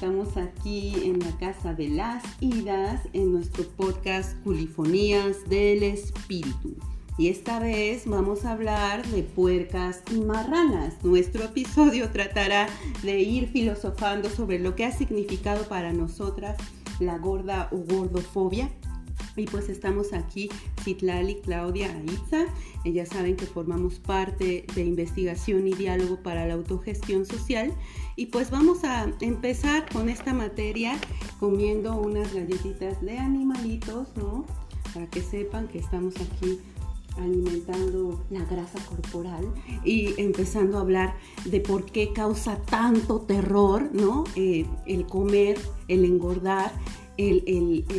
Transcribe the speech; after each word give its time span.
Estamos 0.00 0.38
aquí 0.38 0.94
en 1.04 1.18
la 1.18 1.30
Casa 1.36 1.74
de 1.74 1.90
las 1.90 2.24
Idas 2.40 3.02
en 3.12 3.34
nuestro 3.34 3.64
podcast 3.64 4.34
Culifonías 4.42 5.46
del 5.50 5.82
Espíritu. 5.82 6.74
Y 7.18 7.28
esta 7.28 7.60
vez 7.60 8.06
vamos 8.06 8.46
a 8.46 8.52
hablar 8.52 9.06
de 9.08 9.22
puercas 9.22 10.02
y 10.10 10.20
marranas. 10.22 11.04
Nuestro 11.04 11.44
episodio 11.44 12.08
tratará 12.12 12.66
de 13.02 13.20
ir 13.20 13.48
filosofando 13.48 14.30
sobre 14.30 14.58
lo 14.58 14.74
que 14.74 14.86
ha 14.86 14.90
significado 14.90 15.64
para 15.64 15.92
nosotras 15.92 16.56
la 16.98 17.18
gorda 17.18 17.68
o 17.70 17.76
gordofobia 17.76 18.70
y 19.36 19.46
pues 19.46 19.68
estamos 19.68 20.12
aquí, 20.12 20.48
Citlali, 20.82 21.36
Claudia, 21.36 21.90
Aitza. 21.92 22.46
Ellas 22.84 23.08
saben 23.08 23.36
que 23.36 23.46
formamos 23.46 23.98
parte 23.98 24.64
de 24.74 24.84
investigación 24.84 25.66
y 25.66 25.74
diálogo 25.74 26.16
para 26.22 26.46
la 26.46 26.54
autogestión 26.54 27.24
social. 27.24 27.72
Y 28.16 28.26
pues 28.26 28.50
vamos 28.50 28.84
a 28.84 29.10
empezar 29.20 29.88
con 29.90 30.08
esta 30.08 30.34
materia 30.34 30.98
comiendo 31.38 31.94
unas 31.96 32.34
galletitas 32.34 33.00
de 33.02 33.18
animalitos, 33.18 34.08
¿no? 34.16 34.44
Para 34.92 35.06
que 35.06 35.22
sepan 35.22 35.68
que 35.68 35.78
estamos 35.78 36.14
aquí 36.16 36.58
alimentando 37.16 38.24
la 38.30 38.44
grasa 38.44 38.78
corporal 38.86 39.52
y 39.84 40.20
empezando 40.20 40.78
a 40.78 40.80
hablar 40.80 41.14
de 41.44 41.60
por 41.60 41.84
qué 41.86 42.12
causa 42.12 42.56
tanto 42.56 43.20
terror, 43.20 43.90
¿no? 43.92 44.24
Eh, 44.36 44.66
el 44.86 45.06
comer, 45.06 45.58
el 45.88 46.04
engordar 46.04 46.72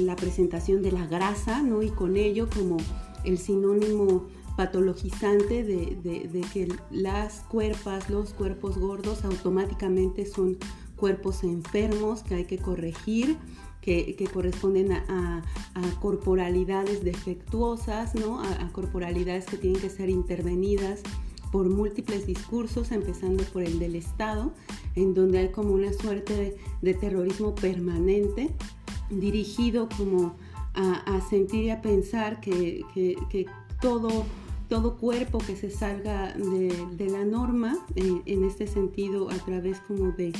la 0.01 0.15
presentación 0.15 0.81
de 0.81 0.91
la 0.91 1.05
grasa, 1.05 1.61
¿no? 1.61 1.83
Y 1.83 1.89
con 1.89 2.17
ello 2.17 2.49
como 2.49 2.77
el 3.23 3.37
sinónimo 3.37 4.27
patologizante 4.55 5.63
de, 5.63 6.45
que 6.53 6.67
las 6.89 7.41
cuerpas, 7.41 8.09
los 8.09 8.33
cuerpos 8.33 8.77
gordos 8.77 9.23
automáticamente 9.23 10.25
son 10.25 10.57
cuerpos 10.95 11.43
enfermos 11.43 12.21
que 12.23 12.35
hay 12.35 12.45
que 12.45 12.57
corregir, 12.57 13.37
que, 13.81 14.29
corresponden 14.31 14.91
a, 14.91 15.41
corporalidades 15.99 17.03
defectuosas, 17.03 18.15
¿no? 18.15 18.41
a, 18.41 18.69
corporalidades 18.71 19.45
que 19.45 19.57
tienen 19.57 19.81
que 19.81 19.89
ser 19.89 20.09
intervenidas 20.09 21.01
por 21.51 21.67
múltiples 21.69 22.25
discursos, 22.25 22.91
empezando 22.91 23.43
por 23.45 23.63
el 23.63 23.77
del 23.79 23.95
Estado, 23.95 24.53
en 24.95 25.13
donde 25.13 25.39
hay 25.39 25.49
como 25.49 25.73
una 25.73 25.91
suerte 25.91 26.55
de 26.81 26.93
terrorismo 26.93 27.55
permanente 27.55 28.51
dirigido 29.11 29.89
como 29.95 30.35
a, 30.73 31.21
sentir 31.29 31.65
y 31.65 31.69
a 31.69 31.81
pensar 31.81 32.39
que, 32.39 32.83
todo, 33.81 34.25
todo 34.69 34.97
cuerpo 34.97 35.39
que 35.39 35.55
se 35.55 35.69
salga 35.69 36.33
de, 36.33 37.09
la 37.09 37.25
norma, 37.25 37.77
en 37.95 38.43
este 38.45 38.67
sentido 38.67 39.29
a 39.29 39.35
través 39.35 39.79
como 39.79 40.11
de, 40.11 40.33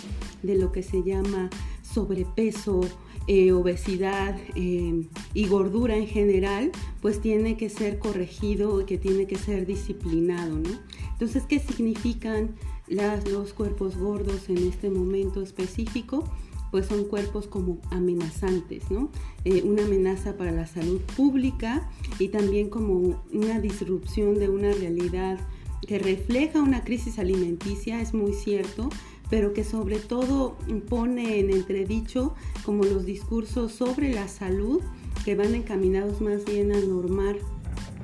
lo 0.43 0.71
que 0.71 0.83
se 0.83 1.03
llama 1.03 1.49
sobrepeso, 1.81 2.81
eh, 3.27 3.51
obesidad 3.51 4.35
eh, 4.55 5.05
y 5.33 5.47
gordura 5.47 5.95
en 5.95 6.07
general, 6.07 6.71
pues 7.01 7.21
tiene 7.21 7.55
que 7.55 7.69
ser 7.69 7.99
corregido 7.99 8.81
y 8.81 8.85
que 8.85 8.97
tiene 8.97 9.27
que 9.27 9.37
ser 9.37 9.67
disciplinado, 9.67 10.57
¿no? 10.57 10.69
Entonces, 11.11 11.43
¿qué 11.47 11.59
significan 11.59 12.55
las, 12.87 13.29
los 13.29 13.53
cuerpos 13.53 13.95
gordos 13.95 14.49
en 14.49 14.57
este 14.57 14.89
momento 14.89 15.41
específico? 15.41 16.23
Pues 16.71 16.87
son 16.87 17.03
cuerpos 17.03 17.47
como 17.47 17.79
amenazantes, 17.91 18.89
¿no? 18.89 19.09
Eh, 19.43 19.61
una 19.63 19.83
amenaza 19.83 20.37
para 20.37 20.51
la 20.51 20.65
salud 20.65 21.01
pública 21.15 21.89
y 22.17 22.29
también 22.29 22.69
como 22.69 23.21
una 23.31 23.59
disrupción 23.59 24.39
de 24.39 24.49
una 24.49 24.71
realidad 24.71 25.37
que 25.85 25.99
refleja 25.99 26.61
una 26.61 26.83
crisis 26.83 27.19
alimenticia, 27.19 28.01
es 28.01 28.13
muy 28.13 28.33
cierto, 28.33 28.89
pero 29.29 29.53
que 29.53 29.63
sobre 29.63 29.97
todo 29.97 30.57
pone 30.89 31.39
en 31.39 31.51
entredicho 31.51 32.35
como 32.63 32.83
los 32.83 33.05
discursos 33.05 33.71
sobre 33.71 34.13
la 34.13 34.27
salud 34.27 34.81
que 35.25 35.35
van 35.35 35.55
encaminados 35.55 36.21
más 36.21 36.45
bien 36.45 36.71
a 36.71 36.79
normar 36.79 37.37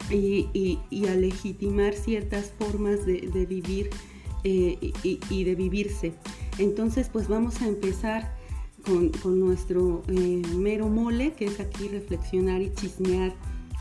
y, 0.10 0.80
a 1.08 1.16
legitimar 1.16 1.94
ciertas 1.94 2.54
formas 2.58 3.06
de, 3.06 3.46
vivir 3.48 3.90
eh, 4.44 4.94
y, 5.04 5.20
y, 5.30 5.44
de 5.44 5.56
vivirse. 5.56 6.14
Entonces, 6.60 7.10
pues 7.12 7.28
vamos 7.28 7.62
a 7.62 7.68
empezar 7.68 8.37
con, 9.22 9.40
nuestro 9.40 10.04
eh, 10.08 10.42
mero 10.56 10.88
mole, 10.88 11.34
que 11.34 11.46
es 11.46 11.60
aquí 11.60 11.88
reflexionar 11.90 12.62
y 12.62 12.74
chismear 12.74 13.34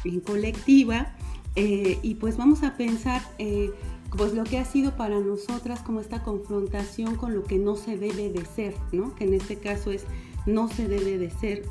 en 0.05 0.21
colectiva. 0.21 1.15
Eh, 1.55 1.99
y 2.03 2.17
pues 2.17 2.37
vamos 2.37 2.63
a 2.63 2.77
pensar 2.77 3.23
eh, 3.39 3.71
pues 4.17 4.35
lo 4.35 4.45
que 4.45 4.59
ha 4.59 4.65
sido 4.65 4.97
para 4.97 5.21
nosotras 5.21 5.81
como 5.81 6.01
esta 6.01 6.23
confrontación 6.23 7.17
con 7.17 7.35
lo 7.35 7.45
que 7.45 7.59
no 7.59 7.77
se 7.77 7.97
debe 7.97 8.31
de 8.31 8.45
ser, 8.45 8.75
¿no? 8.93 9.15
Que 9.15 9.25
en 9.25 9.35
este 9.35 9.57
caso 9.57 9.91
es 9.91 10.05
no 10.45 10.69
se 10.69 10.87
debe 10.87 11.19
de 11.19 11.31
ser 11.31 11.65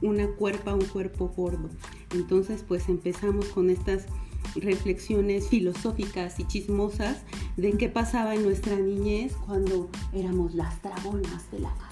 una 0.00 0.26
cuerpa, 0.28 0.74
un 0.74 0.84
cuerpo 0.84 1.28
gordo. 1.36 1.68
Entonces 2.14 2.64
pues 2.66 2.88
empezamos 2.88 3.46
con 3.46 3.68
estas 3.68 4.06
reflexiones 4.54 5.48
filosóficas 5.48 6.38
y 6.40 6.46
chismosas 6.46 7.22
de 7.56 7.72
qué 7.72 7.88
pasaba 7.88 8.34
en 8.34 8.42
nuestra 8.44 8.76
niñez 8.76 9.34
cuando 9.46 9.90
éramos 10.12 10.54
las 10.54 10.80
dragonas 10.82 11.50
de 11.50 11.60
la 11.60 11.74
casa. 11.74 11.87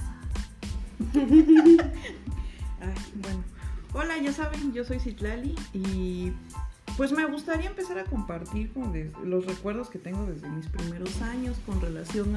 Bueno. 3.15 3.45
Hola, 3.93 4.19
ya 4.19 4.33
saben, 4.33 4.73
yo 4.73 4.85
soy 4.85 5.01
Citlali 5.01 5.55
y 5.73 6.33
pues 6.97 7.13
me 7.13 7.25
gustaría 7.27 7.69
empezar 7.69 7.99
a 7.99 8.05
compartir 8.05 8.73
como 8.73 8.93
los 9.25 9.47
recuerdos 9.47 9.89
que 9.89 9.99
tengo 9.99 10.27
desde 10.27 10.49
mis 10.49 10.67
primeros 10.67 11.21
años 11.23 11.57
con 11.67 11.81
relación 11.81 12.35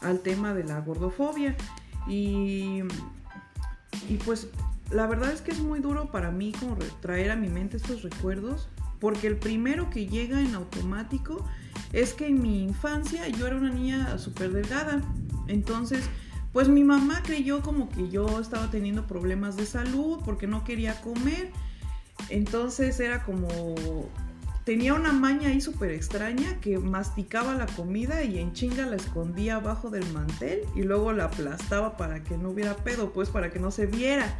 al, 0.00 0.20
tema 0.20 0.54
de 0.54 0.64
la 0.64 0.80
gordofobia. 0.80 1.56
Y, 2.08 2.82
y 4.08 4.16
pues 4.24 4.48
la 4.90 5.06
verdad 5.06 5.32
es 5.32 5.42
que 5.42 5.50
es 5.50 5.60
muy 5.60 5.80
duro 5.80 6.10
para 6.10 6.30
mí 6.30 6.52
como 6.58 6.76
traer 7.00 7.30
a 7.30 7.36
mi 7.36 7.48
mente 7.48 7.76
estos 7.76 8.02
recuerdos, 8.02 8.68
porque 9.00 9.26
el 9.26 9.36
primero 9.36 9.90
que 9.90 10.06
llega 10.06 10.40
en 10.40 10.54
automático 10.54 11.44
es 11.92 12.14
que 12.14 12.26
en 12.26 12.40
mi 12.40 12.62
infancia 12.62 13.28
yo 13.28 13.46
era 13.46 13.56
una 13.56 13.70
niña 13.70 14.18
súper 14.18 14.52
delgada. 14.52 15.02
Entonces, 15.46 16.08
pues 16.52 16.68
mi 16.68 16.84
mamá 16.84 17.22
creyó 17.24 17.60
como 17.62 17.88
que 17.88 18.08
yo 18.08 18.40
estaba 18.40 18.70
teniendo 18.70 19.06
problemas 19.06 19.56
de 19.56 19.66
salud 19.66 20.20
porque 20.24 20.46
no 20.46 20.64
quería 20.64 21.00
comer. 21.00 21.50
Entonces 22.28 22.98
era 23.00 23.22
como... 23.24 23.74
Tenía 24.64 24.92
una 24.92 25.12
maña 25.12 25.48
ahí 25.48 25.62
súper 25.62 25.92
extraña 25.92 26.60
que 26.60 26.78
masticaba 26.78 27.54
la 27.54 27.64
comida 27.64 28.22
y 28.22 28.38
en 28.38 28.52
chinga 28.52 28.84
la 28.84 28.96
escondía 28.96 29.56
abajo 29.56 29.88
del 29.88 30.06
mantel 30.12 30.60
y 30.76 30.82
luego 30.82 31.14
la 31.14 31.24
aplastaba 31.24 31.96
para 31.96 32.22
que 32.22 32.36
no 32.36 32.50
hubiera 32.50 32.76
pedo, 32.76 33.12
pues 33.14 33.30
para 33.30 33.50
que 33.50 33.58
no 33.58 33.70
se 33.70 33.86
viera. 33.86 34.38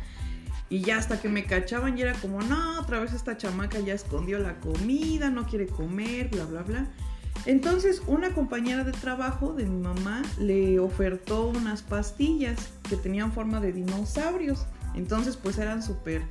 Y 0.68 0.82
ya 0.82 0.98
hasta 0.98 1.18
que 1.18 1.30
me 1.30 1.44
cachaban 1.44 1.96
y 1.96 2.02
era 2.02 2.12
como, 2.12 2.42
no, 2.42 2.78
otra 2.78 3.00
vez 3.00 3.14
esta 3.14 3.38
chamaca 3.38 3.80
ya 3.80 3.94
escondió 3.94 4.38
la 4.38 4.60
comida, 4.60 5.30
no 5.30 5.46
quiere 5.46 5.66
comer, 5.66 6.28
bla, 6.28 6.44
bla, 6.44 6.62
bla. 6.62 6.86
Entonces 7.46 8.02
una 8.06 8.34
compañera 8.34 8.84
de 8.84 8.92
trabajo 8.92 9.52
de 9.52 9.64
mi 9.64 9.80
mamá 9.82 10.22
le 10.38 10.78
ofertó 10.80 11.48
unas 11.48 11.82
pastillas 11.82 12.70
que 12.88 12.96
tenían 12.96 13.32
forma 13.32 13.60
de 13.60 13.72
dinosaurios. 13.72 14.66
Entonces 14.94 15.36
pues 15.36 15.58
eran 15.58 15.82
súper 15.82 16.22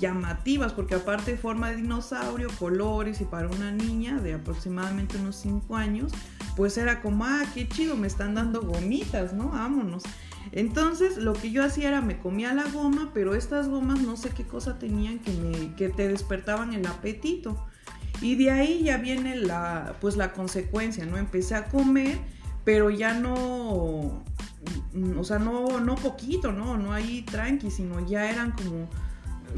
llamativas 0.00 0.72
porque 0.72 0.94
aparte 0.94 1.36
forma 1.36 1.70
de 1.70 1.76
dinosaurio, 1.76 2.48
colores 2.58 3.20
y 3.20 3.24
para 3.24 3.48
una 3.48 3.72
niña 3.72 4.20
de 4.20 4.34
aproximadamente 4.34 5.16
unos 5.16 5.36
5 5.36 5.76
años, 5.76 6.12
pues 6.56 6.76
era 6.78 7.00
como, 7.00 7.24
ah, 7.24 7.42
qué 7.54 7.68
chido, 7.68 7.96
me 7.96 8.06
están 8.06 8.34
dando 8.34 8.62
gomitas, 8.62 9.32
¿no? 9.32 9.48
Vámonos. 9.48 10.02
Entonces 10.52 11.16
lo 11.16 11.32
que 11.32 11.50
yo 11.50 11.64
hacía 11.64 11.88
era 11.88 12.00
me 12.00 12.18
comía 12.18 12.54
la 12.54 12.64
goma, 12.68 13.10
pero 13.14 13.34
estas 13.34 13.68
gomas 13.68 14.00
no 14.00 14.16
sé 14.16 14.30
qué 14.30 14.44
cosa 14.44 14.78
tenían 14.78 15.18
que, 15.20 15.32
me, 15.32 15.74
que 15.76 15.88
te 15.88 16.08
despertaban 16.08 16.74
el 16.74 16.86
apetito. 16.86 17.66
Y 18.20 18.36
de 18.36 18.50
ahí 18.50 18.82
ya 18.84 18.98
viene 18.98 19.36
la, 19.36 19.96
pues 20.00 20.16
la 20.16 20.32
consecuencia, 20.32 21.06
¿no? 21.06 21.16
Empecé 21.16 21.54
a 21.54 21.66
comer, 21.66 22.18
pero 22.64 22.90
ya 22.90 23.14
no, 23.14 24.22
o 25.18 25.24
sea, 25.24 25.38
no, 25.38 25.80
no 25.80 25.94
poquito, 25.94 26.52
¿no? 26.52 26.76
No 26.76 26.92
ahí 26.92 27.22
tranqui, 27.22 27.70
sino 27.70 28.06
ya 28.06 28.30
eran 28.30 28.52
como, 28.52 28.88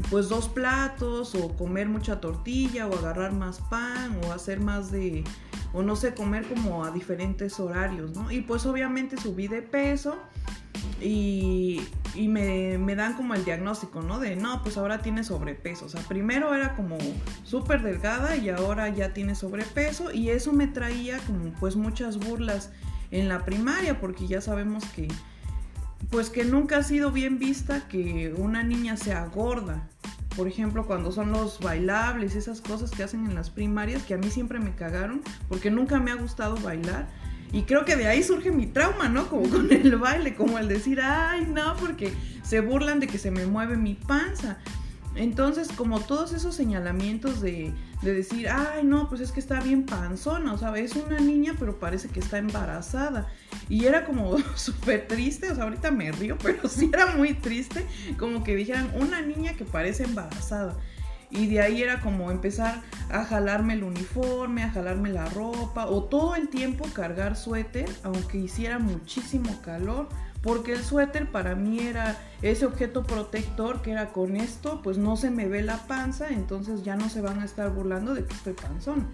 pues 0.09 0.29
dos 0.29 0.49
platos, 0.49 1.35
o 1.35 1.55
comer 1.55 1.87
mucha 1.89 2.19
tortilla, 2.19 2.87
o 2.87 2.97
agarrar 2.97 3.33
más 3.33 3.59
pan, 3.59 4.19
o 4.23 4.31
hacer 4.31 4.59
más 4.59 4.91
de, 4.91 5.23
o 5.73 5.83
no 5.83 5.95
sé, 5.95 6.13
comer 6.13 6.47
como 6.47 6.85
a 6.85 6.91
diferentes 6.91 7.59
horarios, 7.59 8.15
¿no? 8.15 8.31
Y 8.31 8.41
pues 8.41 8.65
obviamente 8.65 9.17
subí 9.17 9.47
de 9.47 9.61
peso 9.61 10.17
y, 11.01 11.81
me, 12.15 12.95
dan 12.95 13.15
como 13.15 13.33
el 13.33 13.43
diagnóstico, 13.43 14.01
¿no? 14.01 14.19
De, 14.19 14.35
no, 14.35 14.61
pues 14.63 14.77
ahora 14.77 14.99
tiene 14.99 15.23
sobrepeso. 15.23 15.85
O 15.85 15.89
sea, 15.89 16.01
primero 16.01 16.53
era 16.53 16.75
como 16.75 16.97
súper 17.43 17.81
delgada 17.81 18.35
y 18.35 18.49
ahora 18.49 18.89
ya 18.89 19.13
tiene 19.13 19.35
sobrepeso 19.35 20.11
y 20.11 20.29
eso 20.29 20.53
me 20.53 20.67
traía 20.67 21.19
como 21.19 21.51
pues 21.59 21.75
muchas 21.75 22.17
burlas 22.17 22.71
en 23.11 23.29
la 23.29 23.45
primaria 23.45 23.99
porque 23.99 24.27
ya 24.27 24.41
sabemos 24.41 24.85
que 24.85 25.07
pues 26.09 26.29
que 26.29 26.43
nunca 26.43 26.77
ha 26.77 26.83
sido 26.83 27.11
bien 27.11 27.39
vista 27.39 27.87
que 27.87 28.33
una 28.37 28.63
niña 28.63 28.97
sea 28.97 29.25
gorda. 29.25 29.89
Por 30.35 30.47
ejemplo, 30.47 30.87
cuando 30.87 31.11
son 31.11 31.31
los 31.31 31.59
bailables, 31.59 32.35
esas 32.35 32.61
cosas 32.61 32.91
que 32.91 33.03
hacen 33.03 33.25
en 33.25 33.35
las 33.35 33.49
primarias, 33.49 34.03
que 34.03 34.15
a 34.15 34.17
mí 34.17 34.29
siempre 34.31 34.59
me 34.59 34.73
cagaron, 34.73 35.21
porque 35.47 35.69
nunca 35.69 35.99
me 35.99 36.11
ha 36.11 36.15
gustado 36.15 36.55
bailar 36.57 37.07
Y 37.51 37.63
creo 37.63 37.85
que 37.85 37.95
de 37.95 38.07
ahí 38.07 38.23
surge 38.23 38.51
mi 38.51 38.65
trauma, 38.65 39.09
¿no? 39.09 39.27
Como 39.29 39.47
con 39.47 39.71
el 39.71 39.95
baile, 39.97 40.33
como 40.33 40.57
el 40.57 40.67
decir, 40.67 40.99
ay, 41.01 41.45
no, 41.47 41.75
porque 41.75 42.11
se 42.41 42.61
burlan 42.61 42.99
de 42.99 43.05
que 43.05 43.19
se 43.19 43.29
me 43.29 43.45
mueve 43.45 43.77
mi 43.77 43.93
panza. 43.93 44.57
Entonces, 45.15 45.69
como 45.75 45.99
todos 45.99 46.33
esos 46.33 46.55
señalamientos 46.55 47.39
de, 47.39 47.73
de, 48.01 48.13
decir, 48.13 48.49
ay, 48.49 48.83
no, 48.83 49.09
pues 49.09 49.21
es 49.21 49.31
que 49.31 49.39
está 49.39 49.59
bien 49.59 49.85
panzona, 49.85 50.53
o 50.53 50.57
sea, 50.57 50.75
es 50.77 50.95
una 50.95 51.19
niña, 51.19 51.53
pero 51.59 51.79
parece 51.79 52.09
que 52.09 52.19
está 52.19 52.39
embarazada. 52.39 53.27
Y 53.69 53.85
era 53.85 54.05
como 54.05 54.37
súper 54.55 55.07
triste, 55.07 55.51
o 55.51 55.55
sea, 55.55 55.65
ahorita 55.65 55.91
me 55.91 56.11
río, 56.11 56.37
pero 56.41 56.67
sí 56.69 56.89
era 56.91 57.15
muy 57.15 57.35
triste, 57.35 57.85
como 58.17 58.43
que 58.43 58.55
dijeran, 58.55 58.91
una 58.95 59.21
niña 59.21 59.53
que 59.53 59.65
parece 59.65 60.03
embarazada. 60.03 60.77
Y 61.29 61.47
de 61.47 61.61
ahí 61.61 61.81
era 61.81 61.99
como 61.99 62.29
empezar 62.29 62.83
a 63.09 63.25
jalarme 63.25 63.73
el 63.73 63.83
uniforme, 63.83 64.63
a 64.63 64.69
jalarme 64.69 65.09
la 65.09 65.25
ropa, 65.29 65.87
o 65.87 66.03
todo 66.03 66.35
el 66.35 66.47
tiempo 66.47 66.85
cargar 66.93 67.35
suéter, 67.35 67.89
aunque 68.03 68.37
hiciera 68.37 68.77
muchísimo 68.77 69.59
calor 69.61 70.09
porque 70.43 70.73
el 70.73 70.83
suéter 70.83 71.31
para 71.31 71.55
mí 71.55 71.79
era 71.79 72.17
ese 72.41 72.65
objeto 72.65 73.03
protector 73.03 73.81
que 73.81 73.91
era 73.91 74.11
con 74.11 74.35
esto, 74.35 74.81
pues 74.83 74.97
no 74.97 75.15
se 75.15 75.31
me 75.31 75.47
ve 75.47 75.63
la 75.63 75.77
panza, 75.87 76.29
entonces 76.29 76.83
ya 76.83 76.97
no 76.97 77.09
se 77.09 77.21
van 77.21 77.39
a 77.39 77.45
estar 77.45 77.71
burlando 77.71 78.13
de 78.13 78.25
que 78.25 78.33
estoy 78.33 78.53
panzón. 78.53 79.07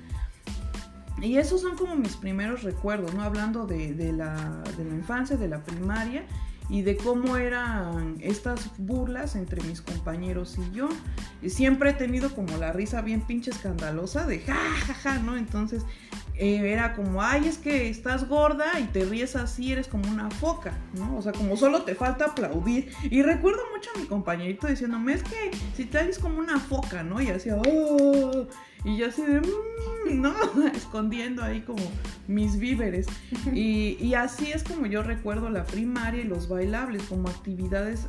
Y 1.22 1.38
esos 1.38 1.62
son 1.62 1.78
como 1.78 1.96
mis 1.96 2.16
primeros 2.16 2.64
recuerdos, 2.64 3.14
¿no? 3.14 3.22
Hablando 3.22 3.68
de, 3.68 3.94
la, 4.12 4.64
de 4.76 4.86
la 4.86 4.96
infancia, 4.96 5.38
de 5.38 5.48
la 5.48 5.64
primaria 5.64 6.26
y 6.70 6.84
de 6.84 6.96
cómo 6.98 7.36
eran 7.38 8.18
estas 8.22 8.70
burlas 8.78 9.36
entre 9.36 9.62
mis 9.64 9.82
compañeros 9.82 10.58
y 10.58 10.76
yo. 10.76 10.88
Y 11.42 11.50
siempre 11.50 11.92
he 11.92 11.94
tenido 11.94 12.34
como 12.36 12.58
la 12.58 12.72
risa 12.72 13.02
bien 13.02 13.22
pinche 13.22 13.52
escandalosa 13.52 14.26
de 14.28 14.40
ja, 14.40 14.56
ja, 14.56 14.94
ja, 14.94 15.20
¿no? 15.20 15.36
Entonces 15.36 15.84
eh, 16.36 16.72
era 16.72 16.96
como, 16.96 17.22
ay, 17.22 17.48
es 17.48 17.58
que 17.58 17.90
estás 17.90 18.30
gorda 18.30 18.80
y 18.80 18.86
te 18.86 19.04
ríes 19.04 19.36
así, 19.36 19.74
eres 19.74 19.90
como 19.90 20.10
una 20.10 20.30
foca, 20.30 20.78
¿no? 20.94 21.18
O 21.18 21.22
sea, 21.22 21.34
como 21.34 21.58
solo 21.58 21.82
te 21.82 21.96
falta 21.96 22.26
aplaudir. 22.26 22.92
Y 23.04 23.24
recuerdo 23.24 23.62
mucho 23.76 23.90
a 23.94 24.00
mi 24.00 24.06
compañerito 24.06 24.68
diciéndome, 24.68 25.14
es 25.14 25.24
que 25.24 25.52
si 25.76 25.84
te 25.84 25.98
haces 25.98 26.18
como 26.18 26.40
una 26.40 26.58
foca, 26.58 27.04
¿no? 27.04 27.20
Y 27.22 27.30
hacía, 27.30 27.58
oh, 27.58 28.48
y 28.84 28.98
yo 28.98 29.08
así 29.08 29.24
de, 29.24 29.42
mm", 29.42 30.22
¿no? 30.22 30.34
Escondiendo 30.74 31.44
ahí 31.44 31.62
como 31.62 31.84
mis 32.28 32.58
víveres. 32.58 33.08
Y, 33.54 33.98
y, 34.00 34.14
así 34.14 34.52
es 34.52 34.64
como 34.64 34.86
yo 34.86 35.04
recuerdo 35.04 35.50
la 35.50 35.66
primaria 35.66 36.22
y 36.22 36.28
los 36.28 36.48
bailables 36.48 37.04
como 37.04 37.30
actividades 37.30 38.08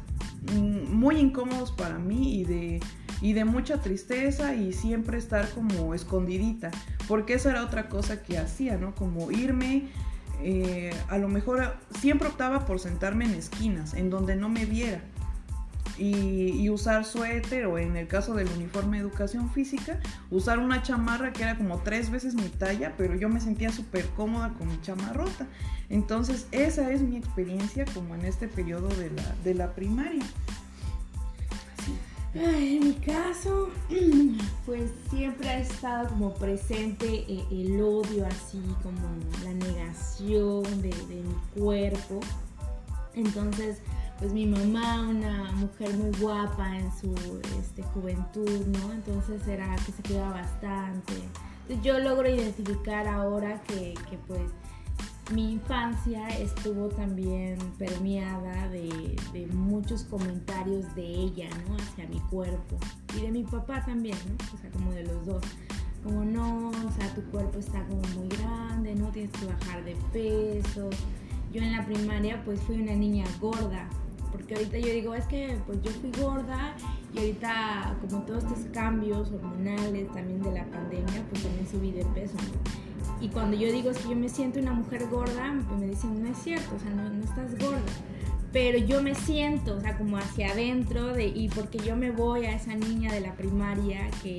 mm, 0.55 0.93
muy 0.95 1.17
incómodos 1.17 1.73
para 1.73 1.99
mí 1.99 2.41
y 2.41 2.45
de 2.45 2.81
y 3.23 3.33
de 3.35 3.45
mucha 3.45 3.81
tristeza 3.81 4.55
y 4.55 4.73
siempre 4.73 5.19
estar 5.19 5.51
como 5.51 5.95
escondidita, 5.95 6.71
porque 7.07 7.35
esa 7.35 7.51
era 7.51 7.65
otra 7.65 7.89
cosa 7.89 8.23
que 8.23 8.39
hacía, 8.39 8.77
¿no? 8.79 8.95
Como 8.95 9.31
irme, 9.31 9.89
eh, 10.43 10.91
a 11.09 11.19
lo 11.19 11.29
mejor 11.29 11.77
siempre 12.01 12.29
optaba 12.29 12.65
por 12.65 12.81
sentarme 12.81 13.27
en 13.27 13.35
esquinas, 13.35 13.95
en 13.95 14.11
donde 14.11 14.37
no 14.37 14.49
me 14.49 14.65
viera. 14.65 15.03
Y, 16.01 16.71
usar 16.71 17.05
suéter 17.05 17.67
o 17.67 17.79
en 17.79 17.97
el 17.97 18.07
caso 18.07 18.35
del 18.35 18.49
uniforme 18.49 18.97
de 18.97 19.03
educación 19.03 19.51
física, 19.51 20.01
usar 20.31 20.59
una 20.59 20.83
chamarra 20.83 21.33
que 21.33 21.43
era 21.43 21.57
como 21.57 21.79
tres 21.81 22.11
veces 22.11 22.35
mi 22.35 22.49
talla, 22.49 22.95
pero 22.97 23.17
yo 23.17 23.29
me 23.29 23.41
sentía 23.41 23.71
súper 23.71 24.07
cómoda 24.11 24.55
con 24.57 24.69
mi 24.69 24.81
chamarrota. 24.81 25.47
Entonces 25.89 26.47
esa 26.53 26.91
es 26.91 27.03
mi 27.03 27.17
experiencia 27.17 27.85
como 27.93 28.15
en 28.15 28.25
este 28.25 28.49
periodo 28.49 28.89
de 28.89 29.11
la, 29.11 29.35
de 29.45 29.55
la 29.55 29.75
primaria 29.75 30.25
en 32.35 32.81
mi 32.81 32.95
caso, 32.95 33.71
pues 34.67 34.91
siempre 35.11 35.49
ha 35.49 35.59
estado 35.59 36.09
como 36.11 36.35
presente 36.35 37.25
eh, 37.29 37.45
el 37.51 37.81
odio, 37.81 38.27
así 38.27 38.63
como 38.83 39.01
la 39.45 39.53
negación 39.53 40.63
de, 40.81 40.95
mi 41.09 41.61
cuerpo. 41.61 42.21
Entonces, 43.15 43.79
pues 44.21 44.33
mi 44.35 44.47
mamá, 44.47 45.09
una 45.09 45.51
mujer 45.53 45.97
muy 45.97 46.11
guapa 46.21 46.77
en 46.79 46.93
su 46.93 47.15
este, 47.59 47.83
juventud, 47.83 48.67
¿no? 48.67 48.93
Entonces 48.93 49.49
era 49.49 49.75
que 49.77 49.93
se 49.93 50.03
cuidaba 50.03 50.43
bastante. 50.43 51.15
Yo 51.83 51.99
logro 51.99 52.29
identificar 52.29 53.09
ahora 53.09 53.63
que, 53.63 53.95
que 54.11 54.19
pues 54.27 54.51
mi 55.33 55.53
infancia 55.53 56.29
estuvo 56.29 56.89
también 56.89 57.57
permeada 57.79 58.69
de, 58.69 59.17
muchos 59.53 60.05
comentarios 60.05 60.95
de 60.95 61.03
ella, 61.03 61.49
¿no? 61.67 61.77
Hacia 61.77 62.07
mi 62.09 62.21
cuerpo. 62.29 62.77
Y 63.17 63.23
de 63.23 63.31
mi 63.31 63.45
papá 63.45 63.85
también, 63.85 64.19
¿no? 64.29 64.55
O 64.55 64.59
sea, 64.61 64.71
como 64.71 64.93
de 64.93 65.05
los 65.05 65.25
dos. 65.25 65.43
Como 66.03 66.25
no, 66.25 66.71
o 66.71 66.93
sea, 66.99 67.15
tu 67.15 67.23
cuerpo 67.31 67.59
está 67.59 67.85
como 67.87 68.03
muy 68.19 68.29
grande, 68.29 68.95
no 68.95 69.09
tienes 69.09 69.33
que 69.33 69.47
bajar 69.47 69.85
de 69.85 69.97
peso. 70.13 70.91
Yo 71.53 71.63
en 71.63 71.73
la 71.73 71.85
primaria 71.85 72.43
pues 72.45 72.61
fui 72.63 72.81
una 72.81 72.95
niña 72.95 73.25
gorda, 73.41 73.89
porque 74.33 74.55
ahorita 74.55 74.79
yo 74.79 74.93
digo, 74.93 75.15
es 75.15 75.27
que 75.27 75.59
pues 75.67 75.81
yo 75.83 75.91
fui 75.91 76.11
gorda 76.21 76.75
y 77.15 77.19
ahorita 77.19 77.97
como 78.01 78.23
todos 78.23 78.45
estos 78.45 78.65
cambios 78.73 79.31
hormonales 79.33 80.13
también 80.13 80.43
de 80.43 80.53
la 80.53 80.65
pandemia, 80.67 81.25
pues 81.31 81.43
también 81.43 81.69
subí 81.69 81.93
de 81.93 82.05
peso. 82.07 82.37
Y 83.21 83.29
cuando 83.29 83.57
yo 83.57 83.71
digo 83.71 83.91
es 83.91 83.99
que 83.99 84.09
yo 84.11 84.17
me 84.17 84.29
siento 84.29 84.61
una 84.61 84.73
mujer 84.73 85.07
gorda, 85.09 85.55
pues 85.69 85.81
me 85.81 85.87
dicen, 85.89 86.23
no 86.23 86.31
es 86.31 86.39
cierto, 86.39 86.75
o 86.75 86.79
sea, 86.79 86.91
no, 86.91 87.09
no 87.09 87.25
estás 87.25 87.59
gorda. 87.59 87.81
Pero 88.53 88.79
yo 88.79 89.01
me 89.03 89.15
siento, 89.15 89.77
o 89.77 89.81
sea, 89.81 89.97
como 89.97 90.17
hacia 90.17 90.51
adentro, 90.51 91.15
de, 91.15 91.27
y 91.27 91.49
porque 91.51 91.79
yo 91.79 91.95
me 91.95 92.11
voy 92.11 92.47
a 92.47 92.57
esa 92.57 92.75
niña 92.75 93.13
de 93.13 93.21
la 93.21 93.35
primaria 93.35 94.11
que 94.23 94.39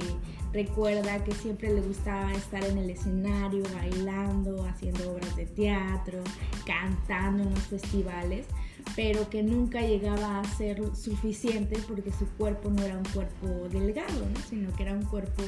recuerda 0.52 1.24
que 1.24 1.32
siempre 1.32 1.74
le 1.74 1.82
gustaba 1.82 2.32
estar 2.34 2.64
en 2.64 2.78
el 2.78 2.90
escenario, 2.90 3.64
bailando, 3.74 4.66
haciendo 4.66 5.12
obras 5.12 5.36
de 5.36 5.46
teatro, 5.46 6.20
cantando 6.66 7.44
en 7.44 7.52
los 7.52 7.64
festivales, 7.64 8.48
pero 8.96 9.30
que 9.30 9.44
nunca 9.44 9.82
llegaba 9.82 10.40
a 10.40 10.44
ser 10.44 10.82
suficiente 10.96 11.80
porque 11.88 12.12
su 12.12 12.26
cuerpo 12.38 12.70
no 12.70 12.84
era 12.84 12.98
un 12.98 13.06
cuerpo 13.06 13.48
delgado, 13.70 14.26
¿no? 14.34 14.40
sino 14.50 14.74
que 14.76 14.84
era 14.84 14.94
un 14.94 15.06
cuerpo 15.06 15.44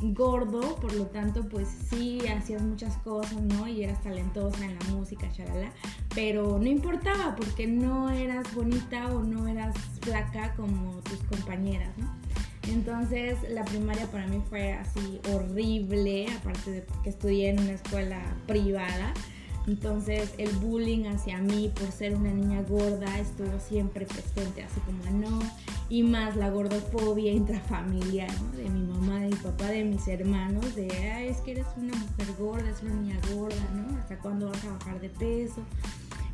gordo, 0.00 0.76
por 0.76 0.92
lo 0.94 1.06
tanto, 1.06 1.48
pues 1.48 1.68
sí, 1.88 2.20
hacías 2.26 2.62
muchas 2.62 2.96
cosas, 2.98 3.40
¿no? 3.40 3.66
Y 3.66 3.84
eras 3.84 4.02
talentosa 4.02 4.64
en 4.64 4.74
la 4.78 4.84
música, 4.90 5.30
charala, 5.32 5.70
pero 6.14 6.58
no 6.58 6.66
importaba 6.66 7.34
porque 7.36 7.66
no 7.66 8.10
eras 8.10 8.52
bonita 8.54 9.06
o 9.14 9.22
no 9.22 9.46
eras 9.48 9.74
flaca 10.02 10.54
como 10.56 11.00
tus 11.00 11.20
compañeras, 11.20 11.96
¿no? 11.96 12.12
Entonces 12.68 13.38
la 13.50 13.64
primaria 13.64 14.06
para 14.06 14.26
mí 14.26 14.42
fue 14.48 14.72
así 14.72 15.20
horrible, 15.32 16.26
aparte 16.40 16.70
de 16.70 16.86
que 17.02 17.10
estudié 17.10 17.50
en 17.50 17.60
una 17.60 17.72
escuela 17.72 18.20
privada. 18.46 19.12
Entonces 19.66 20.34
el 20.36 20.50
bullying 20.56 21.06
hacia 21.06 21.38
mí 21.38 21.70
por 21.74 21.90
ser 21.90 22.14
una 22.14 22.30
niña 22.30 22.62
gorda 22.62 23.18
estuvo 23.18 23.58
siempre 23.58 24.04
presente, 24.04 24.62
así 24.62 24.78
como 24.80 25.18
no, 25.18 25.40
y 25.88 26.02
más 26.02 26.36
la 26.36 26.50
gordofobia 26.50 27.32
intrafamiliar, 27.32 28.30
¿no? 28.42 28.50
De 28.52 28.68
mi 28.68 28.82
mamá, 28.82 29.20
de 29.20 29.28
mi 29.28 29.36
papá, 29.36 29.68
de 29.68 29.84
mis 29.84 30.06
hermanos, 30.06 30.74
de, 30.76 30.90
Ay, 30.90 31.28
es 31.28 31.38
que 31.38 31.52
eres 31.52 31.66
una 31.76 31.94
mujer 31.94 32.26
gorda, 32.38 32.68
es 32.68 32.82
una 32.82 32.94
niña 32.94 33.18
gorda, 33.34 33.70
¿no? 33.74 33.98
¿Hasta 33.98 34.18
cuándo 34.18 34.50
vas 34.50 34.64
a 34.64 34.72
bajar 34.72 35.00
de 35.00 35.08
peso? 35.08 35.62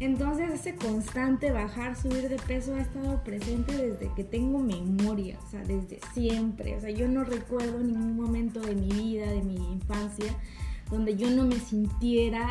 Entonces 0.01 0.51
ese 0.51 0.75
constante 0.77 1.53
bajar, 1.53 1.95
subir 1.95 2.31
de 2.31 2.37
peso 2.37 2.75
ha 2.75 2.81
estado 2.81 3.23
presente 3.23 3.77
desde 3.77 4.11
que 4.15 4.25
tengo 4.25 4.59
memoria, 4.59 5.39
o 5.47 5.51
sea, 5.51 5.61
desde 5.61 6.01
siempre. 6.15 6.75
O 6.75 6.81
sea, 6.81 6.91
yo 6.91 7.07
no 7.07 7.23
recuerdo 7.23 7.79
ningún 7.79 8.17
momento 8.17 8.61
de 8.61 8.75
mi 8.75 8.89
vida, 8.89 9.31
de 9.31 9.43
mi 9.43 9.57
infancia, 9.57 10.35
donde 10.91 11.17
yo 11.17 11.31
no 11.31 11.45
me 11.45 11.61
sintiera 11.61 12.51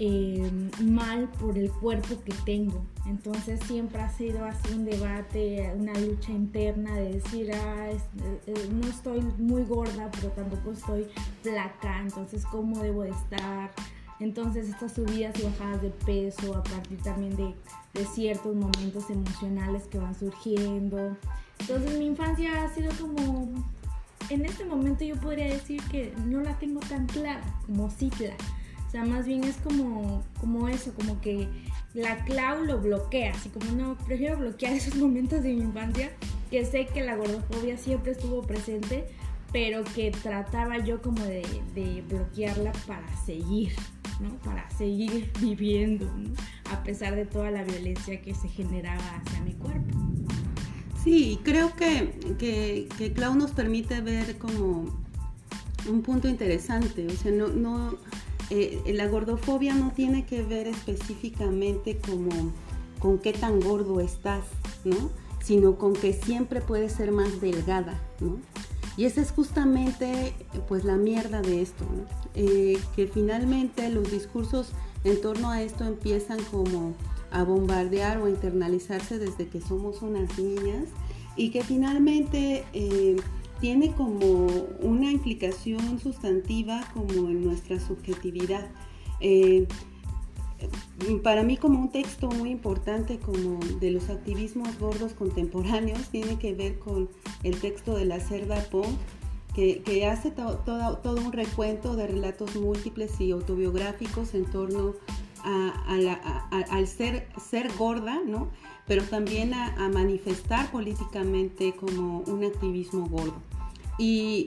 eh, 0.00 0.70
mal 0.82 1.28
por 1.40 1.58
el 1.58 1.70
cuerpo 1.70 2.22
que 2.24 2.32
tengo. 2.44 2.84
Entonces 3.06 3.58
siempre 3.66 4.00
ha 4.00 4.10
sido 4.10 4.44
así 4.44 4.72
un 4.72 4.84
debate, 4.84 5.72
una 5.76 5.92
lucha 5.94 6.30
interna 6.30 6.94
de 6.94 7.14
decir, 7.14 7.50
ah, 7.52 7.90
eh, 7.90 7.98
eh, 8.46 8.68
no 8.72 8.86
estoy 8.86 9.20
muy 9.38 9.64
gorda, 9.64 10.08
pero 10.12 10.28
tampoco 10.28 10.72
estoy 10.72 11.08
flaca, 11.42 12.00
entonces 12.00 12.44
cómo 12.46 12.80
debo 12.80 13.02
de 13.02 13.10
estar. 13.10 13.72
Entonces 14.20 14.68
estas 14.68 14.92
subidas 14.94 15.38
y 15.38 15.42
bajadas 15.44 15.82
de 15.82 15.90
peso 15.90 16.56
a 16.56 16.62
partir 16.62 17.00
también 17.02 17.36
de, 17.36 17.54
de 17.94 18.04
ciertos 18.06 18.54
momentos 18.54 19.10
emocionales 19.10 19.84
que 19.84 19.98
van 19.98 20.14
surgiendo. 20.14 21.16
Entonces 21.58 21.98
mi 21.98 22.06
infancia 22.06 22.64
ha 22.64 22.72
sido 22.72 22.92
como, 23.00 23.48
en 24.30 24.44
este 24.44 24.64
momento 24.64 25.04
yo 25.04 25.16
podría 25.16 25.46
decir 25.46 25.82
que 25.90 26.12
no 26.24 26.40
la 26.40 26.56
tengo 26.58 26.80
tan 26.80 27.06
clara 27.06 27.42
como 27.66 27.90
Citla 27.90 28.36
o 28.88 28.90
sea, 28.90 29.04
más 29.04 29.26
bien 29.26 29.44
es 29.44 29.56
como, 29.56 30.24
como 30.40 30.66
eso, 30.66 30.94
como 30.94 31.20
que 31.20 31.46
la 31.92 32.24
Clau 32.24 32.64
lo 32.64 32.80
bloquea, 32.80 33.32
así 33.32 33.50
como 33.50 33.70
no, 33.72 33.98
prefiero 33.98 34.38
bloquear 34.38 34.72
esos 34.76 34.94
momentos 34.94 35.42
de 35.42 35.52
mi 35.52 35.60
infancia, 35.60 36.10
que 36.50 36.64
sé 36.64 36.86
que 36.86 37.02
la 37.02 37.14
gordofobia 37.14 37.76
siempre 37.76 38.12
estuvo 38.12 38.42
presente, 38.42 39.06
pero 39.52 39.84
que 39.84 40.10
trataba 40.10 40.78
yo 40.78 41.02
como 41.02 41.22
de, 41.22 41.44
bloquearla 42.08 42.72
para 42.86 43.06
seguir, 43.26 43.72
¿no? 44.20 44.30
Para 44.38 44.68
seguir 44.70 45.30
viviendo, 45.40 46.06
¿no? 46.06 46.30
A 46.72 46.82
pesar 46.82 47.14
de 47.14 47.26
toda 47.26 47.50
la 47.50 47.64
violencia 47.64 48.22
que 48.22 48.34
se 48.34 48.48
generaba 48.48 49.02
hacia 49.16 49.40
mi 49.42 49.52
cuerpo. 49.52 49.98
Sí, 51.04 51.38
creo 51.42 51.76
que, 51.76 52.10
que, 52.38 52.88
que 52.96 53.12
Clau 53.12 53.34
nos 53.34 53.50
permite 53.50 54.00
ver 54.00 54.38
como 54.38 54.86
un 55.88 56.02
punto 56.02 56.26
interesante, 56.26 57.06
o 57.06 57.10
sea, 57.10 57.32
no, 57.32 57.48
no 57.48 57.98
eh, 58.50 58.82
la 58.94 59.06
gordofobia 59.06 59.74
no 59.74 59.92
tiene 59.92 60.24
que 60.26 60.42
ver 60.42 60.66
específicamente 60.66 61.98
como 61.98 62.52
con 62.98 63.18
qué 63.18 63.32
tan 63.32 63.60
gordo 63.60 64.00
estás, 64.00 64.44
¿no? 64.84 65.10
Sino 65.42 65.76
con 65.76 65.92
que 65.92 66.12
siempre 66.12 66.60
puedes 66.60 66.92
ser 66.92 67.12
más 67.12 67.40
delgada, 67.40 68.00
¿no? 68.20 68.38
Y 68.96 69.04
esa 69.04 69.20
es 69.20 69.30
justamente 69.30 70.34
pues 70.66 70.84
la 70.84 70.96
mierda 70.96 71.40
de 71.40 71.62
esto, 71.62 71.84
¿no? 71.84 72.04
Eh, 72.34 72.78
que 72.96 73.06
finalmente 73.06 73.88
los 73.90 74.10
discursos 74.10 74.72
en 75.04 75.20
torno 75.20 75.50
a 75.50 75.62
esto 75.62 75.84
empiezan 75.84 76.42
como 76.50 76.94
a 77.30 77.44
bombardear 77.44 78.18
o 78.18 78.24
a 78.24 78.30
internalizarse 78.30 79.18
desde 79.18 79.48
que 79.48 79.60
somos 79.60 80.02
unas 80.02 80.38
niñas 80.38 80.88
y 81.36 81.50
que 81.50 81.62
finalmente 81.62 82.64
eh, 82.72 83.16
tiene 83.60 83.92
como 83.92 84.46
una 84.80 85.10
implicación 85.10 85.98
sustantiva 86.00 86.88
como 86.94 87.28
en 87.28 87.44
nuestra 87.44 87.80
subjetividad. 87.80 88.68
Eh, 89.20 89.66
para 91.22 91.42
mí 91.44 91.56
como 91.56 91.78
un 91.78 91.90
texto 91.90 92.28
muy 92.28 92.50
importante 92.50 93.18
como 93.18 93.60
de 93.80 93.92
los 93.92 94.10
activismos 94.10 94.78
gordos 94.78 95.12
contemporáneos 95.12 96.08
tiene 96.10 96.38
que 96.38 96.52
ver 96.54 96.78
con 96.78 97.08
el 97.42 97.60
texto 97.60 97.96
de 97.96 98.04
la 98.04 98.20
Cerda 98.20 98.60
Pong 98.70 98.96
que, 99.54 100.06
hace 100.06 100.30
todo 100.30 101.16
un 101.16 101.32
recuento 101.32 101.96
de 101.96 102.06
relatos 102.06 102.54
múltiples 102.54 103.20
y 103.20 103.32
autobiográficos 103.32 104.34
en 104.34 104.44
torno 104.44 104.94
al 105.42 106.86
ser, 106.86 107.26
ser 107.40 107.68
gorda, 107.76 108.20
¿no? 108.24 108.48
pero 108.88 109.02
también 109.04 109.52
a, 109.52 109.88
manifestar 109.90 110.70
políticamente 110.70 111.74
como 111.76 112.20
un 112.20 112.42
activismo 112.42 113.06
gordo. 113.06 113.36
Y 113.98 114.46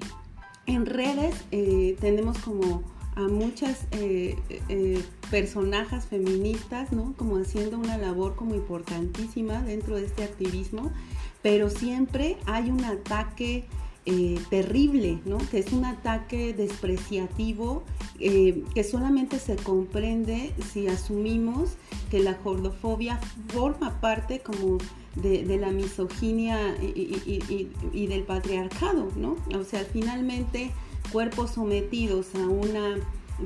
en 0.66 0.86
redes 0.86 1.36
eh, 1.52 1.98
tenemos 2.00 2.38
como 2.40 2.84
a 3.16 3.28
muchas 3.28 3.88
eh, 3.92 4.38
eh, 4.70 5.04
personajes 5.30 6.06
feministas, 6.06 6.92
¿no? 6.92 7.14
Como 7.18 7.38
haciendo 7.38 7.78
una 7.78 7.98
labor 7.98 8.36
como 8.36 8.56
importantísima 8.56 9.62
dentro 9.62 9.96
de 9.96 10.06
este 10.06 10.24
activismo, 10.24 10.92
pero 11.42 11.70
siempre 11.70 12.38
hay 12.46 12.70
un 12.70 12.84
ataque 12.86 13.66
eh, 14.06 14.40
terrible, 14.50 15.20
¿no? 15.26 15.38
que 15.38 15.60
es 15.60 15.72
un 15.74 15.86
ataque 15.86 16.54
despreciativo 16.54 17.84
que 18.18 18.84
solamente 18.84 19.40
se 19.40 19.56
comprende 19.56 20.54
si 20.72 20.88
asumimos 20.88 21.72
que 22.10 22.20
la 22.20 22.34
gordofobia 22.34 23.20
forma 23.48 24.00
parte 24.00 24.40
como 24.40 24.78
de, 25.16 25.58
la 25.58 25.72
misoginia 25.72 26.76
y, 26.82 28.08
del 28.08 28.24
patriarcado, 28.24 29.10
¿no? 29.16 29.38
O 29.58 29.64
sea, 29.64 29.84
finalmente 29.84 30.72
cuerpos 31.12 31.52
sometidos 31.52 32.28
a 32.36 32.48
una 32.48 32.98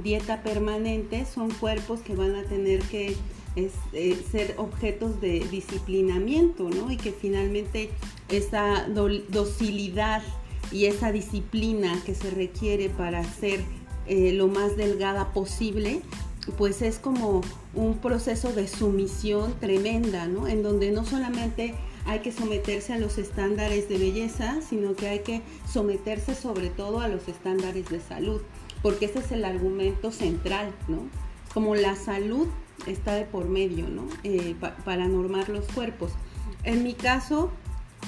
dieta 0.04 0.44
permanente 0.44 1.26
son 1.26 1.50
cuerpos 1.52 2.02
que 2.02 2.16
van 2.16 2.36
a 2.36 2.44
tener 2.44 2.82
que 2.84 3.16
eh, 3.56 4.18
ser 4.32 4.56
objetos 4.58 5.22
de 5.22 5.40
disciplinamiento, 5.50 6.70
¿no? 6.70 6.92
Y 6.92 6.98
que 6.98 7.12
finalmente 7.12 7.90
esa 8.30 8.88
docilidad 9.30 10.22
y 10.72 10.86
esa 10.86 11.12
disciplina 11.12 12.02
que 12.06 12.16
se 12.16 12.30
requiere 12.32 12.90
para 12.90 13.24
ser 13.24 13.62
eh, 14.08 14.34
lo 14.34 14.48
más 14.48 14.78
delgada 14.78 15.32
posible, 15.34 16.02
pues 16.52 16.82
es 16.82 17.00
como 17.00 17.42
un 17.74 17.98
proceso 17.98 18.54
de 18.54 18.68
sumisión 18.68 19.54
tremenda, 19.60 20.28
¿no? 20.28 20.48
En 20.48 20.64
donde 20.64 20.92
no 20.92 21.06
solamente 21.06 21.76
hay 22.06 22.20
que 22.20 22.32
someterse 22.32 22.94
a 22.94 23.00
los 23.00 23.18
estándares 23.18 23.90
de 23.90 23.98
belleza, 23.98 24.60
sino 24.68 24.96
que 24.96 25.08
hay 25.08 25.20
que 25.20 25.42
someterse 25.72 26.36
sobre 26.36 26.70
todo 26.70 27.00
a 27.00 27.08
los 27.08 27.28
estándares 27.28 27.90
de 27.90 28.00
salud, 28.00 28.42
porque 28.82 29.06
ese 29.06 29.20
es 29.20 29.32
el 29.32 29.44
argumento 29.44 30.12
central, 30.12 30.74
¿no? 30.88 31.00
Como 31.54 31.76
la 31.76 31.96
salud 31.96 32.48
está 32.86 33.16
de 33.16 33.26
por 33.26 33.50
medio, 33.50 33.88
¿no? 33.90 34.06
Eh, 34.24 34.56
para 34.84 35.08
normar 35.08 35.50
los 35.50 35.66
cuerpos. 35.66 36.12
En 36.64 36.84
mi 36.84 36.94
caso, 36.94 37.50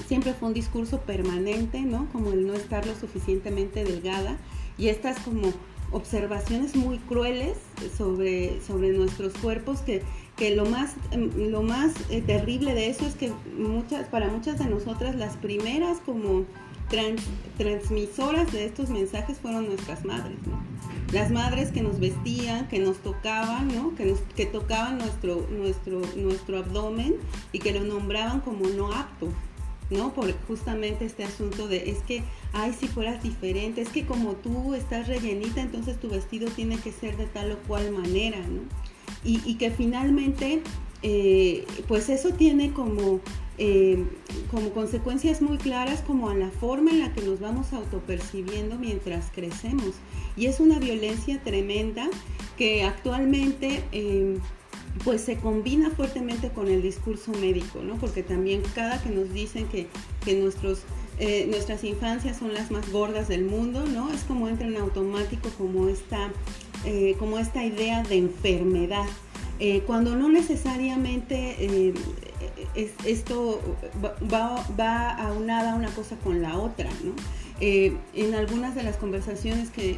siempre 0.07 0.33
fue 0.33 0.49
un 0.49 0.53
discurso 0.53 1.01
permanente, 1.01 1.81
¿no? 1.81 2.07
Como 2.11 2.33
el 2.33 2.45
no 2.45 2.53
estar 2.53 2.85
lo 2.85 2.95
suficientemente 2.95 3.83
delgada 3.83 4.37
y 4.77 4.89
estas 4.89 5.19
como 5.19 5.53
observaciones 5.91 6.75
muy 6.75 6.97
crueles 6.99 7.57
sobre, 7.97 8.61
sobre 8.61 8.91
nuestros 8.91 9.33
cuerpos 9.33 9.81
que, 9.81 10.03
que 10.35 10.55
lo 10.55 10.65
más, 10.65 10.95
lo 11.35 11.63
más 11.63 11.93
eh, 12.09 12.21
terrible 12.21 12.73
de 12.73 12.89
eso 12.89 13.05
es 13.05 13.15
que 13.15 13.31
muchas, 13.57 14.07
para 14.09 14.27
muchas 14.27 14.59
de 14.59 14.65
nosotras 14.65 15.15
las 15.15 15.37
primeras 15.37 15.99
como 16.05 16.45
transmisoras 17.57 18.51
de 18.53 18.65
estos 18.65 18.89
mensajes 18.89 19.39
fueron 19.39 19.67
nuestras 19.67 20.05
madres. 20.05 20.37
Las 21.11 21.31
madres 21.31 21.71
que 21.71 21.81
nos 21.81 21.99
vestían, 21.99 22.67
que 22.67 22.79
nos 22.79 22.97
tocaban, 22.97 23.67
¿no? 23.67 23.95
Que, 23.95 24.15
que 24.35 24.45
tocaban 24.45 24.97
nuestro, 24.97 25.47
nuestro, 25.49 26.01
nuestro 26.15 26.59
abdomen 26.59 27.15
y 27.51 27.59
que 27.59 27.73
lo 27.73 27.81
nombraban 27.81 28.41
como 28.41 28.67
no 28.67 28.93
apto, 28.93 29.27
¿no? 29.89 30.13
Por 30.13 30.31
justamente 30.47 31.05
este 31.05 31.23
asunto 31.23 31.67
de, 31.67 31.89
es 31.89 31.99
que, 31.99 32.23
ay, 32.53 32.73
si 32.77 32.87
fueras 32.87 33.23
diferente, 33.23 33.81
es 33.81 33.89
que 33.89 34.05
como 34.05 34.33
tú 34.33 34.73
estás 34.73 35.07
rellenita, 35.07 35.61
entonces 35.61 35.99
tu 35.99 36.09
vestido 36.09 36.49
tiene 36.49 36.77
que 36.77 36.91
ser 36.91 37.17
de 37.17 37.25
tal 37.25 37.51
o 37.51 37.57
cual 37.67 37.91
manera, 37.91 38.39
¿no? 38.39 38.61
Y, 39.23 39.55
que 39.55 39.71
finalmente, 39.71 40.61
eh, 41.01 41.65
pues 41.87 42.07
eso 42.07 42.29
tiene 42.29 42.71
como, 42.71 43.19
eh, 43.57 44.05
como 44.49 44.69
consecuencias 44.69 45.41
muy 45.41 45.57
claras 45.57 46.01
como 46.01 46.29
a 46.29 46.35
la 46.35 46.49
forma 46.49 46.91
en 46.91 47.01
la 47.01 47.13
que 47.13 47.21
nos 47.21 47.41
vamos 47.41 47.73
autopercibiendo 47.73 48.77
mientras 48.77 49.29
crecemos. 49.31 49.95
Y 50.37 50.45
es 50.45 50.61
una 50.61 50.79
violencia 50.79 51.41
tremenda 51.43 52.09
que 52.57 52.83
actualmente... 52.83 53.83
Eh, 53.91 54.37
pues 55.03 55.21
se 55.21 55.37
combina 55.37 55.89
fuertemente 55.91 56.49
con 56.49 56.67
el 56.67 56.81
discurso 56.81 57.31
médico, 57.31 57.81
¿no? 57.83 57.95
Porque 57.95 58.23
también 58.23 58.61
cada 58.75 59.01
que 59.01 59.09
nos 59.09 59.33
dicen 59.33 59.67
que, 59.67 59.87
nuestros, 60.35 60.81
eh, 61.19 61.47
nuestras 61.49 61.83
infancias 61.83 62.37
son 62.37 62.53
las 62.53 62.71
más 62.71 62.91
gordas 62.91 63.27
del 63.27 63.45
mundo, 63.45 63.85
¿no? 63.85 64.11
Es 64.11 64.23
como 64.23 64.47
entra 64.47 64.67
en 64.67 64.77
automático 64.77 65.49
como 65.57 65.87
esta, 65.89 66.31
eh, 66.85 67.15
como 67.19 67.39
esta 67.39 67.63
idea 67.63 68.03
de 68.03 68.17
enfermedad. 68.17 69.05
Eh, 69.59 69.81
cuando 69.87 70.15
no 70.15 70.29
necesariamente 70.29 71.93
esto 73.05 73.59
va, 74.31 74.63
va 74.79 75.09
aunada 75.09 75.73
una 75.73 75.89
cosa 75.89 76.15
con 76.17 76.41
la 76.41 76.57
otra, 76.57 76.89
¿no? 77.03 77.13
Eh, 77.59 77.97
en 78.13 78.35
algunas 78.35 78.75
de 78.75 78.83
las 78.83 78.97
conversaciones 78.97 79.71
que, 79.71 79.97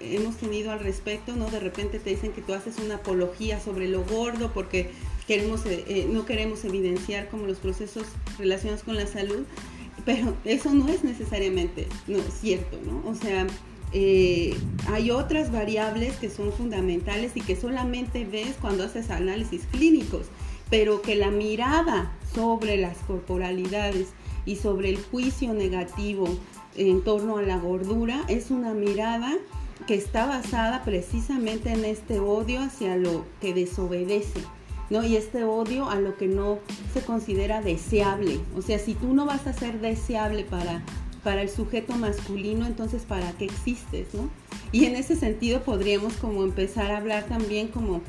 hemos 0.00 0.36
tenido 0.36 0.72
al 0.72 0.80
respecto, 0.80 1.34
¿no? 1.34 1.50
De 1.50 1.58
repente 1.58 1.98
te 1.98 2.10
dicen 2.10 2.32
que 2.32 2.42
tú 2.42 2.52
haces 2.52 2.78
una 2.78 2.96
apología 2.96 3.60
sobre 3.60 3.88
lo 3.88 4.04
gordo 4.04 4.52
porque 4.52 4.90
queremos, 5.26 5.64
eh, 5.64 5.84
eh, 5.88 6.06
no 6.10 6.26
queremos 6.26 6.64
evidenciar 6.64 7.28
como 7.28 7.46
los 7.46 7.58
procesos 7.58 8.04
relacionados 8.38 8.82
con 8.82 8.96
la 8.96 9.06
salud, 9.06 9.44
pero 10.04 10.36
eso 10.44 10.74
no 10.74 10.88
es 10.88 11.02
necesariamente 11.02 11.86
no, 12.08 12.18
cierto, 12.20 12.78
¿no? 12.84 13.08
O 13.08 13.14
sea, 13.14 13.46
hay 14.88 15.10
otras 15.10 15.52
variables 15.52 16.16
que 16.16 16.30
son 16.30 16.52
fundamentales 16.52 17.32
y 17.34 17.40
que 17.40 17.56
solamente 17.56 18.24
ves 18.24 18.56
cuando 18.60 18.84
haces 18.84 19.10
análisis 19.10 19.62
clínicos, 19.70 20.26
pero 20.68 21.00
que 21.00 21.14
la 21.14 21.30
mirada 21.30 22.12
sobre 22.34 22.76
las 22.76 22.96
corporalidades 23.06 24.08
y 24.44 24.56
sobre 24.56 24.88
el 24.88 24.96
juicio 24.96 25.52
negativo 25.54 26.26
en 26.76 27.02
torno 27.02 27.38
a 27.38 27.42
la 27.42 27.58
gordura 27.58 28.24
es 28.28 28.50
una 28.50 28.74
mirada 28.74 29.32
que 29.86 29.94
está 29.94 30.26
basada 30.26 30.84
precisamente 30.84 31.72
en 31.72 31.84
este 31.84 32.20
odio 32.20 32.60
hacia 32.60 32.96
lo 32.96 33.24
que 33.40 33.52
desobedece, 33.52 34.40
¿no? 34.90 35.04
Y 35.04 35.16
este 35.16 35.44
odio 35.44 35.90
a 35.90 35.96
lo 35.96 36.16
que 36.16 36.28
no 36.28 36.58
se 36.94 37.02
considera 37.02 37.62
deseable. 37.62 38.40
O 38.56 38.62
sea, 38.62 38.78
si 38.78 38.94
tú 38.94 39.12
no 39.12 39.26
vas 39.26 39.46
a 39.46 39.52
ser 39.52 39.80
deseable 39.80 40.44
para, 40.44 40.82
para 41.24 41.42
el 41.42 41.48
sujeto 41.48 41.94
masculino, 41.94 42.66
entonces 42.66 43.02
¿para 43.02 43.32
qué 43.32 43.46
existes, 43.46 44.14
no? 44.14 44.28
Y 44.70 44.86
en 44.86 44.96
ese 44.96 45.16
sentido 45.16 45.62
podríamos 45.62 46.14
como 46.14 46.44
empezar 46.44 46.92
a 46.92 46.98
hablar 46.98 47.24
también 47.24 47.68
como 47.68 48.00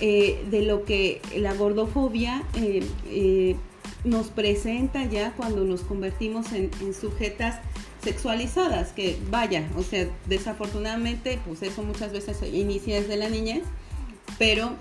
eh, 0.00 0.44
de 0.50 0.62
lo 0.62 0.84
que 0.84 1.20
la 1.36 1.54
gordofobia 1.54 2.42
eh, 2.54 2.84
eh, 3.06 3.56
nos 4.04 4.28
presenta 4.28 5.04
ya 5.04 5.32
cuando 5.32 5.64
nos 5.64 5.82
convertimos 5.82 6.52
en, 6.52 6.70
en 6.80 6.94
sujetas 6.94 7.60
sexualizadas, 8.02 8.92
que 8.92 9.18
vaya, 9.30 9.68
o 9.76 9.82
sea, 9.82 10.08
desafortunadamente, 10.26 11.38
pues 11.46 11.62
eso 11.62 11.82
muchas 11.82 12.12
veces 12.12 12.38
inicia 12.52 13.00
desde 13.00 13.16
la 13.16 13.28
niñez, 13.28 13.62
pero 14.38 14.72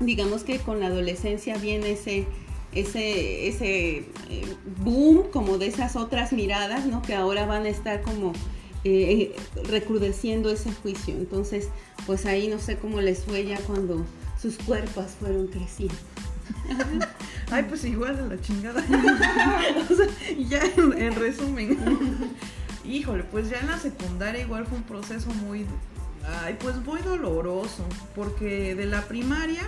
digamos 0.00 0.44
que 0.44 0.58
con 0.58 0.80
la 0.80 0.86
adolescencia 0.86 1.56
viene 1.56 1.92
ese, 1.92 2.26
ese, 2.72 3.48
ese 3.48 3.96
eh, 4.30 4.56
boom 4.84 5.30
como 5.32 5.58
de 5.58 5.66
esas 5.66 5.96
otras 5.96 6.32
miradas, 6.32 6.86
¿no? 6.86 7.02
Que 7.02 7.14
ahora 7.14 7.46
van 7.46 7.64
a 7.64 7.68
estar 7.68 8.02
como 8.02 8.32
eh, 8.84 9.34
recrudeciendo 9.64 10.50
ese 10.50 10.72
juicio. 10.72 11.14
Entonces, 11.14 11.68
pues 12.06 12.26
ahí 12.26 12.48
no 12.48 12.58
sé 12.58 12.76
cómo 12.76 13.00
les 13.00 13.24
fue 13.24 13.44
ya 13.44 13.58
cuando 13.60 14.04
sus 14.40 14.56
cuerpos 14.58 15.06
fueron 15.18 15.48
creciendo. 15.48 15.96
Ay, 17.50 17.64
pues 17.68 17.84
igual 17.84 18.16
de 18.16 18.36
la 18.36 18.40
chingada. 18.40 18.84
o 19.90 19.94
sea, 19.94 20.06
ya 20.38 20.60
en 20.76 21.14
resumen. 21.14 21.78
Híjole, 22.84 23.24
pues 23.24 23.50
ya 23.50 23.58
en 23.58 23.66
la 23.66 23.78
secundaria 23.78 24.42
igual 24.42 24.66
fue 24.66 24.78
un 24.78 24.84
proceso 24.84 25.30
muy 25.30 25.66
Ay, 26.44 26.56
pues 26.60 26.76
muy 26.84 27.00
doloroso, 27.00 27.84
porque 28.14 28.74
de 28.74 28.86
la 28.86 29.02
primaria, 29.02 29.62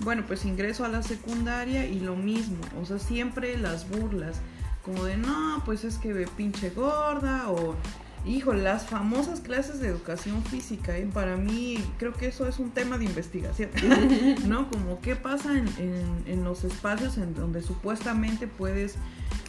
bueno, 0.00 0.24
pues 0.26 0.44
ingreso 0.44 0.84
a 0.84 0.88
la 0.88 1.02
secundaria 1.02 1.86
y 1.86 2.00
lo 2.00 2.16
mismo, 2.16 2.58
o 2.80 2.84
sea, 2.84 2.98
siempre 2.98 3.56
las 3.58 3.88
burlas, 3.88 4.40
como 4.84 5.04
de, 5.04 5.16
no, 5.16 5.62
pues 5.64 5.84
es 5.84 5.98
que 5.98 6.26
pinche 6.36 6.70
gorda, 6.70 7.48
o, 7.50 7.76
hijo, 8.26 8.54
las 8.54 8.86
famosas 8.86 9.40
clases 9.40 9.78
de 9.80 9.88
educación 9.88 10.42
física, 10.44 10.96
¿eh? 10.98 11.08
para 11.12 11.36
mí 11.36 11.78
creo 11.98 12.12
que 12.12 12.26
eso 12.26 12.48
es 12.48 12.58
un 12.58 12.70
tema 12.70 12.98
de 12.98 13.04
investigación, 13.04 13.70
¿no? 14.46 14.68
Como 14.68 15.00
qué 15.00 15.14
pasa 15.14 15.56
en, 15.56 15.68
en 16.26 16.44
los 16.44 16.64
espacios 16.64 17.18
en 17.18 17.34
donde 17.34 17.62
supuestamente 17.62 18.48
puedes 18.48 18.96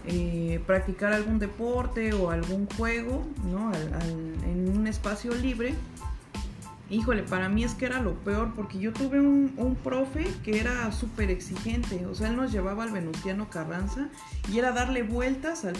eh, 0.06 0.62
practicar 0.66 1.14
algún 1.14 1.40
deporte 1.40 2.14
o 2.14 2.32
algún 2.32 2.68
juego, 2.68 3.28
¿no? 3.52 3.72
en 3.74 4.70
un 4.70 4.88
espacio 4.88 5.34
libre. 5.34 5.76
Híjole, 6.92 7.22
para 7.22 7.50
mí 7.50 7.64
es 7.64 7.76
que 7.76 7.86
era 7.86 8.02
lo 8.02 8.16
peor 8.16 8.54
porque 8.56 8.80
yo 8.80 8.92
tuve 8.92 9.22
un, 9.22 9.78
profe 9.84 10.26
que 10.44 10.60
era 10.60 10.92
súper 10.92 11.30
exigente, 11.30 12.08
o 12.08 12.16
sea, 12.16 12.30
él 12.30 12.36
nos 12.36 12.52
llevaba 12.52 12.84
al 12.84 12.92
Venustiano 12.92 13.48
Carranza 13.48 14.10
y 14.52 14.58
era 14.58 14.72
darle 14.72 15.04
vueltas 15.04 15.66
al... 15.66 15.76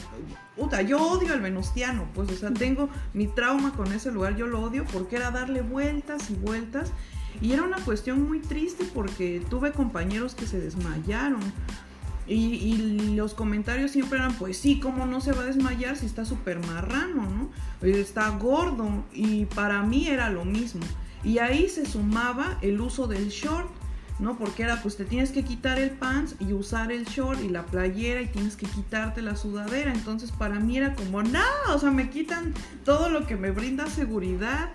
Yo 0.88 1.02
odio 1.02 1.34
al 1.34 1.42
Venustiano, 1.42 2.06
pues, 2.14 2.30
o 2.30 2.36
sea, 2.36 2.54
tengo 2.54 2.90
mi 3.14 3.26
trauma 3.26 3.74
con 3.74 3.92
ese 3.92 4.12
lugar, 4.12 4.36
yo 4.36 4.46
lo 4.46 4.62
odio 4.62 4.86
porque 4.94 5.16
era 5.16 5.32
darle 5.32 5.62
vueltas 5.62 6.30
y 6.30 6.36
vueltas 6.36 6.92
y 7.42 7.54
era 7.54 7.64
una 7.64 7.78
cuestión 7.78 8.28
muy 8.28 8.40
triste 8.40 8.86
porque 8.94 9.42
tuve 9.50 9.72
compañeros 9.72 10.36
que 10.36 10.46
se 10.46 10.60
desmayaron. 10.60 11.42
Y, 12.30 13.16
los 13.16 13.34
comentarios 13.34 13.92
siempre 13.92 14.20
eran, 14.20 14.34
pues 14.36 14.58
sí, 14.58 14.80
¿cómo 14.80 15.06
no 15.06 15.20
se 15.20 15.32
va 15.34 15.42
a 15.42 15.46
desmayar 15.46 15.98
si 15.98 16.06
está 16.06 16.26
súper 16.26 16.60
marrano, 16.66 17.24
¿no? 17.24 17.50
Está 17.82 18.30
gordo. 18.30 19.04
Y 19.14 19.46
para 19.46 19.82
mí 19.82 20.08
era 20.08 20.30
lo 20.30 20.46
mismo. 20.46 20.82
Y 21.24 21.40
ahí 21.40 21.68
se 21.68 21.86
sumaba 21.86 22.58
el 22.62 22.80
uso 22.80 23.08
del 23.08 23.30
short, 23.30 23.70
¿no? 24.20 24.38
Porque 24.38 24.64
era, 24.64 24.82
pues 24.82 24.96
te 24.96 25.06
tienes 25.06 25.32
que 25.32 25.44
quitar 25.44 25.80
el 25.80 25.90
pants 25.90 26.36
y 26.40 26.54
usar 26.54 26.92
el 26.92 27.06
short 27.06 27.42
y 27.44 27.50
la 27.50 27.66
playera 27.66 28.22
y 28.22 28.28
tienes 28.28 28.56
que 28.56 28.68
quitarte 28.68 29.22
la 29.22 29.36
sudadera. 29.36 29.92
Entonces 29.92 30.32
para 30.32 30.60
mí 30.60 30.78
era 30.78 30.96
como, 30.96 31.24
no, 31.24 31.44
o 31.74 31.80
sea, 31.80 31.92
me 31.92 32.10
quitan 32.10 32.54
todo 32.86 33.10
lo 33.10 33.26
que 33.26 33.36
me 33.36 33.52
brinda 33.52 33.88
seguridad. 33.88 34.70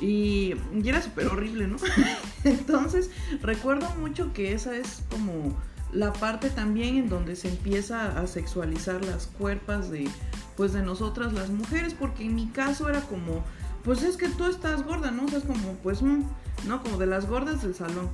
Y, 0.00 0.54
y 0.82 0.88
era 0.88 1.02
súper 1.02 1.26
horrible, 1.26 1.66
¿no? 1.66 1.76
Entonces 2.44 3.10
recuerdo 3.40 3.88
mucho 4.00 4.32
que 4.32 4.52
esa 4.52 4.76
es 4.76 5.02
como 5.10 5.56
la 5.92 6.12
parte 6.12 6.50
también 6.50 6.96
en 6.96 7.08
donde 7.08 7.36
se 7.36 7.48
empieza 7.48 8.18
a 8.18 8.26
sexualizar 8.26 9.04
las 9.04 9.26
cuerpas 9.26 9.90
de 9.90 10.08
pues 10.56 10.72
de 10.72 10.82
nosotras 10.82 11.32
las 11.32 11.50
mujeres 11.50 11.94
porque 11.94 12.24
en 12.24 12.34
mi 12.34 12.46
caso 12.46 12.88
era 12.88 13.00
como 13.02 13.44
pues 13.84 14.02
es 14.02 14.16
que 14.16 14.28
tú 14.28 14.46
estás 14.46 14.84
gorda 14.84 15.10
no 15.10 15.24
o 15.24 15.28
sea 15.28 15.38
es 15.38 15.44
como 15.44 15.74
pues 15.82 16.02
mm, 16.02 16.22
no 16.66 16.82
como 16.82 16.96
de 16.96 17.06
las 17.06 17.26
gordas 17.28 17.62
del 17.62 17.74
salón 17.74 18.10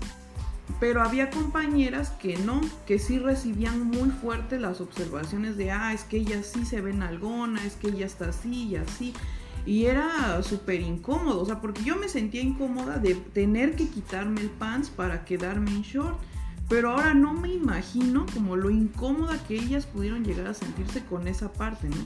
pero 0.81 1.03
había 1.03 1.31
compañeras 1.31 2.11
que 2.11 2.37
no, 2.37 2.61
que 2.87 2.99
sí 2.99 3.19
recibían 3.19 3.87
muy 3.87 4.11
fuerte 4.11 4.61
las 4.61 4.81
observaciones 4.81 5.57
de, 5.57 5.73
ah, 5.73 5.93
es 5.93 6.05
que 6.05 6.19
ella 6.19 6.43
sí 6.43 6.65
se 6.65 6.81
ve 6.81 6.93
nalgona, 6.93 7.65
es 7.65 7.75
que 7.75 7.89
ella 7.89 8.07
está 8.07 8.29
así 8.29 8.69
y 8.69 8.77
así. 8.77 9.13
Y 9.67 9.87
era 9.87 10.41
súper 10.43 10.81
incómodo, 10.81 11.41
o 11.41 11.47
sea, 11.47 11.61
porque 11.61 11.83
yo 11.83 11.97
me 11.97 12.09
sentía 12.09 12.43
incómoda 12.43 12.99
de 12.99 13.15
tener 13.15 13.75
que 13.75 13.89
quitarme 13.89 14.41
el 14.41 14.51
pants 14.51 14.89
para 14.89 15.25
quedarme 15.25 15.71
en 15.71 15.83
short. 15.83 16.19
Pero 16.69 16.91
ahora 16.91 17.15
no 17.15 17.33
me 17.33 17.53
imagino 17.53 18.27
como 18.35 18.57
lo 18.57 18.71
incómoda 18.71 19.43
que 19.47 19.57
ellas 19.57 19.87
pudieron 19.87 20.25
llegar 20.25 20.49
a 20.49 20.55
sentirse 20.55 21.05
con 21.05 21.27
esa 21.27 21.53
parte, 21.53 21.89
¿no? 21.89 21.97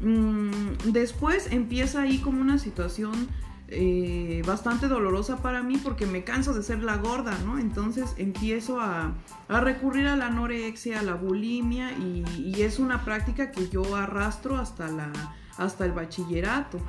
Mm, 0.00 0.92
después 0.92 1.48
empieza 1.50 2.02
ahí 2.02 2.18
como 2.18 2.40
una 2.40 2.58
situación 2.58 3.28
eh, 3.70 4.42
bastante 4.46 4.88
dolorosa 4.88 5.42
para 5.42 5.62
mí 5.62 5.76
porque 5.76 6.06
me 6.06 6.24
canso 6.24 6.54
de 6.54 6.62
ser 6.62 6.82
la 6.82 6.96
gorda, 6.96 7.36
¿no? 7.44 7.58
Entonces 7.58 8.14
empiezo 8.16 8.80
a, 8.80 9.12
recurrir 9.48 10.06
a 10.06 10.16
la 10.16 10.26
anorexia, 10.26 11.00
a 11.00 11.02
la 11.02 11.14
bulimia 11.14 11.92
y, 11.92 12.62
es 12.62 12.78
una 12.78 13.04
práctica 13.04 13.50
que 13.50 13.68
yo 13.68 13.96
arrastro 13.96 14.56
hasta 14.56 15.84
el 15.84 15.92
bachillerato 15.92 16.80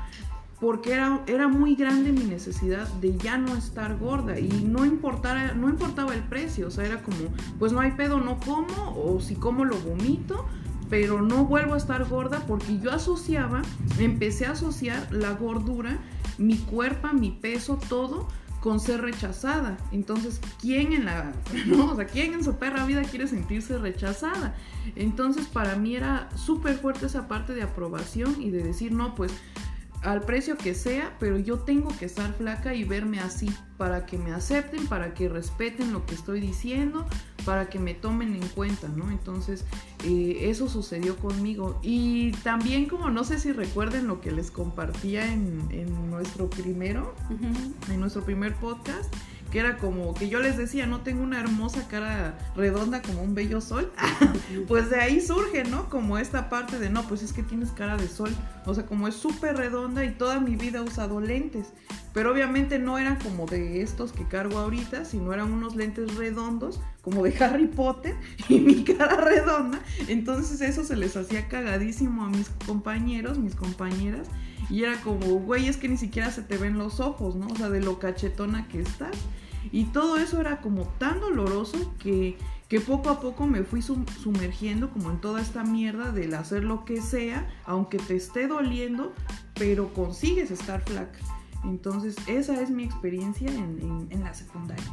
porque 0.59 0.93
era, 0.93 1.21
era 1.27 1.47
muy 1.47 1.75
grande 1.75 2.11
mi 2.11 2.23
necesidad 2.23 2.87
de 2.95 3.17
ya 3.17 3.37
no 3.37 3.55
estar 3.55 3.97
gorda 3.97 4.39
y 4.39 4.49
no, 4.65 4.85
importara, 4.85 5.53
no 5.53 5.69
importaba 5.69 6.13
el 6.13 6.23
precio, 6.23 6.67
o 6.67 6.71
sea, 6.71 6.85
era 6.85 7.01
como, 7.01 7.17
pues 7.57 7.71
no 7.71 7.79
hay 7.79 7.91
pedo, 7.91 8.19
no 8.19 8.39
como, 8.39 8.95
o 8.95 9.21
si 9.21 9.35
como 9.35 9.63
lo 9.63 9.77
vomito, 9.79 10.45
pero 10.89 11.21
no 11.21 11.45
vuelvo 11.45 11.75
a 11.75 11.77
estar 11.77 12.03
gorda 12.09 12.43
porque 12.47 12.79
yo 12.79 12.91
asociaba, 12.91 13.61
empecé 13.99 14.47
a 14.47 14.51
asociar 14.51 15.07
la 15.11 15.31
gordura, 15.31 15.97
mi 16.37 16.57
cuerpo, 16.57 17.09
mi 17.13 17.31
peso, 17.31 17.79
todo 17.87 18.27
con 18.59 18.79
ser 18.79 19.01
rechazada. 19.01 19.77
Entonces, 19.91 20.41
¿quién 20.59 20.93
en 20.93 21.05
la, 21.05 21.31
no? 21.65 21.91
O 21.91 21.95
sea, 21.95 22.05
¿quién 22.05 22.33
en 22.33 22.43
su 22.43 22.55
perra 22.55 22.85
vida 22.85 23.03
quiere 23.03 23.27
sentirse 23.27 23.77
rechazada? 23.77 24.55
Entonces, 24.95 25.47
para 25.47 25.75
mí 25.75 25.95
era 25.95 26.29
súper 26.35 26.77
fuerte 26.77 27.05
esa 27.05 27.27
parte 27.27 27.53
de 27.53 27.63
aprobación 27.63 28.41
y 28.41 28.49
de 28.49 28.63
decir, 28.63 28.91
no, 28.91 29.15
pues 29.15 29.31
al 30.03 30.21
precio 30.21 30.57
que 30.57 30.73
sea, 30.73 31.15
pero 31.19 31.37
yo 31.37 31.59
tengo 31.59 31.89
que 31.97 32.05
estar 32.05 32.33
flaca 32.33 32.73
y 32.73 32.83
verme 32.83 33.19
así 33.19 33.49
para 33.77 34.05
que 34.05 34.17
me 34.17 34.31
acepten, 34.31 34.87
para 34.87 35.13
que 35.13 35.27
respeten 35.29 35.91
lo 35.91 36.05
que 36.05 36.15
estoy 36.15 36.39
diciendo, 36.39 37.05
para 37.45 37.69
que 37.69 37.79
me 37.79 37.93
tomen 37.93 38.33
en 38.35 38.47
cuenta, 38.49 38.87
¿no? 38.87 39.09
Entonces, 39.09 39.65
eh, 40.05 40.37
eso 40.43 40.69
sucedió 40.69 41.17
conmigo. 41.17 41.79
Y 41.81 42.31
también 42.43 42.87
como 42.87 43.09
no 43.09 43.23
sé 43.23 43.39
si 43.39 43.51
recuerden 43.51 44.07
lo 44.07 44.21
que 44.21 44.31
les 44.31 44.51
compartía 44.51 45.31
en, 45.31 46.09
nuestro 46.09 46.49
primero, 46.49 47.13
en 47.89 47.99
nuestro 47.99 48.23
primer 48.23 48.55
podcast, 48.55 49.13
que 49.51 49.59
era 49.59 49.77
como 49.77 50.13
que 50.13 50.29
yo 50.29 50.39
les 50.39 50.57
decía, 50.57 50.85
no 50.85 51.01
tengo 51.01 51.23
una 51.23 51.39
hermosa 51.39 51.87
cara 51.87 52.37
redonda 52.55 53.01
como 53.01 53.23
un 53.23 53.33
bello 53.33 53.61
sol, 53.61 53.91
pues 54.67 54.89
de 54.89 54.99
ahí 54.99 55.21
surge, 55.21 55.63
¿no? 55.63 55.89
Como 55.89 56.17
esta 56.17 56.49
parte 56.49 56.77
de, 56.79 56.89
no, 56.89 57.03
pues 57.03 57.23
es 57.23 57.33
que 57.33 57.43
tienes 57.43 57.71
cara 57.71 57.97
de 57.97 58.07
sol, 58.07 58.29
o 58.65 58.73
sea, 58.73 58.85
como 58.85 59.07
es 59.07 59.15
súper 59.15 59.57
redonda 59.57 60.05
y 60.05 60.11
toda 60.11 60.39
mi 60.39 60.55
vida 60.55 60.79
he 60.79 60.81
usado 60.81 61.19
lentes, 61.19 61.67
pero 62.13 62.31
obviamente 62.31 62.79
no 62.79 62.97
eran 62.99 63.17
como 63.17 63.47
de 63.47 63.81
estos 63.81 64.11
que 64.11 64.27
cargo 64.27 64.59
ahorita, 64.59 65.05
sino 65.05 65.33
eran 65.33 65.51
unos 65.51 65.75
lentes 65.75 66.15
redondos, 66.15 66.79
como 67.01 67.23
de 67.23 67.35
Harry 67.43 67.67
Potter, 67.67 68.15
y 68.49 68.59
mi 68.59 68.83
cara 68.83 69.15
redonda, 69.17 69.79
entonces 70.07 70.61
eso 70.61 70.83
se 70.83 70.95
les 70.95 71.17
hacía 71.17 71.47
cagadísimo 71.47 72.23
a 72.23 72.29
mis 72.29 72.49
compañeros, 72.67 73.39
mis 73.39 73.55
compañeras, 73.55 74.27
y 74.69 74.83
era 74.83 75.01
como, 75.01 75.39
güey, 75.39 75.67
es 75.67 75.77
que 75.77 75.89
ni 75.89 75.97
siquiera 75.97 76.31
se 76.31 76.43
te 76.43 76.57
ven 76.57 76.77
los 76.77 76.99
ojos, 76.99 77.35
¿no? 77.35 77.47
O 77.47 77.55
sea, 77.55 77.69
de 77.69 77.81
lo 77.81 77.99
cachetona 77.99 78.67
que 78.67 78.81
estás. 78.81 79.17
Y 79.71 79.85
todo 79.85 80.17
eso 80.17 80.39
era 80.39 80.61
como 80.61 80.83
tan 80.99 81.19
doloroso 81.19 81.93
que, 81.99 82.37
que 82.69 82.79
poco 82.79 83.09
a 83.09 83.19
poco 83.19 83.47
me 83.47 83.63
fui 83.63 83.81
sumergiendo 83.81 84.91
como 84.91 85.09
en 85.11 85.19
toda 85.19 85.41
esta 85.41 85.63
mierda 85.63 86.11
del 86.11 86.35
hacer 86.35 86.63
lo 86.63 86.85
que 86.85 87.01
sea, 87.01 87.49
aunque 87.65 87.97
te 87.97 88.15
esté 88.15 88.47
doliendo, 88.47 89.13
pero 89.55 89.93
consigues 89.93 90.51
estar 90.51 90.81
flaca. 90.81 91.19
Entonces, 91.63 92.15
esa 92.27 92.61
es 92.61 92.69
mi 92.69 92.83
experiencia 92.83 93.49
en, 93.49 94.07
en, 94.09 94.23
la 94.23 94.33
secundaria. 94.33 94.85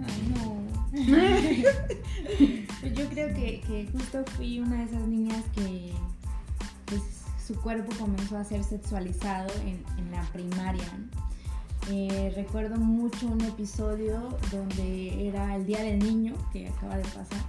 Ay, 0.00 0.34
no. 0.34 0.56
Yo 2.94 3.08
creo 3.08 3.34
que, 3.34 3.60
que, 3.60 3.88
justo 3.92 4.24
fui 4.36 4.58
una 4.58 4.78
de 4.78 4.84
esas 4.84 5.06
niñas 5.06 5.44
que 5.54 5.92
pues, 6.86 7.25
su 7.46 7.54
cuerpo 7.54 7.92
comenzó 7.98 8.36
a 8.36 8.44
ser 8.44 8.64
sexualizado 8.64 9.52
en, 9.64 9.84
la 10.10 10.22
primaria. 10.32 10.84
Eh, 11.90 12.32
recuerdo 12.34 12.76
mucho 12.76 13.26
un 13.26 13.40
episodio 13.42 14.36
donde 14.50 15.28
era 15.28 15.54
el 15.54 15.66
Día 15.66 15.82
del 15.82 15.98
Niño, 15.98 16.34
que 16.52 16.68
acaba 16.68 16.96
de 16.96 17.04
pasar, 17.04 17.40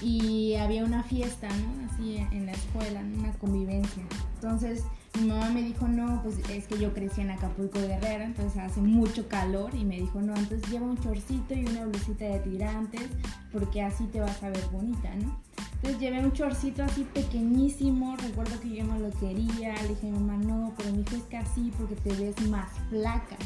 y 0.00 0.54
había 0.54 0.84
una 0.84 1.02
fiesta, 1.02 1.48
¿no? 1.48 1.86
Así 1.90 2.16
en 2.16 2.46
la 2.46 2.52
escuela, 2.52 3.00
una 3.00 3.32
convivencia. 3.32 4.02
Entonces 4.36 4.84
mi 5.20 5.28
mamá 5.28 5.50
me 5.50 5.62
dijo, 5.62 5.86
no, 5.86 6.22
pues 6.22 6.38
es 6.50 6.66
que 6.66 6.78
yo 6.78 6.92
crecí 6.92 7.20
en 7.20 7.30
Acapulco 7.30 7.78
Guerrero, 7.78 8.24
entonces 8.24 8.60
hace 8.60 8.80
mucho 8.80 9.28
calor 9.28 9.74
y 9.74 9.84
me 9.84 10.00
dijo, 10.00 10.20
no, 10.20 10.34
entonces 10.34 10.68
lleva 10.70 10.86
un 10.86 10.98
chorcito 10.98 11.54
y 11.54 11.64
una 11.66 11.86
blusita 11.86 12.24
de 12.24 12.40
tirantes 12.40 13.08
porque 13.52 13.82
así 13.82 14.04
te 14.06 14.20
vas 14.20 14.42
a 14.42 14.50
ver 14.50 14.64
bonita, 14.72 15.14
¿no? 15.16 15.43
Entonces 15.84 16.00
llevé 16.00 16.24
un 16.24 16.32
chorcito 16.32 16.82
así 16.82 17.04
pequeñísimo, 17.04 18.16
recuerdo 18.16 18.58
que 18.58 18.70
yo 18.70 18.84
no 18.84 18.98
lo 18.98 19.10
quería, 19.20 19.74
le 19.82 19.88
dije 19.88 20.08
a 20.08 20.12
mi 20.12 20.18
mamá, 20.18 20.42
no, 20.42 20.72
pero 20.78 20.90
mi 20.92 21.02
hijo 21.02 21.16
es 21.16 21.24
que 21.24 21.36
así 21.36 21.70
porque 21.76 21.94
te 21.94 22.10
ves 22.14 22.40
más 22.48 22.70
flaca, 22.88 23.36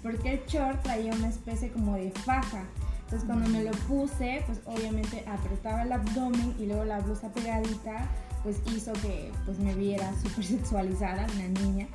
porque 0.00 0.34
el 0.34 0.46
short 0.46 0.80
traía 0.84 1.12
una 1.12 1.28
especie 1.28 1.72
como 1.72 1.96
de 1.96 2.12
faja. 2.12 2.62
Entonces 3.00 3.26
cuando 3.26 3.48
me 3.48 3.64
lo 3.64 3.72
puse, 3.88 4.44
pues 4.46 4.60
obviamente 4.66 5.24
apretaba 5.26 5.82
el 5.82 5.90
abdomen 5.90 6.54
y 6.60 6.66
luego 6.66 6.84
la 6.84 7.00
blusa 7.00 7.32
pegadita 7.32 8.08
pues 8.44 8.60
hizo 8.72 8.92
que 8.92 9.32
pues 9.44 9.58
me 9.58 9.74
viera 9.74 10.12
súper 10.22 10.44
sexualizada, 10.44 11.26
una 11.34 11.48
niña. 11.60 11.88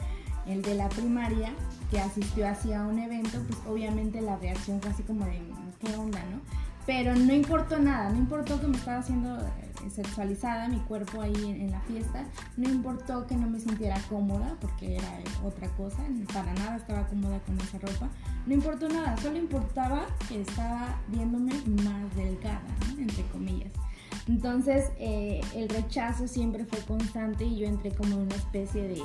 El 0.46 0.63
de 0.63 0.76
la 0.76 0.89
primaria, 0.89 1.54
que 1.89 2.02
asistió 2.02 2.50
hacia 2.50 2.84
un 2.84 3.00
evento, 3.00 3.42
pues 3.48 3.58
obviamente 3.66 4.20
la 4.20 4.36
reacción 4.36 4.82
fue 4.82 4.92
así 4.92 5.04
como 5.04 5.24
de, 5.24 5.39
¿qué 5.80 5.96
onda, 5.96 6.20
no? 6.26 6.42
Pero 6.86 7.15
no 7.15 7.34
importó 7.34 7.80
nada, 7.80 8.10
no 8.10 8.17
importó 8.17 8.60
que 8.60 8.67
me 8.67 8.78
estaba 8.78 9.00
haciendo 9.00 9.38
sexualizada 9.89 10.67
mi 10.67 10.80
cuerpo 10.80 11.22
ahí 11.22 11.34
en, 11.60 11.72
la 11.72 11.80
fiesta. 11.82 12.26
No 12.58 12.69
importó 12.69 13.26
que 13.28 13.36
no 13.36 13.50
me 13.50 13.60
sintiera 13.60 14.00
cómoda, 14.10 14.56
porque 14.60 14.96
era 14.96 15.08
otra 15.43 15.67
cosa, 15.69 16.04
para 16.34 16.54
nada 16.54 16.78
estaba 16.78 17.08
cómoda 17.08 17.39
con 17.39 17.60
esa 17.60 17.80
ropa. 17.80 18.10
No 18.46 18.54
importó 18.54 18.89
nada, 18.89 19.15
solo 19.17 19.38
importaba 19.38 20.06
que 20.28 20.41
estaba 20.41 21.00
viéndome 21.08 21.54
más 21.84 22.15
delgada, 22.15 22.62
entre 22.98 23.24
comillas. 23.28 23.72
Entonces 24.28 24.91
eh, 25.00 25.41
el 25.56 25.67
rechazo 25.69 26.28
siempre 26.28 26.65
fue 26.65 26.80
constante 26.80 27.43
y 27.43 27.58
yo 27.58 27.67
entré 27.67 27.91
como 27.91 28.15
en 28.15 28.22
una 28.22 28.36
especie 28.36 28.88
de 28.88 29.02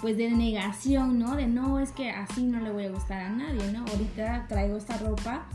pues 0.00 0.16
de 0.16 0.30
negación, 0.30 1.18
¿no? 1.18 1.34
De 1.34 1.48
no, 1.48 1.80
es 1.80 1.90
que 1.90 2.10
así 2.10 2.44
no 2.44 2.60
le 2.60 2.70
voy 2.70 2.84
a 2.84 2.90
gustar 2.90 3.20
a 3.20 3.30
nadie, 3.30 3.72
¿no? 3.72 3.80
Ahorita 3.80 4.46
traigo 4.48 4.76
esta 4.76 4.96
ropa 4.96 5.48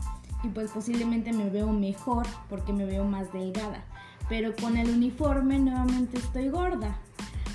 y 0.44 0.48
pues 0.48 0.70
posiblemente 0.70 1.32
me 1.32 1.48
veo 1.48 1.72
mejor 1.72 2.26
porque 2.48 2.72
me 2.72 2.84
veo 2.84 3.04
más 3.04 3.32
delgada. 3.32 3.84
Pero 4.28 4.54
con 4.56 4.76
el 4.76 4.90
uniforme 4.90 5.58
nuevamente 5.58 6.18
estoy 6.18 6.48
gorda. 6.48 6.96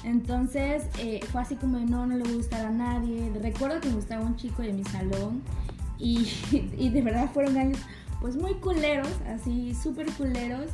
Entonces 0.04 0.84
eh, 0.98 1.20
fue 1.32 1.42
así 1.42 1.56
como 1.56 1.80
no, 1.80 2.06
no 2.06 2.16
le 2.16 2.24
voy 2.24 2.34
a 2.34 2.36
gustar 2.38 2.66
a 2.66 2.72
nadie. 2.72 3.32
Recuerdo 3.42 3.80
que 3.82 3.90
me 3.90 3.96
gustaba 3.96 4.24
un 4.24 4.36
chico 4.36 4.62
de 4.62 4.74
mi 4.74 4.84
salón 4.84 5.42
y, 5.98 6.30
y 6.78 6.90
de 6.90 7.02
verdad 7.02 7.30
fueron 7.34 7.58
años 7.58 7.80
pues 8.22 8.36
muy 8.36 8.56
culeros, 8.56 9.10
así 9.28 9.74
súper 9.76 10.12
culeros. 10.14 10.68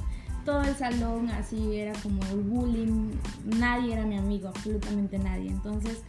Todo 0.45 0.62
el 0.62 0.75
salón 0.75 1.30
así 1.30 1.75
era 1.75 1.93
como 2.04 2.21
el 2.32 2.41
bullying, 2.41 3.12
nadie 3.45 3.93
era 3.93 4.06
mi 4.06 4.17
amigo, 4.17 4.49
absolutamente 4.49 5.17
nadie. 5.17 5.49
Entonces 5.49 6.04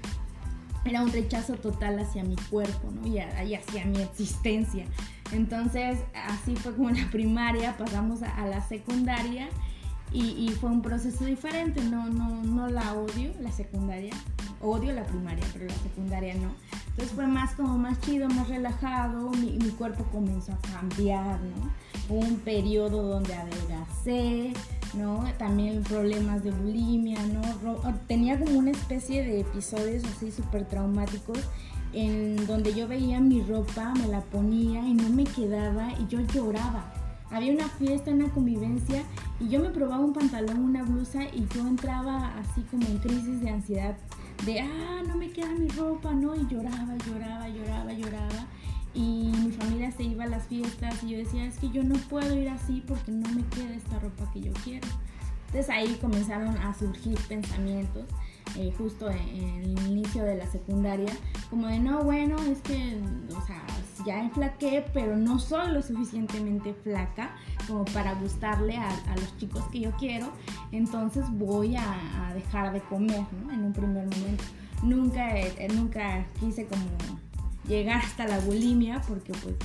era 0.85 1.03
un 1.03 1.11
rechazo 1.11 1.55
total 1.55 1.99
hacia 1.99 2.23
mi 2.23 2.37
cuerpo 2.51 2.91
¿no? 2.91 3.07
y, 3.07 3.19
hacia 3.19 3.85
mi 3.87 4.03
existencia. 4.03 4.85
Entonces, 5.33 5.99
así 6.15 6.57
fue 6.57 6.75
como 6.75 6.91
en 6.91 7.03
la 7.03 7.11
primaria, 7.11 7.77
pasamos 7.77 8.23
a, 8.23 8.47
la 8.47 8.67
secundaria 8.67 9.49
y, 10.13 10.49
fue 10.61 10.71
un 10.71 10.83
proceso 10.83 11.25
diferente. 11.25 11.83
No, 11.83 12.09
no, 12.09 12.43
no 12.43 12.69
la 12.69 12.95
odio, 12.95 13.33
la 13.41 13.51
secundaria. 13.51 14.15
Odio 14.63 14.93
la 14.93 15.05
primaria, 15.05 15.45
pero 15.53 15.67
la 15.67 15.75
secundaria 15.75 16.35
no. 16.35 16.51
Entonces 16.91 17.15
fue 17.15 17.27
más 17.27 17.55
como 17.55 17.77
más 17.77 18.01
chido, 18.01 18.29
más 18.29 18.49
relajado. 18.49 19.31
Mi, 19.31 19.59
mi 19.59 19.71
cuerpo 19.71 20.05
comenzó 20.05 20.53
a 20.53 20.59
cambiar, 20.73 21.39
¿no? 21.41 21.71
Un 22.09 22.37
periodo 22.37 23.03
donde 23.03 23.35
adelgacé, 23.35 24.53
¿no? 24.95 25.25
También 25.37 25.83
problemas 25.83 26.43
de 26.43 26.53
bulimia, 26.53 27.19
¿no? 27.27 27.43
Tenía 28.07 28.39
como 28.39 28.59
una 28.59 28.71
especie 28.71 29.25
de 29.25 29.41
episodios 29.41 30.05
así 30.05 30.31
súper 30.31 30.67
traumáticos 30.67 31.41
en 31.97 32.47
donde 32.47 32.75
yo 32.75 32.87
veía 32.87 33.21
mi 33.21 33.41
ropa, 33.41 33.95
me 33.95 34.07
la 34.09 34.21
ponía 34.21 34.87
y 34.87 34.93
no 34.93 35.09
me 35.09 35.25
quedaba 35.25 35.89
y 35.99 36.07
yo 36.09 36.21
lloraba. 36.21 36.93
Había 37.31 37.55
una 37.55 37.69
fiesta, 37.71 38.11
una 38.11 38.29
convivencia 38.29 39.03
y 39.41 39.49
yo 39.49 39.61
me 39.61 39.71
probaba 39.71 40.05
un 40.05 40.13
pantalón, 40.13 40.61
una 40.61 40.83
blusa 40.83 41.25
y 41.25 41.47
yo 41.55 41.67
entraba 41.67 42.37
así 42.37 42.61
como 42.71 42.87
en 42.87 42.99
crisis 42.99 43.41
de 43.41 43.49
ansiedad 43.49 43.97
de, 44.45 44.61
ah, 44.61 45.03
no 45.09 45.17
me 45.17 45.31
queda 45.31 45.49
mi 45.55 45.69
ropa, 45.69 46.13
¿no? 46.13 46.37
Y 46.37 46.47
lloraba, 46.47 46.99
lloraba, 47.07 47.49
lloraba, 47.49 47.93
lloraba. 47.95 48.47
Y 48.93 49.33
mi 49.43 49.51
familia 49.53 49.91
se 49.91 50.03
iba 50.03 50.25
a 50.25 50.29
las 50.29 50.47
fiestas 50.49 51.03
y 51.03 51.13
yo 51.13 51.17
decía, 51.17 51.47
es 51.47 51.57
que 51.57 51.71
yo 51.71 51.83
no 51.83 51.95
puedo 52.11 52.37
ir 52.37 52.51
así 52.51 52.83
porque 52.87 53.11
no 53.11 53.27
me 53.31 53.43
queda 53.47 53.75
esta 53.75 53.99
ropa 54.01 54.31
que 54.33 54.43
yo 54.43 54.53
quiero. 54.65 54.87
Entonces 55.47 55.71
ahí 55.71 55.97
comenzaron 55.99 56.55
a 56.59 56.75
surgir 56.75 57.19
pensamientos 57.27 58.05
eh, 58.57 58.73
justo 58.79 59.11
en, 59.11 59.77
el 59.77 59.87
inicio 59.89 60.25
de 60.25 60.37
la 60.37 60.47
secundaria, 60.47 61.13
como 61.51 61.67
de 61.67 61.79
no, 61.79 62.03
bueno, 62.03 62.37
es 62.43 62.61
que, 62.63 62.99
o 63.37 63.47
sea, 63.47 63.63
ya 64.07 64.21
enflaqué, 64.23 64.85
pero 64.95 65.17
no 65.17 65.39
soy 65.39 65.73
lo 65.73 65.83
suficientemente 65.83 66.73
flaca 66.73 67.35
como 67.67 67.85
para 67.87 68.15
gustarle 68.15 68.77
a, 68.77 68.91
los 69.17 69.37
chicos 69.37 69.65
que 69.69 69.81
yo 69.81 69.91
quiero, 69.93 70.29
entonces 70.73 71.25
voy 71.33 71.77
a, 71.77 72.33
dejar 72.35 72.73
de 72.73 72.81
comer. 72.81 73.25
En 73.53 73.65
un 73.65 73.73
primer 73.73 74.05
momento. 74.05 74.45
Nunca, 74.83 75.39
eh, 75.39 75.69
nunca 75.75 76.27
quise 76.39 76.67
como 76.67 76.85
llegar 77.67 78.03
hasta 78.03 78.27
la 78.27 78.39
bulimia, 78.41 79.01
porque 79.09 79.33
pues 79.33 79.57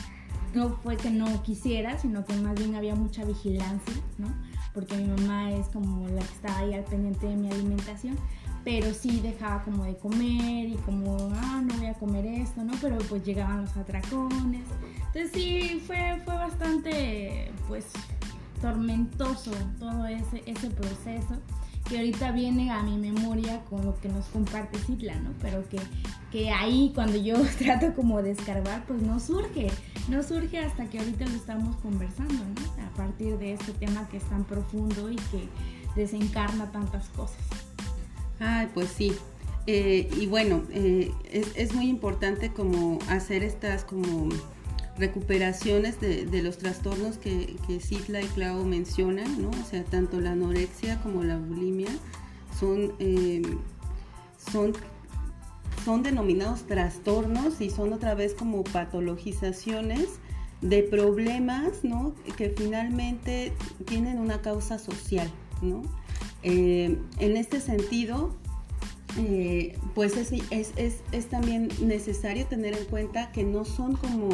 no 0.54 0.70
fue 0.84 0.98
que 0.98 1.10
no 1.10 1.44
quisiera, 1.44 1.98
sino 1.98 2.26
que 2.26 2.34
más 2.36 2.56
bien 2.56 2.76
había 2.76 2.96
mucha 2.96 3.24
vigilancia, 3.24 3.94
¿no? 4.18 4.28
Porque 4.74 4.96
mi 4.98 5.06
mamá 5.06 5.52
es 5.52 5.68
como 5.68 6.08
la 6.08 6.22
que 6.22 6.34
estaba 6.34 6.60
ahí 6.60 6.74
al 6.74 6.84
pendiente 6.84 7.28
de 7.28 7.36
mi 7.36 7.50
alimentación 7.50 8.18
pero 8.64 8.94
sí 8.94 9.20
dejaba 9.22 9.64
como 9.64 9.86
de 9.86 9.96
comer 9.98 10.70
y 10.70 10.78
como, 10.86 11.18
ah, 11.36 11.62
no 11.66 11.76
voy 11.76 11.88
a 11.88 11.94
comer 11.96 12.26
esto, 12.26 12.64
¿no? 12.64 12.74
Pero 12.82 12.98
pues 13.10 13.24
llegaban 13.24 13.62
los 13.62 13.76
atracones. 13.76 14.66
Entonces 15.08 15.32
sí, 15.34 15.82
fue, 15.86 16.22
fue 16.24 16.36
bastante, 16.36 17.52
pues, 17.68 17.86
tormentoso 18.62 19.52
todo 19.80 20.06
ese, 20.06 20.44
ese 20.46 20.70
proceso 20.70 21.40
que 21.90 21.98
ahorita 21.98 22.32
viene 22.32 22.72
a 22.72 22.84
mi 22.84 22.98
memoria 22.98 23.62
con 23.70 23.84
lo 23.86 24.00
que 24.00 24.08
nos 24.08 24.26
comparte 24.28 24.78
Citla, 24.80 25.16
¿no? 25.16 25.32
Pero 25.42 25.68
que, 25.68 25.80
que 26.32 26.52
ahí 26.52 26.92
cuando 26.94 27.18
yo 27.18 27.36
trato 27.58 27.94
como 27.96 28.22
de 28.22 28.32
escarbar, 28.32 28.86
pues 28.86 29.02
no 29.02 29.20
surge, 29.20 29.70
no 30.08 30.24
surge 30.24 30.60
hasta 30.60 30.86
que 30.86 31.00
ahorita 31.00 31.26
lo 31.26 31.36
estamos 31.36 31.76
conversando, 31.78 32.34
¿no? 32.34 32.86
A 32.86 32.90
partir 32.96 33.38
de 33.40 33.54
este 33.54 33.74
tema 33.74 34.08
que 34.10 34.18
es 34.18 34.24
tan 34.26 34.44
profundo 34.44 35.12
y 35.12 35.16
que 35.16 35.50
desencarna 35.96 36.72
tantas 36.72 37.10
cosas. 37.10 37.71
Ah, 38.42 38.68
pues 38.74 38.90
sí. 38.90 39.14
Eh, 39.68 40.10
y 40.20 40.26
bueno, 40.26 40.64
eh, 40.72 41.12
es, 41.32 41.74
muy 41.76 41.88
importante 41.88 42.52
como 42.52 42.98
hacer 43.08 43.44
estas 43.44 43.84
como 43.86 44.30
recuperaciones 44.98 46.02
de, 46.02 46.44
los 46.44 46.58
trastornos 46.58 47.18
que, 47.18 47.56
que 47.68 47.76
y 47.76 48.26
Clau 48.34 48.66
mencionan, 48.66 49.42
¿no? 49.42 49.50
O 49.50 49.66
sea, 49.70 49.84
tanto 49.84 50.20
la 50.20 50.32
anorexia 50.32 51.00
como 51.02 51.24
la 51.24 51.38
bulimia 51.38 51.92
son, 52.60 52.94
eh, 52.98 53.44
son, 54.52 54.74
son 55.86 56.02
denominados 56.02 56.64
trastornos 56.64 57.62
y 57.62 57.70
son 57.70 57.94
otra 57.94 58.16
vez 58.16 58.34
como 58.34 58.64
patologizaciones 58.64 60.08
de 60.62 60.82
problemas, 60.82 61.84
¿no? 61.84 62.16
Que 62.36 62.50
finalmente 62.50 63.54
tienen 63.86 64.18
una 64.18 64.42
causa 64.42 64.80
social, 64.80 65.30
¿no? 65.62 65.84
Eh, 66.44 66.98
en 67.20 67.38
este 67.38 67.60
sentido, 67.60 68.34
eh, 69.18 69.78
pues 69.94 70.16
es, 70.16 71.30
también 71.30 71.70
necesario 71.82 72.46
tener 72.48 72.78
en 72.78 72.86
cuenta 72.86 73.32
que 73.32 73.44
no 73.44 73.66
son 73.66 73.96
como 73.96 74.30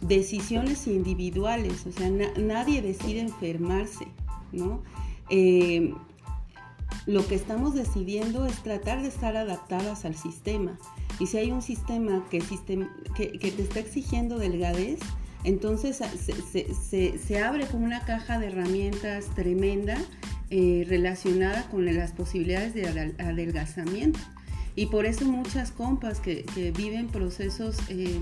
decisiones 0.00 0.86
individuales, 0.86 1.86
o 1.86 1.92
sea, 1.92 2.10
nadie 2.10 2.82
decide 2.82 3.20
enfermarse, 3.20 4.06
¿no? 4.52 4.82
Eh, 5.30 5.94
lo 7.06 7.26
que 7.26 7.34
estamos 7.34 7.74
decidiendo 7.74 8.46
es 8.46 8.62
tratar 8.62 9.02
de 9.02 9.08
estar 9.08 9.36
adaptadas 9.36 10.04
al 10.04 10.16
sistema. 10.16 10.78
Y 11.18 11.26
si 11.26 11.38
hay 11.38 11.52
un 11.52 11.62
sistema 11.62 12.24
que, 12.30 12.40
que, 13.14 13.50
te 13.50 13.62
está 13.62 13.80
exigiendo 13.80 14.38
delgadez, 14.38 14.98
entonces 15.44 16.00
se, 16.82 17.18
se, 17.18 17.42
abre 17.42 17.66
como 17.66 17.84
una 17.84 18.00
caja 18.04 18.38
de 18.38 18.48
herramientas 18.48 19.26
tremenda 19.34 19.98
eh, 20.50 20.84
relacionada 20.88 21.68
con 21.70 21.84
las 21.84 22.12
posibilidades 22.12 22.74
de 22.74 23.14
adelgazamiento. 23.18 24.20
Y 24.74 24.86
por 24.86 25.06
eso 25.06 25.24
muchas 25.24 25.70
compas 25.70 26.20
que, 26.20 26.44
viven 26.76 27.08
procesos 27.08 27.76
eh, 27.88 28.18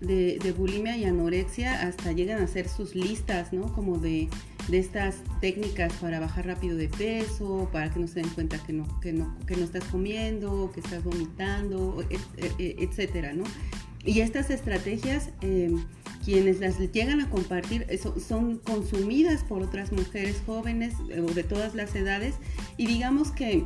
de, 0.00 0.54
bulimia 0.56 0.96
y 0.96 1.04
anorexia 1.04 1.82
hasta 1.86 2.12
llegan 2.12 2.40
a 2.40 2.44
hacer 2.44 2.68
sus 2.68 2.94
listas, 2.94 3.52
¿no? 3.52 3.72
Como 3.74 3.98
de, 3.98 4.28
estas 4.72 5.16
técnicas 5.40 5.92
para 5.94 6.20
bajar 6.20 6.46
rápido 6.46 6.76
de 6.76 6.88
peso, 6.88 7.68
para 7.72 7.90
que 7.90 8.00
no 8.00 8.06
se 8.06 8.20
den 8.20 8.28
cuenta 8.30 8.58
que 8.58 8.72
no, 8.72 9.00
que 9.00 9.12
no, 9.12 9.36
que 9.46 9.56
no 9.56 9.64
estás 9.64 9.84
comiendo, 9.84 10.70
que 10.74 10.80
estás 10.80 11.02
vomitando, 11.04 12.04
etcétera, 12.58 13.32
¿no? 13.32 13.44
Y 14.04 14.20
estas 14.20 14.50
estrategias 14.50 15.30
eh, 15.42 15.70
quienes 16.28 16.60
las 16.60 16.78
llegan 16.92 17.22
a 17.22 17.30
compartir 17.30 17.86
son 18.20 18.58
consumidas 18.58 19.44
por 19.44 19.62
otras 19.62 19.92
mujeres 19.92 20.42
jóvenes 20.44 20.92
eh, 21.08 21.22
o 21.22 21.32
de 21.32 21.42
todas 21.42 21.74
las 21.74 21.94
edades 21.94 22.34
y 22.76 22.86
digamos 22.86 23.30
que, 23.30 23.64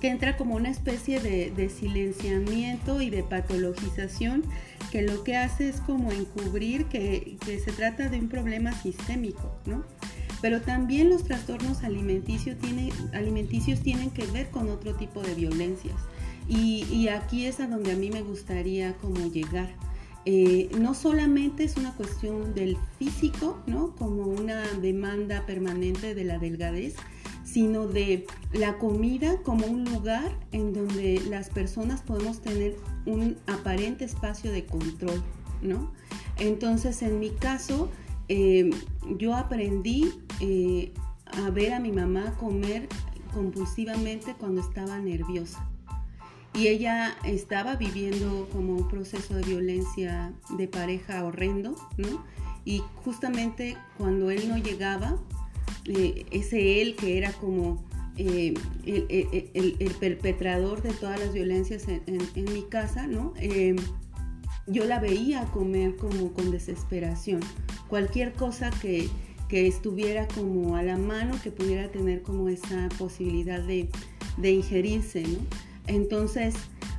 entra 0.00 0.36
como 0.36 0.54
una 0.54 0.70
especie 0.70 1.18
de, 1.18 1.68
silenciamiento 1.70 3.02
y 3.02 3.10
de 3.10 3.24
patologización 3.24 4.44
que 4.92 5.02
lo 5.02 5.24
que 5.24 5.36
hace 5.36 5.68
es 5.68 5.80
como 5.80 6.12
encubrir 6.12 6.84
que, 6.84 7.36
se 7.44 7.72
trata 7.72 8.08
de 8.08 8.20
un 8.20 8.28
problema 8.28 8.70
sistémico, 8.80 9.58
¿no? 9.66 9.82
Pero 10.40 10.60
también 10.60 11.10
los 11.10 11.24
trastornos 11.24 11.82
alimenticios, 11.82 12.58
alimenticios 13.12 13.80
tienen 13.80 14.10
que 14.10 14.24
ver 14.26 14.50
con 14.50 14.68
otro 14.70 14.94
tipo 14.94 15.20
de 15.20 15.34
violencias. 15.34 15.96
Y, 16.48 16.84
y 16.92 17.08
aquí 17.08 17.46
es 17.46 17.58
a 17.58 17.66
donde 17.66 17.90
a 17.90 17.96
mí 17.96 18.08
me 18.10 18.22
gustaría 18.22 18.94
como 18.98 19.26
llegar 19.26 19.87
eh, 20.30 20.68
no 20.78 20.92
solamente 20.92 21.64
es 21.64 21.78
una 21.78 21.94
cuestión 21.94 22.52
del 22.52 22.76
físico, 22.98 23.62
¿no? 23.66 23.96
Como 23.96 24.24
una 24.24 24.62
demanda 24.74 25.46
permanente 25.46 26.14
de 26.14 26.24
la 26.24 26.38
delgadez, 26.38 26.96
sino 27.44 27.86
de 27.86 28.26
la 28.52 28.76
comida 28.76 29.38
como 29.42 29.66
un 29.66 29.86
lugar 29.86 30.30
en 30.52 30.74
donde 30.74 31.22
las 31.30 31.48
personas 31.48 32.02
podemos 32.02 32.42
tener 32.42 32.76
un 33.06 33.38
aparente 33.46 34.04
espacio 34.04 34.52
de 34.52 34.66
control, 34.66 35.22
¿no? 35.62 35.90
Entonces, 36.36 37.00
en 37.00 37.20
mi 37.20 37.30
caso, 37.30 37.88
eh, 38.28 38.68
yo 39.16 39.34
aprendí 39.34 40.12
eh, 40.40 40.92
a 41.24 41.48
ver 41.48 41.72
a 41.72 41.80
mi 41.80 41.90
mamá 41.90 42.36
comer 42.38 42.86
compulsivamente 43.32 44.34
cuando 44.38 44.60
estaba 44.60 44.98
nerviosa. 44.98 45.66
Y 46.58 46.66
ella 46.66 47.16
estaba 47.22 47.76
viviendo 47.76 48.48
como 48.50 48.74
un 48.74 48.88
proceso 48.88 49.32
de 49.34 49.42
violencia 49.42 50.32
de 50.56 50.66
pareja 50.66 51.24
horrendo, 51.24 51.76
¿no? 51.96 52.24
Y 52.64 52.82
justamente 53.04 53.76
cuando 53.96 54.32
él 54.32 54.48
no 54.48 54.58
llegaba, 54.58 55.16
eh, 55.84 56.26
ese 56.32 56.82
él 56.82 56.96
que 56.96 57.16
era 57.16 57.30
como 57.34 57.84
eh, 58.16 58.54
el, 58.84 59.94
perpetrador 60.00 60.82
de 60.82 60.90
todas 60.90 61.20
las 61.20 61.32
violencias 61.32 61.84
en, 61.86 62.52
mi 62.52 62.62
casa, 62.62 63.06
¿no? 63.06 63.34
Eh, 63.36 63.76
yo 64.66 64.84
la 64.84 64.98
veía 64.98 65.44
comer 65.52 65.94
como 65.94 66.32
con 66.32 66.50
desesperación. 66.50 67.38
Cualquier 67.86 68.32
cosa 68.32 68.70
que, 68.82 69.08
que, 69.48 69.68
estuviera 69.68 70.26
como 70.26 70.74
a 70.74 70.82
la 70.82 70.96
mano, 70.96 71.36
que 71.40 71.52
pudiera 71.52 71.88
tener 71.92 72.22
como 72.22 72.48
esa 72.48 72.88
posibilidad 72.98 73.62
de, 73.62 73.88
de 74.38 74.50
ingerirse, 74.50 75.22
¿no? 75.22 75.67
Entonces, 75.88 76.54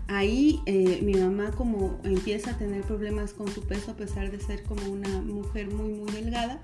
ahí 0.07 0.59
eh, 0.65 0.99
mi 1.01 1.13
mamá 1.13 1.51
como 1.51 1.99
empieza 2.03 2.51
a 2.51 2.57
tener 2.57 2.81
problemas 2.83 3.33
con 3.33 3.47
su 3.47 3.61
peso 3.61 3.91
a 3.91 3.95
pesar 3.95 4.29
de 4.31 4.39
ser 4.39 4.63
como 4.63 4.89
una 4.89 5.21
mujer 5.21 5.73
muy, 5.73 5.93
muy 5.93 6.11
delgada. 6.11 6.61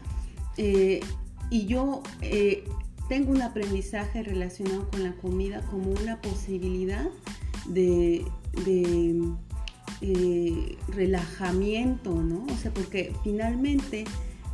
y 0.57 1.65
yo 1.67 2.01
tengo 3.07 3.31
un 3.31 3.41
aprendizaje 3.41 4.23
relacionado 4.23 4.89
con 4.89 5.03
la 5.03 5.13
comida 5.13 5.61
como 5.69 5.91
una 5.91 6.21
posibilidad 6.21 7.07
de, 7.67 8.25
eh, 10.01 10.77
relajamiento, 10.89 12.13
¿no? 12.21 12.45
O 12.51 12.57
sea, 12.57 12.73
porque 12.73 13.13
finalmente 13.23 14.05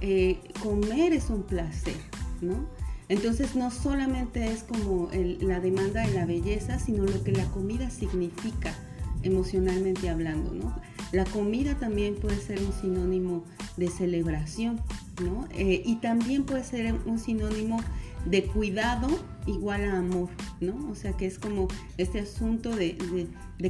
eh, 0.02 0.40
comer 0.62 1.14
es 1.14 1.30
un 1.30 1.44
placer, 1.44 1.96
¿no? 2.42 2.68
Entonces 3.12 3.58
no 3.58 3.72
solamente 3.72 4.54
es 4.54 4.64
como 4.64 5.10
la 5.42 5.60
demanda 5.60 6.08
de 6.08 6.14
la 6.14 6.26
belleza, 6.26 6.80
sino 6.80 7.04
lo 7.04 7.22
que 7.26 7.34
la 7.34 7.44
comida 7.52 7.90
significa 7.90 8.74
emocionalmente 9.22 10.10
hablando, 10.10 10.54
¿no? 10.54 10.74
La 11.12 11.26
comida 11.26 11.76
también 11.76 12.16
puede 12.16 12.38
ser 12.38 12.60
un 12.60 12.72
sinónimo 12.72 13.44
de 13.76 13.90
celebración, 13.90 14.80
¿no? 15.22 15.46
Eh, 15.52 15.84
y 15.86 15.96
también 15.98 16.46
puede 16.46 16.64
ser 16.64 16.96
un 17.06 17.20
sinónimo 17.20 17.82
de 18.26 18.44
cuidado 18.46 19.08
igual 19.48 19.84
a 19.86 19.98
amor, 19.98 20.30
¿no? 20.60 20.90
O 20.90 20.96
sea 20.96 21.14
que 21.14 21.26
es 21.26 21.40
como 21.40 21.68
este 21.98 22.20
asunto 22.20 22.76
de, 22.76 22.98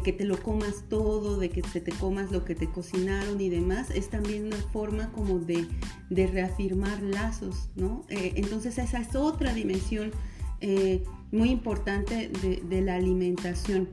que 0.04 0.14
te 0.14 0.26
lo 0.26 0.42
comas 0.42 0.84
todo, 0.90 1.38
de 1.38 1.50
que 1.50 1.64
se 1.64 1.80
te 1.80 1.92
comas 1.92 2.32
lo 2.32 2.44
que 2.44 2.56
te 2.56 2.68
cocinaron 2.68 3.40
y 3.40 3.50
demás, 3.50 3.90
es 3.92 4.10
también 4.10 4.46
una 4.48 4.58
forma 4.58 5.12
como 5.12 5.40
de, 5.40 5.68
reafirmar 6.10 7.02
lazos, 7.02 7.70
¿no? 7.76 8.06
Eh, 8.10 8.34
entonces 8.36 8.78
esa 8.78 9.00
es 9.00 9.16
otra 9.16 9.54
dimensión 9.54 10.12
eh, 10.60 11.04
muy 11.32 11.50
importante 11.50 12.30
de 12.30 12.82
la 12.82 12.96
alimentación. 12.96 13.88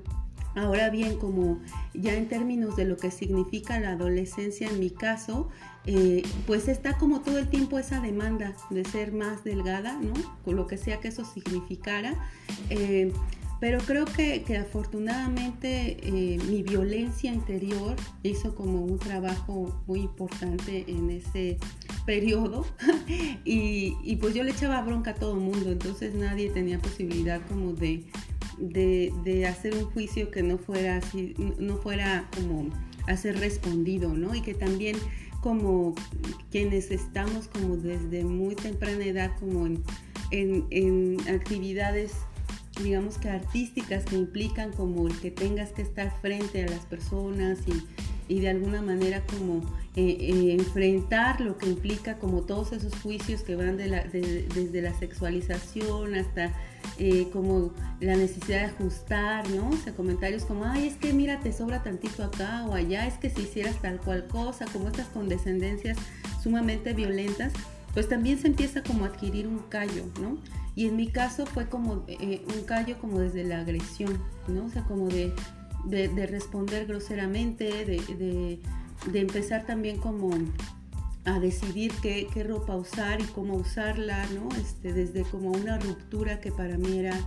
Ahora 0.59 0.91
bien, 0.91 1.19
como 1.19 1.61
ya 1.95 2.15
en 2.15 2.27
términos 2.27 2.75
de 2.75 2.85
lo 2.85 2.97
que 2.97 3.13
significa 3.13 3.79
la 3.79 3.93
adolescencia 3.93 4.69
en 4.69 4.81
mi 4.81 4.91
caso, 4.91 5.49
eh, 5.87 6.25
pues 6.49 6.67
está 6.67 6.99
como 6.99 7.21
todo 7.21 7.39
el 7.39 7.49
tiempo 7.49 7.79
esa 7.79 8.01
demanda 8.01 8.57
de 8.69 8.85
ser 8.85 9.13
más 9.13 9.45
delgada, 9.45 9.97
¿no? 10.03 10.15
Con 10.45 10.57
lo 10.57 10.67
que 10.67 10.77
sea 10.77 10.99
que 10.99 11.09
eso 11.09 11.25
significara. 11.25 12.17
Eh, 12.71 13.13
pero 13.61 13.79
creo 13.79 14.05
que, 14.05 14.45
afortunadamente 14.57 15.99
eh, 16.03 16.39
mi 16.49 16.63
violencia 16.63 17.33
interior 17.33 17.97
hizo 18.23 18.55
como 18.55 18.85
un 18.85 18.99
trabajo 18.99 19.83
muy 19.87 20.01
importante 20.01 20.85
en 20.89 21.11
ese 21.11 21.59
periodo 22.07 22.65
y, 23.45 24.17
pues 24.17 24.35
yo 24.35 24.43
le 24.43 24.53
echaba 24.53 24.81
bronca 24.83 25.13
a 25.13 25.15
todo 25.15 25.35
el 25.35 25.41
mundo, 25.41 25.71
entonces 25.73 26.15
nadie 26.15 26.51
tenía 26.51 26.79
posibilidad 26.79 27.41
como 27.49 27.73
de, 27.73 28.05
de, 28.59 29.47
hacer 29.47 29.75
un 29.75 29.85
juicio 29.85 30.31
que 30.31 30.43
no 30.43 30.59
fuera 30.59 30.97
así, 30.97 31.35
no 31.59 31.77
fuera 31.77 32.29
como 32.35 32.71
a 33.07 33.17
ser 33.17 33.39
respondido, 33.39 34.15
¿no? 34.15 34.35
Y 34.35 34.43
que 34.43 34.55
también 34.55 34.97
como 35.41 35.95
quienes 36.51 36.91
estamos 36.91 37.49
como 37.49 37.77
desde 37.77 38.25
muy 38.25 38.55
temprana 38.55 39.05
edad 39.05 39.31
como 39.39 39.67
en, 39.67 39.85
en, 40.31 41.17
actividades 41.29 42.13
digamos 42.83 43.19
que 43.19 43.29
artísticas 43.29 44.05
que 44.05 44.17
implican 44.17 44.73
como 44.73 45.09
el 45.09 45.19
que 45.19 45.31
tengas 45.31 45.71
que 45.71 45.83
estar 45.83 46.13
frente 46.21 46.65
a 46.65 46.69
las 46.69 46.85
personas 46.87 47.59
y, 47.67 48.33
y 48.33 48.41
de 48.41 48.51
alguna 48.51 48.83
manera 48.83 49.23
como 49.27 49.63
eh, 49.97 50.17
eh, 50.21 50.53
enfrentar 50.53 51.41
lo 51.41 51.59
que 51.59 51.67
implica 51.67 52.19
como 52.19 52.43
todos 52.43 52.73
esos 52.73 52.95
juicios 53.03 53.43
que 53.43 53.57
van 53.57 53.77
de 53.77 53.89
la, 53.89 54.05
desde 54.05 54.83
la 54.83 54.97
sexualización 54.99 56.15
hasta 56.15 56.53
eh, 56.99 57.29
como 57.33 57.73
la 58.01 58.17
necesidad 58.17 58.61
de 58.61 58.65
ajustar, 58.67 59.49
¿no? 59.51 59.71
O 59.71 59.77
sea, 59.77 59.95
comentarios 59.95 60.45
como, 60.45 60.65
ay, 60.65 60.89
es 60.89 60.97
que 60.97 61.13
mira, 61.13 61.41
te 61.41 61.53
sobra 61.53 61.83
tantito 61.83 62.23
acá 62.23 62.65
o 62.67 62.75
allá, 62.75 63.07
es 63.07 63.15
que 63.15 63.31
si 63.31 63.43
hicieras 63.43 63.81
tal 63.81 63.99
cual 64.01 64.27
cosa, 64.27 64.67
como 64.73 64.89
estas 64.89 65.09
condescendencias 65.09 65.97
sumamente 66.43 66.93
violentas, 66.93 67.53
pues 67.95 68.09
también 68.09 68.39
se 68.39 68.49
empieza 68.49 68.83
como 68.83 69.05
a 69.05 69.09
adquirir 69.09 69.47
un 69.47 69.59
callo, 69.69 70.05
¿no? 70.21 70.39
Y 70.79 70.87
en 70.87 70.95
mi 70.95 71.09
caso 71.09 71.45
fue 71.45 71.69
como 71.69 72.05
eh, 72.07 72.41
un 72.57 72.63
callo 72.63 72.99
como 73.01 73.19
desde 73.19 73.43
la 73.43 73.63
agresión, 73.63 74.23
¿no? 74.47 74.67
O 74.67 74.71
sea, 74.71 74.85
como 74.85 75.09
de, 75.09 75.33
de, 75.85 76.27
responder 76.29 76.87
groseramente, 76.87 77.85
de, 77.85 78.61
de 79.11 79.21
empezar 79.21 79.67
también 79.67 79.97
como 79.97 80.31
a 81.25 81.41
decidir 81.41 81.93
qué, 82.01 82.29
ropa 82.47 82.77
usar 82.77 83.21
y 83.21 83.25
cómo 83.25 83.55
usarla, 83.55 84.25
¿no? 84.27 84.49
Este, 84.57 84.93
desde 84.93 85.23
como 85.23 85.51
una 85.51 85.81
ruptura 85.81 86.41
que 86.41 86.53
para 86.53 86.79
mí 86.79 86.97
era 86.97 87.19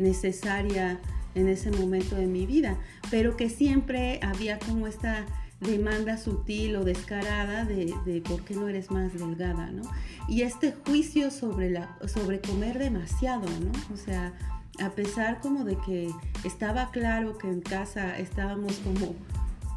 necesaria 0.00 0.98
en 1.36 1.46
ese 1.46 1.70
momento 1.70 2.16
de 2.16 2.26
mi 2.26 2.44
vida, 2.44 2.76
pero 3.08 3.36
que 3.36 3.50
siempre 3.50 4.18
había 4.20 4.58
como 4.58 4.88
esta 4.88 5.26
demanda 5.60 6.18
sutil 6.18 6.76
o 6.76 6.84
descarada 6.84 7.64
de, 7.64 8.22
por 8.26 8.44
qué 8.44 8.54
no 8.54 8.68
eres 8.68 8.90
más 8.90 9.12
delgada, 9.14 9.70
¿no? 9.70 9.82
Y 10.28 10.42
este 10.42 10.72
juicio 10.72 11.30
sobre, 11.30 11.70
la, 11.70 11.98
sobre 12.06 12.40
comer 12.40 12.78
demasiado, 12.78 13.46
¿no? 13.60 13.94
O 13.94 13.96
sea, 13.96 14.34
a 14.80 14.90
pesar 14.90 15.40
como 15.40 15.64
de 15.64 15.76
que 15.86 16.10
estaba 16.44 16.90
claro 16.90 17.38
que 17.38 17.48
en 17.48 17.60
casa 17.60 18.18
estábamos 18.18 18.74
como 18.78 19.14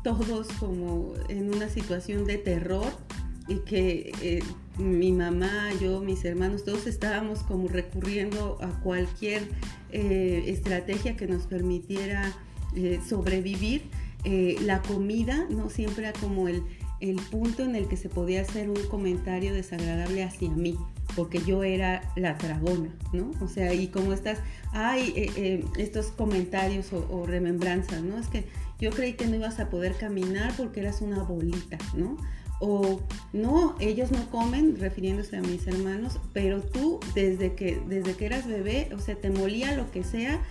todos 0.04 0.48
como 0.60 1.14
en 1.28 1.54
una 1.54 1.70
situación 1.70 2.26
de 2.26 2.38
terror, 2.38 2.92
y 3.50 3.56
que 3.62 4.12
eh, 4.22 4.44
mi 4.78 5.12
mamá, 5.12 5.72
yo, 5.82 6.00
mis 6.00 6.24
hermanos, 6.24 6.64
todos 6.64 6.86
estábamos 6.88 7.40
como 7.40 7.68
recurriendo 7.68 8.58
a 8.62 8.68
cualquier 8.82 9.50
eh, 9.92 10.44
estrategia 10.48 11.18
que 11.18 11.28
nos 11.28 11.48
permitiera 11.48 12.32
eh, 12.76 13.02
sobrevivir. 13.06 13.90
La 14.24 14.82
comida 14.82 15.46
no 15.50 15.70
siempre 15.70 16.08
era 16.08 16.20
como 16.20 16.48
el, 16.48 16.64
el 17.00 17.16
punto 17.16 17.64
en 17.64 17.76
el 17.76 17.88
que 17.88 17.98
se 17.98 18.10
podía 18.10 18.42
hacer 18.42 18.70
un 18.70 18.84
comentario 18.90 19.54
desagradable 19.54 20.24
hacia 20.24 20.50
mí, 20.50 20.78
porque 21.16 21.42
yo 21.42 21.64
era 21.64 22.02
la 22.16 22.34
dragona, 22.34 22.90
¿no? 23.14 23.32
O 23.42 23.48
sea, 23.48 23.74
y 23.74 23.88
como 23.88 24.14
estas, 24.14 24.40
hay 24.74 25.32
estos 25.78 26.08
comentarios 26.08 26.92
o, 26.92 27.08
o, 27.10 27.26
remembranzas, 27.26 28.02
¿no? 28.02 28.18
Es 28.18 28.28
que 28.28 28.46
yo 28.80 28.92
creí 28.92 29.14
que 29.14 29.28
no 29.28 29.36
ibas 29.36 29.60
a 29.60 29.70
poder 29.70 29.96
caminar 29.96 30.54
porque 30.58 30.82
eras 30.82 31.02
una 31.02 31.24
bolita, 31.24 31.78
¿no? 31.96 32.18
o 32.60 33.00
no, 33.32 33.76
ellos 33.80 34.12
no 34.12 34.30
comen, 34.30 34.78
refiriéndose 34.80 35.38
a 35.38 35.42
mis 35.42 35.66
hermanos, 35.66 36.20
pero 36.34 36.62
tú 36.62 37.00
desde 37.16 37.56
que, 37.56 37.82
desde 37.88 38.16
que 38.16 38.26
eras 38.26 38.46
bebé, 38.48 38.90
o 38.94 39.00
sea, 39.00 39.16
te 39.16 39.30
molía 39.30 39.76
lo 39.76 39.90
que 39.92 40.04
sea, 40.04 40.42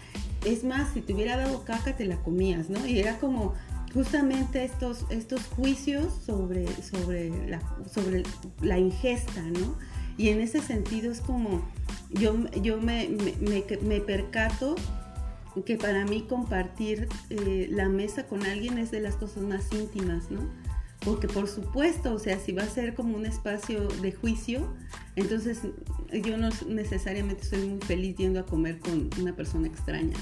es 0.44 0.64
más, 0.64 0.92
si 0.94 1.00
te 1.00 1.14
hubiera 1.14 1.36
dado 1.36 1.64
caca 1.64 1.96
te 1.96 2.04
la 2.04 2.16
comías, 2.16 2.70
¿no? 2.70 2.86
Y 2.86 2.98
era 2.98 3.18
como 3.18 3.54
justamente 3.92 4.64
estos, 4.64 5.04
estos 5.10 5.42
juicios 5.46 6.12
sobre, 6.24 6.66
sobre, 6.82 7.48
la, 7.48 7.60
sobre 7.90 8.22
la 8.60 8.78
ingesta, 8.78 9.42
¿no? 9.42 9.76
Y 10.16 10.30
en 10.30 10.40
ese 10.40 10.60
sentido 10.60 11.12
es 11.12 11.20
como, 11.20 11.62
yo, 12.10 12.34
yo 12.60 12.80
me, 12.80 13.08
me, 13.08 14.00
percato 14.00 14.74
que 15.64 15.76
para 15.76 16.04
mí 16.04 16.22
compartir 16.28 17.08
eh, 17.30 17.68
la 17.70 17.88
mesa 17.88 18.26
con 18.26 18.44
alguien 18.44 18.78
es 18.78 18.90
de 18.90 19.00
las 19.00 19.14
cosas 19.14 19.44
más 19.44 19.72
íntimas, 19.72 20.30
¿no? 20.30 20.40
Porque 21.04 21.28
por 21.28 21.48
supuesto, 21.48 22.12
o 22.12 22.18
sea, 22.18 22.38
si 22.38 22.52
va 22.52 22.64
a 22.64 22.68
ser 22.68 22.94
como 22.94 23.16
un 23.16 23.24
espacio 23.24 23.86
de 23.86 24.12
juicio, 24.12 24.74
entonces 25.16 25.60
yo 26.12 26.36
no 26.36 26.50
necesariamente 26.66 27.44
soy 27.44 27.66
muy 27.66 27.80
feliz 27.80 28.16
yendo 28.16 28.40
a 28.40 28.46
comer 28.46 28.78
con 28.78 29.08
una 29.20 29.34
persona 29.34 29.68
extraña. 29.68 30.16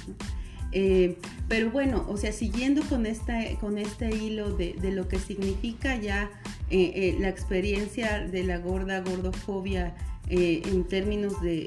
Eh, 0.73 1.17
pero 1.49 1.71
bueno, 1.71 2.05
o 2.09 2.17
sea, 2.17 2.33
siguiendo 2.33 2.83
con, 2.83 3.07
esta, 3.07 3.41
con 3.61 3.79
este 3.79 4.15
hilo 4.15 4.55
de, 4.55 4.75
lo 4.93 5.09
que 5.09 5.19
significa 5.19 5.97
ya 5.97 6.31
eh, 6.71 6.93
eh, 6.95 7.17
la 7.19 7.29
experiencia 7.29 8.21
de 8.27 8.45
la 8.45 8.59
gorda 8.59 9.01
gordofobia 9.01 9.95
en 10.29 10.83
términos 10.85 11.41
de, 11.41 11.67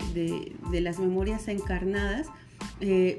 de, 0.70 0.82
las 0.82 1.00
memorias 1.00 1.48
encarnadas, 1.48 2.28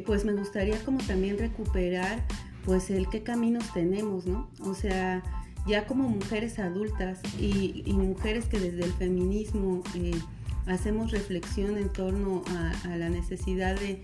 pues 0.04 0.26
me 0.26 0.34
gustaría 0.34 0.78
como 0.84 0.98
también 0.98 1.38
recuperar 1.38 2.22
pues 2.66 2.90
el 2.90 3.08
qué 3.08 3.22
caminos 3.22 3.64
tenemos, 3.72 4.26
¿no? 4.26 4.50
O 4.60 4.74
sea, 4.74 5.22
ya 5.66 5.86
como 5.86 6.08
mujeres 6.08 6.58
adultas 6.58 7.20
y, 7.38 7.84
mujeres 7.92 8.46
que 8.46 8.58
desde 8.58 8.84
el 8.84 8.92
feminismo 8.92 9.82
eh, 9.94 10.12
hacemos 10.66 11.10
reflexión 11.10 11.76
en 11.76 11.88
torno 11.88 12.42
a, 12.84 12.96
la 12.96 13.08
necesidad 13.08 13.76
de, 13.76 14.00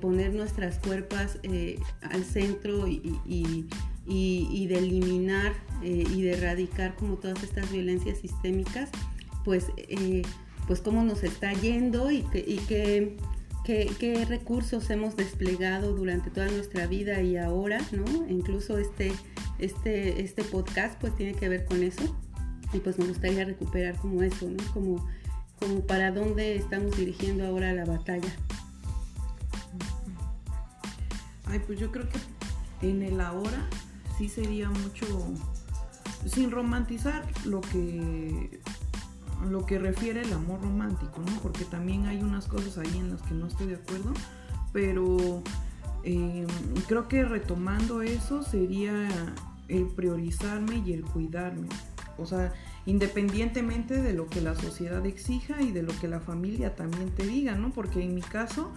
poner 0.00 0.34
nuestras 0.34 0.78
cuerpos 0.78 1.38
eh, 1.42 1.78
al 2.02 2.24
centro 2.24 2.86
y, 2.86 3.66
de 4.06 4.78
eliminar 4.78 5.54
eh, 5.82 6.04
y 6.14 6.22
de 6.22 6.32
erradicar 6.32 6.94
como 6.96 7.16
todas 7.16 7.42
estas 7.42 7.70
violencias 7.70 8.18
sistémicas, 8.18 8.90
pues, 9.44 9.66
eh, 9.76 10.22
pues 10.66 10.80
cómo 10.80 11.02
nos 11.02 11.22
está 11.22 11.52
yendo 11.52 12.10
y, 12.10 12.24
qué, 13.66 14.24
recursos 14.28 14.88
hemos 14.90 15.16
desplegado 15.16 15.92
durante 15.92 16.30
toda 16.30 16.46
nuestra 16.48 16.86
vida 16.86 17.20
y 17.22 17.36
ahora, 17.36 17.80
¿no? 17.90 18.04
Incluso 18.28 18.78
este, 18.78 19.12
este, 19.58 20.22
este 20.22 20.44
podcast 20.44 20.98
pues 21.00 21.16
tiene 21.16 21.34
que 21.34 21.48
ver 21.48 21.64
con 21.64 21.82
eso 21.82 22.16
y 22.72 22.78
pues 22.78 22.98
me 22.98 23.06
gustaría 23.06 23.44
recuperar 23.44 23.96
como 23.96 24.22
eso, 24.22 24.48
¿no? 24.48 24.62
Como, 24.72 25.08
como 25.58 25.80
para 25.80 26.12
dónde 26.12 26.54
estamos 26.54 26.96
dirigiendo 26.96 27.44
ahora 27.44 27.72
la 27.72 27.84
batalla. 27.84 28.32
Ay, 31.46 31.60
pues 31.66 31.80
yo 31.80 31.90
creo 31.90 32.08
que 32.08 32.88
en 32.88 33.02
el 33.02 33.20
ahora 33.20 33.68
sí 34.16 34.28
sería 34.28 34.70
mucho, 34.70 35.06
sin 36.26 36.52
romantizar 36.52 37.24
lo 37.44 37.60
que 37.60 38.60
lo 39.44 39.66
que 39.66 39.78
refiere 39.78 40.22
el 40.22 40.32
amor 40.32 40.60
romántico, 40.62 41.20
¿no? 41.20 41.38
Porque 41.40 41.64
también 41.64 42.06
hay 42.06 42.22
unas 42.22 42.46
cosas 42.46 42.78
ahí 42.78 42.98
en 42.98 43.10
las 43.10 43.22
que 43.22 43.34
no 43.34 43.46
estoy 43.46 43.68
de 43.68 43.76
acuerdo, 43.76 44.12
pero 44.72 45.42
eh, 46.04 46.46
creo 46.86 47.08
que 47.08 47.24
retomando 47.24 48.02
eso 48.02 48.42
sería 48.42 49.08
el 49.68 49.86
priorizarme 49.86 50.82
y 50.86 50.92
el 50.92 51.02
cuidarme. 51.02 51.68
O 52.18 52.26
sea, 52.26 52.52
independientemente 52.86 54.00
de 54.00 54.14
lo 54.14 54.26
que 54.26 54.40
la 54.40 54.54
sociedad 54.54 55.04
exija 55.04 55.60
y 55.60 55.72
de 55.72 55.82
lo 55.82 55.98
que 55.98 56.08
la 56.08 56.20
familia 56.20 56.74
también 56.74 57.10
te 57.10 57.26
diga, 57.26 57.56
¿no? 57.56 57.70
Porque 57.70 58.02
en 58.02 58.14
mi 58.14 58.22
caso, 58.22 58.72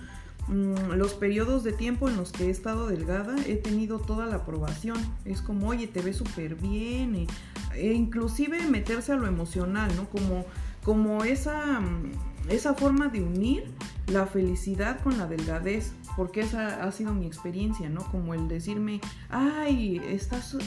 los 0.49 1.13
periodos 1.13 1.63
de 1.63 1.73
tiempo 1.73 2.09
en 2.09 2.17
los 2.17 2.31
que 2.31 2.45
he 2.45 2.49
estado 2.49 2.87
delgada, 2.87 3.35
he 3.47 3.55
tenido 3.55 3.99
toda 3.99 4.25
la 4.25 4.37
aprobación. 4.37 4.97
Es 5.25 5.41
como, 5.41 5.67
oye, 5.67 5.87
te 5.87 6.01
ves 6.01 6.17
súper 6.17 6.55
bien. 6.55 7.15
E, 7.15 7.27
e 7.75 7.93
inclusive 7.93 8.65
meterse 8.67 9.11
a 9.11 9.15
lo 9.15 9.27
emocional, 9.27 9.91
¿no? 9.95 10.09
Como, 10.09 10.45
como 10.83 11.23
esa, 11.23 11.79
mm, 11.79 12.11
esa 12.49 12.73
forma 12.73 13.09
de 13.09 13.21
unir 13.21 13.65
la 14.07 14.25
felicidad 14.25 14.99
con 15.01 15.17
la 15.17 15.27
delgadez 15.27 15.93
porque 16.19 16.41
esa 16.41 16.83
ha 16.83 16.91
sido 16.91 17.13
mi 17.13 17.25
experiencia, 17.25 17.87
¿no? 17.89 18.03
Como 18.11 18.33
el 18.33 18.49
decirme, 18.49 18.99
ay, 19.29 20.01
estás, 20.09 20.57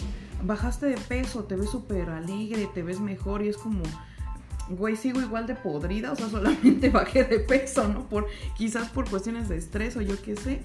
bajaste 0.42 0.86
de 0.86 0.96
peso, 0.96 1.44
te 1.44 1.56
ves 1.56 1.68
súper 1.68 2.08
alegre, 2.08 2.70
te 2.72 2.82
ves 2.82 3.00
mejor 3.00 3.42
y 3.42 3.48
es 3.48 3.58
como, 3.58 3.82
güey, 4.76 4.96
sigo 4.96 5.20
igual 5.20 5.46
de 5.46 5.54
podrida, 5.54 6.12
o 6.12 6.16
sea, 6.16 6.28
solamente 6.28 6.90
bajé 6.90 7.24
de 7.24 7.40
peso, 7.40 7.88
¿no? 7.88 8.08
Por, 8.08 8.26
quizás 8.56 8.88
por 8.88 9.08
cuestiones 9.08 9.48
de 9.48 9.56
estrés 9.56 9.96
o 9.96 10.00
yo 10.00 10.20
qué 10.22 10.36
sé. 10.36 10.62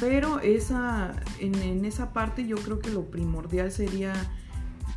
Pero 0.00 0.40
esa, 0.40 1.14
en, 1.40 1.84
esa 1.84 2.12
parte 2.12 2.46
yo 2.46 2.56
creo 2.56 2.78
que 2.78 2.90
lo 2.90 3.10
primordial 3.10 3.72
sería 3.72 4.12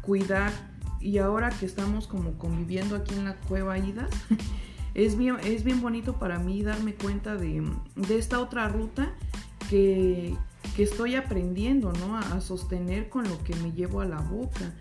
cuidar 0.02 0.52
y 1.00 1.18
ahora 1.18 1.50
que 1.50 1.66
estamos 1.66 2.08
como 2.08 2.38
conviviendo 2.38 2.96
aquí 2.96 3.16
en 3.16 3.26
la 3.26 3.36
cueva 3.36 3.78
Idas, 3.78 4.10
es 4.94 5.18
bien, 5.18 5.38
es 5.44 5.64
bien 5.64 5.82
bonito 5.82 6.20
para 6.20 6.40
mí 6.40 6.62
darme 6.64 6.94
cuenta 6.94 7.36
de, 7.36 7.64
esta 8.10 8.40
otra 8.40 8.68
ruta 8.68 9.12
que, 9.70 10.36
estoy 10.78 11.16
aprendiendo, 11.16 11.92
¿no? 11.94 12.18
A, 12.18 12.42
sostener 12.42 13.10
con 13.10 13.28
lo 13.28 13.44
que 13.44 13.56
me 13.56 13.72
llevo 13.72 14.02
a 14.02 14.06
la 14.06 14.20
boca. 14.20 14.74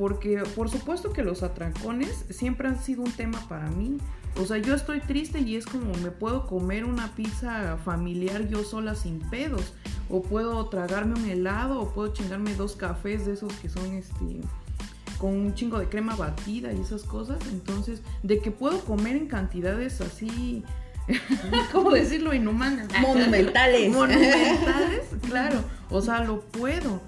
Porque 0.00 0.42
por 0.56 0.70
supuesto 0.70 1.12
que 1.12 1.22
los 1.22 1.42
atracones 1.42 2.24
siempre 2.30 2.68
han 2.68 2.82
sido 2.82 3.02
un 3.02 3.12
tema 3.12 3.38
para 3.50 3.68
mí. 3.68 3.98
O 4.40 4.46
sea, 4.46 4.56
yo 4.56 4.74
estoy 4.74 5.00
triste 5.00 5.40
y 5.40 5.56
es 5.56 5.66
como 5.66 5.92
me 6.02 6.10
puedo 6.10 6.46
comer 6.46 6.86
una 6.86 7.14
pizza 7.14 7.76
familiar 7.84 8.48
yo 8.48 8.64
sola 8.64 8.94
sin 8.94 9.20
pedos. 9.20 9.74
O 10.08 10.22
puedo 10.22 10.64
tragarme 10.70 11.20
un 11.20 11.28
helado 11.28 11.78
o 11.82 11.92
puedo 11.92 12.14
chingarme 12.14 12.54
dos 12.54 12.76
cafés 12.76 13.26
de 13.26 13.34
esos 13.34 13.52
que 13.56 13.68
son 13.68 13.92
este 13.92 14.40
con 15.18 15.32
un 15.34 15.54
chingo 15.54 15.78
de 15.78 15.90
crema 15.90 16.16
batida 16.16 16.72
y 16.72 16.80
esas 16.80 17.02
cosas. 17.02 17.36
Entonces, 17.52 18.00
de 18.22 18.38
que 18.38 18.50
puedo 18.50 18.80
comer 18.86 19.16
en 19.16 19.26
cantidades 19.26 20.00
así, 20.00 20.64
¿cómo 21.72 21.90
decirlo? 21.90 22.32
Inhumanas. 22.32 22.88
Monumentales. 23.02 23.92
Monumentales, 23.94 25.02
claro. 25.28 25.62
O 25.90 26.00
sea, 26.00 26.24
lo 26.24 26.40
puedo. 26.40 27.02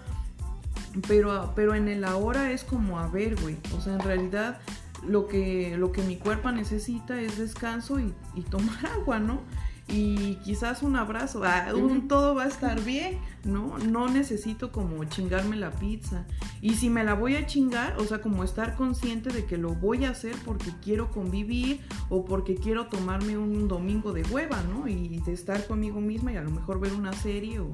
Pero, 1.09 1.52
pero 1.55 1.74
en 1.74 1.88
el 1.88 2.05
ahora 2.05 2.52
es 2.52 2.64
como, 2.64 2.98
a 2.98 3.09
ver, 3.09 3.40
güey. 3.40 3.57
O 3.76 3.81
sea, 3.81 3.94
en 3.94 4.00
realidad 4.00 4.61
lo 5.07 5.26
que, 5.26 5.76
lo 5.78 5.92
que 5.92 6.02
mi 6.02 6.16
cuerpo 6.16 6.50
necesita 6.52 7.20
es 7.20 7.38
descanso 7.38 7.98
y, 7.98 8.12
y 8.35 8.42
tomar 8.42 8.87
agua, 9.00 9.18
¿no? 9.18 9.40
y 9.88 10.37
quizás 10.37 10.83
un 10.83 10.96
abrazo, 10.96 11.42
ah, 11.44 11.72
un 11.74 12.09
todo 12.09 12.35
va 12.35 12.44
a 12.44 12.48
estar 12.48 12.83
bien, 12.83 13.18
¿no? 13.44 13.76
No 13.78 14.09
necesito 14.09 14.72
como 14.72 15.05
chingarme 15.05 15.57
la 15.57 15.70
pizza. 15.70 16.24
Y 16.62 16.74
si 16.74 16.88
me 16.88 17.05
la 17.05 17.14
voy 17.14 17.37
a 17.37 17.46
chingar, 17.46 17.98
o 17.98 18.05
sea, 18.05 18.22
como 18.22 18.42
estar 18.42 18.74
consciente 18.76 19.31
de 19.31 19.44
que 19.44 19.59
lo 19.59 19.74
voy 19.74 20.05
a 20.05 20.11
hacer 20.11 20.35
porque 20.44 20.70
quiero 20.83 21.11
convivir 21.11 21.81
o 22.09 22.24
porque 22.24 22.55
quiero 22.55 22.87
tomarme 22.87 23.37
un 23.37 23.68
domingo 23.68 24.12
de 24.12 24.22
hueva, 24.22 24.62
¿no? 24.62 24.88
Y 24.88 25.18
de 25.18 25.33
estar 25.33 25.66
conmigo 25.66 26.00
misma 26.00 26.33
y 26.33 26.37
a 26.37 26.42
lo 26.42 26.50
mejor 26.50 26.81
ver 26.81 26.94
una 26.94 27.12
serie 27.12 27.61
o, 27.61 27.70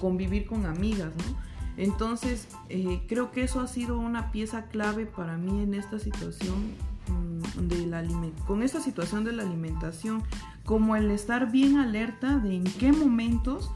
convivir 0.00 0.46
con 0.46 0.66
amigas, 0.66 1.12
¿no? 1.16 1.47
Entonces, 1.78 2.48
eh, 2.68 3.00
creo 3.08 3.30
que 3.30 3.44
eso 3.44 3.60
ha 3.60 3.68
sido 3.68 3.98
una 3.98 4.32
pieza 4.32 4.64
clave 4.64 5.06
para 5.06 5.38
mí 5.38 5.62
en 5.62 5.74
esta 5.74 6.00
situación 6.00 6.74
mm, 7.06 7.68
de 7.68 7.86
la 7.86 8.04
con 8.46 8.62
esta 8.62 8.80
situación 8.80 9.24
de 9.24 9.32
la 9.32 9.44
alimentación 9.44 10.24
como 10.64 10.96
el 10.96 11.10
estar 11.12 11.50
bien 11.52 11.78
alerta 11.78 12.36
de 12.38 12.56
en 12.56 12.64
qué 12.64 12.92
momentos 12.92 13.70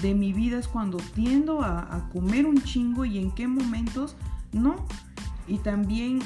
de 0.00 0.14
mi 0.14 0.32
vida 0.32 0.58
es 0.58 0.68
cuando 0.68 0.98
tiendo 1.14 1.62
a, 1.62 2.08
comer 2.12 2.46
un 2.46 2.62
chingo 2.62 3.04
y 3.04 3.18
en 3.18 3.32
qué 3.32 3.48
momentos 3.48 4.16
no. 4.52 4.86
Y 5.48 5.58
también 5.58 6.20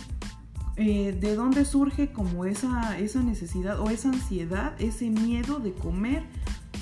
eh, 0.77 1.17
de 1.19 1.35
dónde 1.35 1.65
surge 1.65 2.13
como 2.13 2.45
esa, 2.45 2.99
esa 2.99 3.23
necesidad 3.23 3.81
o 3.81 3.89
esa 3.89 4.11
ansiedad, 4.11 4.75
ese 4.79 5.09
miedo 5.09 5.59
de 5.59 5.73
comer. 5.73 6.23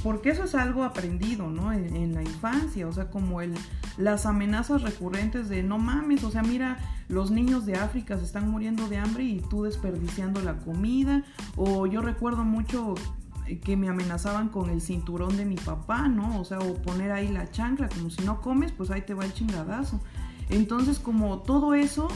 Porque 0.02 0.30
eso 0.30 0.44
es 0.44 0.54
algo 0.54 0.84
aprendido, 0.84 1.48
¿no? 1.48 1.72
En, 1.72 2.14
la 2.14 2.22
infancia, 2.22 2.88
o 2.88 2.92
sea, 2.92 3.10
como 3.10 3.40
el, 3.40 3.54
las 3.96 4.26
amenazas 4.26 4.82
recurrentes 4.82 5.48
de 5.48 5.62
no 5.62 5.78
mames, 5.78 6.24
o 6.24 6.30
sea, 6.30 6.42
mira, 6.42 6.78
los 7.08 7.30
niños 7.30 7.66
de 7.66 7.76
África 7.76 8.18
se 8.18 8.24
están 8.24 8.50
muriendo 8.50 8.88
de 8.88 8.98
hambre 8.98 9.24
y 9.24 9.40
tú 9.40 9.62
desperdiciando 9.62 10.40
la 10.40 10.58
comida. 10.58 11.22
O 11.56 11.86
yo 11.86 12.02
recuerdo 12.02 12.42
mucho 12.44 12.94
que 13.64 13.76
me 13.76 13.88
amenazaban 13.88 14.48
con 14.48 14.70
el 14.70 14.80
cinturón 14.80 15.36
de 15.36 15.44
mi 15.44 15.56
papá, 15.56 16.08
¿no? 16.08 16.40
O 16.40 16.44
sea, 16.44 16.58
o 16.58 16.74
poner 16.74 17.12
ahí 17.12 17.28
la 17.28 17.50
chancla, 17.50 17.88
como 17.88 18.10
si 18.10 18.24
no 18.24 18.40
comes, 18.40 18.72
pues 18.72 18.90
ahí 18.90 19.02
te 19.02 19.14
va 19.14 19.24
el 19.24 19.32
chingadazo. 19.32 20.00
Entonces, 20.48 20.98
como 20.98 21.38
todo 21.38 21.74
eso 21.74 22.08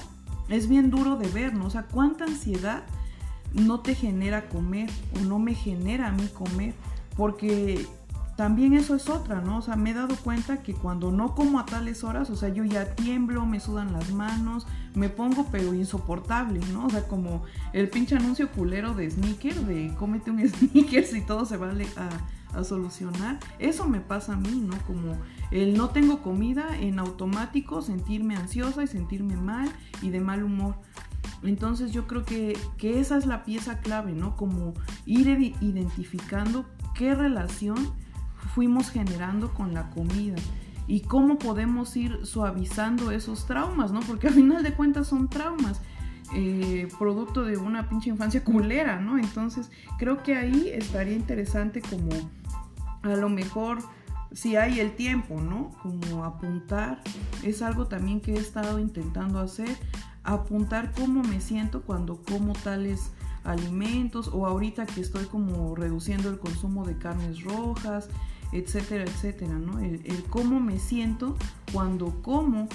es 0.49 0.69
bien 0.69 0.91
duro 0.91 1.17
de 1.17 1.29
ver, 1.29 1.55
¿no? 1.55 1.67
O 1.67 1.71
sea, 1.71 1.85
cuánta 1.85 2.25
ansiedad 2.25 2.85
no 3.53 3.81
te 3.81 3.95
genera 3.95 4.49
comer 4.49 4.91
o 5.19 5.25
no 5.25 5.39
me 5.39 5.55
genera 5.55 6.09
a 6.09 6.13
mí 6.13 6.29
comer, 6.29 6.75
porque 7.17 7.87
también 8.37 8.75
eso 8.75 8.95
es 8.95 9.09
otra, 9.09 9.41
¿no? 9.41 9.59
O 9.59 9.63
sea, 9.63 9.77
me 9.77 9.91
he 9.91 9.95
dado 9.95 10.15
cuenta 10.17 10.63
que 10.63 10.75
cuando 10.75 11.11
no 11.11 11.35
como 11.35 11.59
a 11.59 11.65
tales 11.65 12.05
horas, 12.05 12.29
o 12.29 12.37
sea, 12.37 12.51
yo 12.51 12.65
ya 12.65 12.95
tiemblo, 12.95 13.47
me 13.47 13.61
sudan 13.61 13.95
las 13.95 14.13
manos, 14.13 14.67
me 14.95 15.09
pongo 15.09 15.47
pero 15.51 15.73
insoportable, 15.73 16.61
¿no? 16.73 16.85
O 16.85 16.91
sea, 16.91 17.09
como 17.09 17.45
el 17.73 17.89
pinche 17.89 18.15
anuncio 18.15 18.53
culero 18.53 18.93
de 18.93 19.11
sneaker, 19.11 19.55
de 19.55 19.95
cómete 19.95 20.31
un 20.31 20.47
sneakers 20.49 21.15
y 21.15 21.23
todo 21.23 21.47
se 21.47 21.57
vale 21.57 21.87
a, 21.97 22.59
a 22.59 22.63
solucionar. 22.63 23.39
Eso 23.59 23.89
me 23.89 24.01
pasa 24.01 24.35
a 24.35 24.37
mí, 24.37 24.61
¿no? 24.61 24.77
Como 24.87 25.17
el 25.51 25.75
no 25.75 25.89
tengo 25.89 26.21
comida 26.21 26.79
en 26.79 26.99
automático, 26.99 27.81
sentirme 27.81 28.37
ansiosa 28.37 28.83
y 28.83 28.87
sentirme 28.87 29.37
mal 29.37 29.71
y 30.03 30.11
de 30.11 30.21
mal 30.21 30.43
humor. 30.43 30.75
Entonces 31.43 31.93
yo 31.93 32.07
creo 32.07 32.25
que, 32.25 32.59
que 32.77 33.01
esa 33.01 33.17
es 33.17 33.27
la 33.27 33.45
pieza 33.45 33.79
clave, 33.79 34.13
¿no? 34.13 34.37
Como 34.37 34.75
ir 35.05 35.55
identificando 35.61 36.65
qué 36.97 37.15
relación 37.15 37.77
fuimos 38.55 38.91
generando 38.91 39.53
con 39.53 39.75
la 39.75 39.91
comida 39.91 40.37
y 40.87 41.01
cómo 41.01 41.39
podemos 41.39 41.97
ir 41.97 42.25
suavizando 42.25 43.11
esos 43.11 43.47
traumas, 43.47 43.93
¿no? 43.93 44.01
Porque 44.01 44.29
al 44.29 44.35
final 44.35 44.63
de 44.63 44.73
cuentas 44.73 45.09
son 45.09 45.29
traumas. 45.29 45.81
Eh, 46.35 46.89
producto 46.99 47.45
de 47.45 47.57
una 47.57 47.89
pinche 47.89 48.11
infancia 48.11 48.43
culera, 48.43 49.01
¿no? 49.01 49.17
Entonces 49.17 49.71
creo 49.97 50.23
que 50.25 50.37
ahí 50.37 50.71
estaría 50.73 51.15
interesante 51.15 51.81
como 51.81 52.11
a 53.03 53.15
lo 53.17 53.29
mejor 53.29 53.79
si 54.33 54.57
hay 54.57 54.81
el 54.81 54.97
tiempo, 54.97 55.41
¿no? 55.41 55.71
Como 55.83 56.25
apuntar, 56.25 57.01
es 57.43 57.63
algo 57.63 57.87
también 57.87 58.21
que 58.21 58.35
he 58.35 58.39
estado 58.39 58.81
intentando 58.81 59.39
hacer, 59.39 59.69
apuntar 60.25 60.93
cómo 60.93 61.23
me 61.23 61.41
siento 61.41 61.83
cuando 61.83 62.21
como 62.23 62.53
tales 62.55 63.13
alimentos 63.47 64.29
o 64.33 64.47
ahorita 64.47 64.87
que 64.87 65.01
estoy 65.01 65.25
como 65.27 65.75
reduciendo 65.75 66.29
el 66.29 66.39
consumo 66.39 66.85
de 66.85 66.99
carnes 66.99 67.43
rojas, 67.43 68.09
etcétera, 68.53 69.05
etcétera, 69.05 69.59
¿no? 69.59 69.79
El, 69.79 70.25
cómo 70.31 70.61
me 70.61 70.79
siento 70.79 71.37
cuando 71.73 72.23
como, 72.23 72.69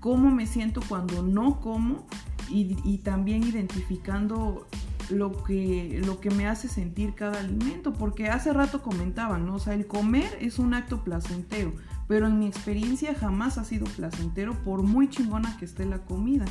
cómo 0.00 0.30
me 0.30 0.46
siento 0.46 0.80
cuando 0.88 1.22
no 1.22 1.60
como 1.60 2.06
y, 2.48 2.98
también 2.98 3.42
identificando 3.42 4.68
lo 5.10 5.42
que, 5.44 6.00
lo 6.04 6.20
que 6.20 6.30
me 6.30 6.46
hace 6.46 6.68
sentir 6.68 7.14
cada 7.14 7.40
alimento, 7.40 7.92
porque 7.92 8.28
hace 8.28 8.52
rato 8.52 8.82
comentaban, 8.82 9.46
¿no? 9.46 9.54
O 9.54 9.58
sea, 9.58 9.74
el 9.74 9.86
comer 9.86 10.38
es 10.40 10.58
un 10.58 10.74
acto 10.74 11.02
placentero, 11.02 11.72
pero 12.06 12.26
en 12.26 12.38
mi 12.38 12.46
experiencia 12.46 13.14
jamás 13.14 13.58
ha 13.58 13.64
sido 13.64 13.86
placentero 13.86 14.54
por 14.64 14.82
muy 14.82 15.08
chingona 15.08 15.56
que 15.58 15.64
esté 15.64 15.86
la 15.86 15.98
comida. 15.98 16.44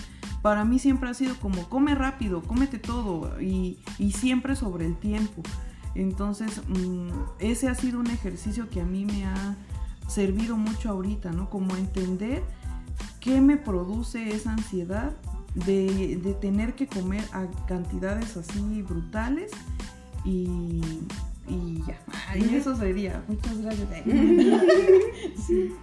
Para 0.46 0.64
mí 0.64 0.78
siempre 0.78 1.10
ha 1.10 1.16
sido 1.16 1.36
como 1.40 1.68
come 1.70 1.96
rápido, 1.96 2.44
cómete 2.44 2.78
todo 2.78 3.42
y, 3.42 3.80
siempre 4.14 4.56
sobre 4.56 4.86
el 4.86 4.96
tiempo. 4.96 5.42
Entonces, 5.96 6.62
mm, 6.68 7.10
ese 7.40 7.68
ha 7.68 7.74
sido 7.74 8.00
un 8.00 8.12
ejercicio 8.12 8.70
que 8.70 8.80
a 8.80 8.86
mí 8.86 9.06
me 9.06 9.26
ha 9.26 9.56
servido 10.08 10.56
mucho 10.56 10.92
ahorita, 10.92 11.32
¿no? 11.32 11.50
Como 11.50 11.76
entender 11.76 12.44
qué 13.20 13.42
me 13.42 13.58
produce 13.58 14.36
esa 14.36 14.52
ansiedad 14.52 15.16
de, 15.56 16.38
tener 16.40 16.76
que 16.76 16.86
comer 16.86 17.24
a 17.32 17.48
cantidades 17.66 18.38
así 18.38 18.84
brutales 18.84 19.50
y, 20.24 20.80
ya. 21.88 22.00
Y 22.36 22.54
eso 22.54 22.76
sería. 22.76 23.24
Muchas 23.28 23.58
gracias. 23.62 23.90
sí. 25.48 25.74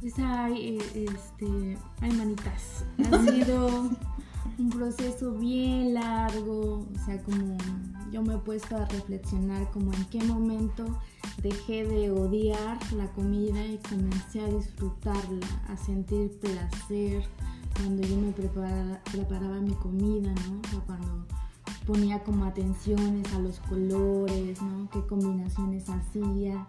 Pues 0.00 0.14
ay, 0.18 0.78
eh, 0.78 1.06
este, 1.14 1.78
ay, 2.00 2.12
manitas. 2.12 2.86
Ha 3.12 3.22
sido 3.22 3.90
un 4.58 4.70
proceso 4.70 5.32
bien 5.32 5.92
largo, 5.92 6.86
o 6.94 7.04
sea, 7.04 7.22
como 7.22 7.58
yo 8.10 8.22
me 8.22 8.34
he 8.34 8.38
puesto 8.38 8.76
a 8.76 8.86
reflexionar 8.86 9.70
como 9.72 9.92
en 9.92 10.04
qué 10.06 10.24
momento 10.24 10.98
dejé 11.42 11.84
de 11.84 12.10
odiar 12.10 12.78
la 12.94 13.12
comida 13.12 13.62
y 13.62 13.78
comencé 13.78 14.40
a 14.40 14.46
disfrutarla, 14.46 15.46
a 15.68 15.76
sentir 15.76 16.30
placer, 16.40 17.22
cuando 17.76 18.02
yo 18.02 18.16
me 18.16 18.32
preparaba, 18.32 19.60
mi 19.60 19.74
comida, 19.74 20.32
¿no? 20.48 20.60
O 20.60 20.70
sea, 20.70 20.80
cuando 20.86 21.26
ponía 21.86 22.22
como 22.24 22.46
atenciones 22.46 23.30
a 23.34 23.38
los 23.38 23.60
colores, 23.60 24.62
¿no? 24.62 24.88
Qué 24.90 25.06
combinaciones 25.06 25.90
hacía, 25.90 26.66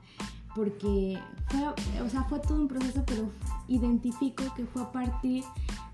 porque 0.55 1.17
fue, 1.47 2.01
o 2.01 2.09
sea, 2.09 2.23
fue 2.23 2.39
todo 2.39 2.61
un 2.61 2.67
proceso, 2.67 3.03
pero 3.05 3.29
identifico 3.67 4.43
que 4.55 4.65
fue 4.65 4.81
a 4.81 4.91
partir 4.91 5.43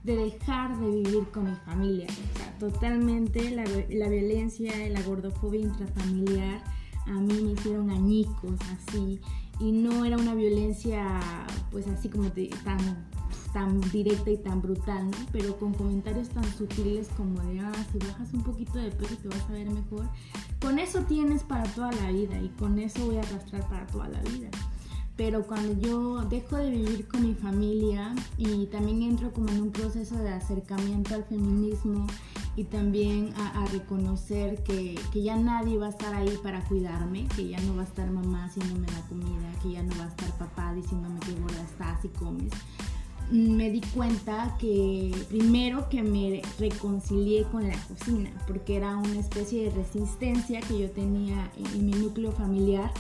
de 0.04 0.16
dejar 0.16 0.78
de 0.80 0.90
vivir 0.90 1.28
con 1.32 1.46
mi 1.46 1.56
familia. 1.66 2.08
O 2.08 2.38
sea, 2.38 2.58
totalmente 2.60 3.52
la, 3.52 3.64
la 3.64 4.10
violencia, 4.10 4.72
la 4.90 5.02
gordofobia 5.02 5.62
intrafamiliar 5.62 6.62
a 7.08 7.14
mí 7.14 7.42
me 7.42 7.52
hicieron 7.52 7.90
añicos 7.90 8.60
así 8.74 9.20
y 9.60 9.72
no 9.72 10.06
era 10.06 10.18
una 10.18 10.36
violencia 10.36 11.20
pues 11.72 11.88
así 11.88 12.10
como 12.10 12.30
te, 12.32 12.50
tan 12.64 13.07
tan 13.54 13.82
directa 13.92 14.30
y 14.32 14.38
tan 14.38 14.62
brutal, 14.62 15.10
¿no? 15.10 15.18
Pero 15.32 15.58
con 15.58 15.74
comentarios 15.74 16.30
tan 16.30 16.46
sutiles 16.56 17.08
como 17.18 17.42
de, 17.42 17.60
ah, 17.60 17.72
si 17.92 18.00
bajas 18.00 18.34
un 18.34 18.44
poquito 18.44 18.78
de 18.78 18.92
peso 18.92 19.16
te 19.18 19.28
vas 19.28 19.44
a 19.50 19.54
ver 19.54 19.70
mejor. 19.70 20.06
Con 20.62 20.80
eso 20.80 21.02
tienes 21.02 21.44
para 21.44 21.64
toda 21.64 21.92
la 21.92 22.12
vida 22.12 22.40
y 22.42 22.50
con 22.50 22.80
eso 22.80 23.06
voy 23.06 23.18
a 23.18 23.22
arrastrar 23.22 23.68
para 23.70 23.86
toda 23.88 24.08
la 24.10 24.22
vida. 24.22 24.50
Pero 25.18 25.48
cuando 25.48 25.74
yo 25.82 26.22
dejo 26.26 26.58
de 26.58 26.70
vivir 26.70 27.08
con 27.08 27.24
mi 27.24 27.34
familia 27.34 28.14
y 28.38 28.68
también 28.68 29.02
entro 29.02 29.34
como 29.34 29.50
en 29.50 29.64
un 29.64 29.72
proceso 29.72 30.16
de 30.16 30.30
acercamiento 30.30 31.16
al 31.16 31.24
feminismo 31.24 32.06
y 32.56 32.66
también 32.66 33.34
a, 33.36 33.66
reconocer 33.68 34.64
que, 34.64 35.00
que, 35.12 35.24
ya 35.24 35.36
nadie 35.36 35.78
va 35.78 35.88
a 35.88 35.90
estar 35.90 36.14
ahí 36.14 36.38
para 36.42 36.64
cuidarme, 36.64 37.28
que 37.36 37.48
ya 37.50 37.60
no 37.62 37.76
va 37.76 37.82
a 37.82 37.86
estar 37.86 38.10
mamá 38.10 38.46
haciéndome 38.46 38.88
la 38.88 39.02
comida, 39.08 39.52
que 39.62 39.72
ya 39.72 39.84
no 39.84 39.96
va 39.98 40.06
a 40.06 40.08
estar 40.08 40.32
papá 40.38 40.74
diciéndome 40.74 41.20
que 41.20 41.34
gorda 41.34 41.62
estás 41.62 42.04
y 42.06 42.10
comes, 42.10 42.52
me 43.32 43.70
di 43.70 43.82
cuenta 43.94 44.56
que 44.60 45.14
primero 45.30 45.90
que 45.90 46.02
me 46.02 46.42
reconcilié 46.60 47.44
con 47.44 47.68
la 47.68 47.78
cocina, 47.88 48.32
porque 48.48 48.78
era 48.78 48.96
una 48.96 49.20
especie 49.20 49.66
de 49.66 49.72
resistencia 49.72 50.62
que 50.62 50.80
yo 50.80 50.92
tenía 50.92 51.52
en 51.58 51.86
mi 51.86 51.92
núcleo 51.92 52.32
familiar, 52.32 52.92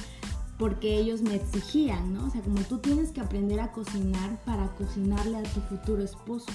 porque 0.57 0.97
ellos 0.97 1.21
me 1.21 1.36
exigían, 1.36 2.13
¿no? 2.13 2.25
O 2.25 2.30
sea, 2.30 2.41
como 2.41 2.59
tú 2.61 2.80
tienes 2.80 3.11
que 3.11 3.21
aprender 3.21 3.59
a 3.59 3.71
cocinar 3.71 4.41
para 4.43 4.67
cocinarle 4.75 5.38
a 5.38 5.43
tu 5.43 5.61
futuro 5.61 6.03
esposo. 6.03 6.51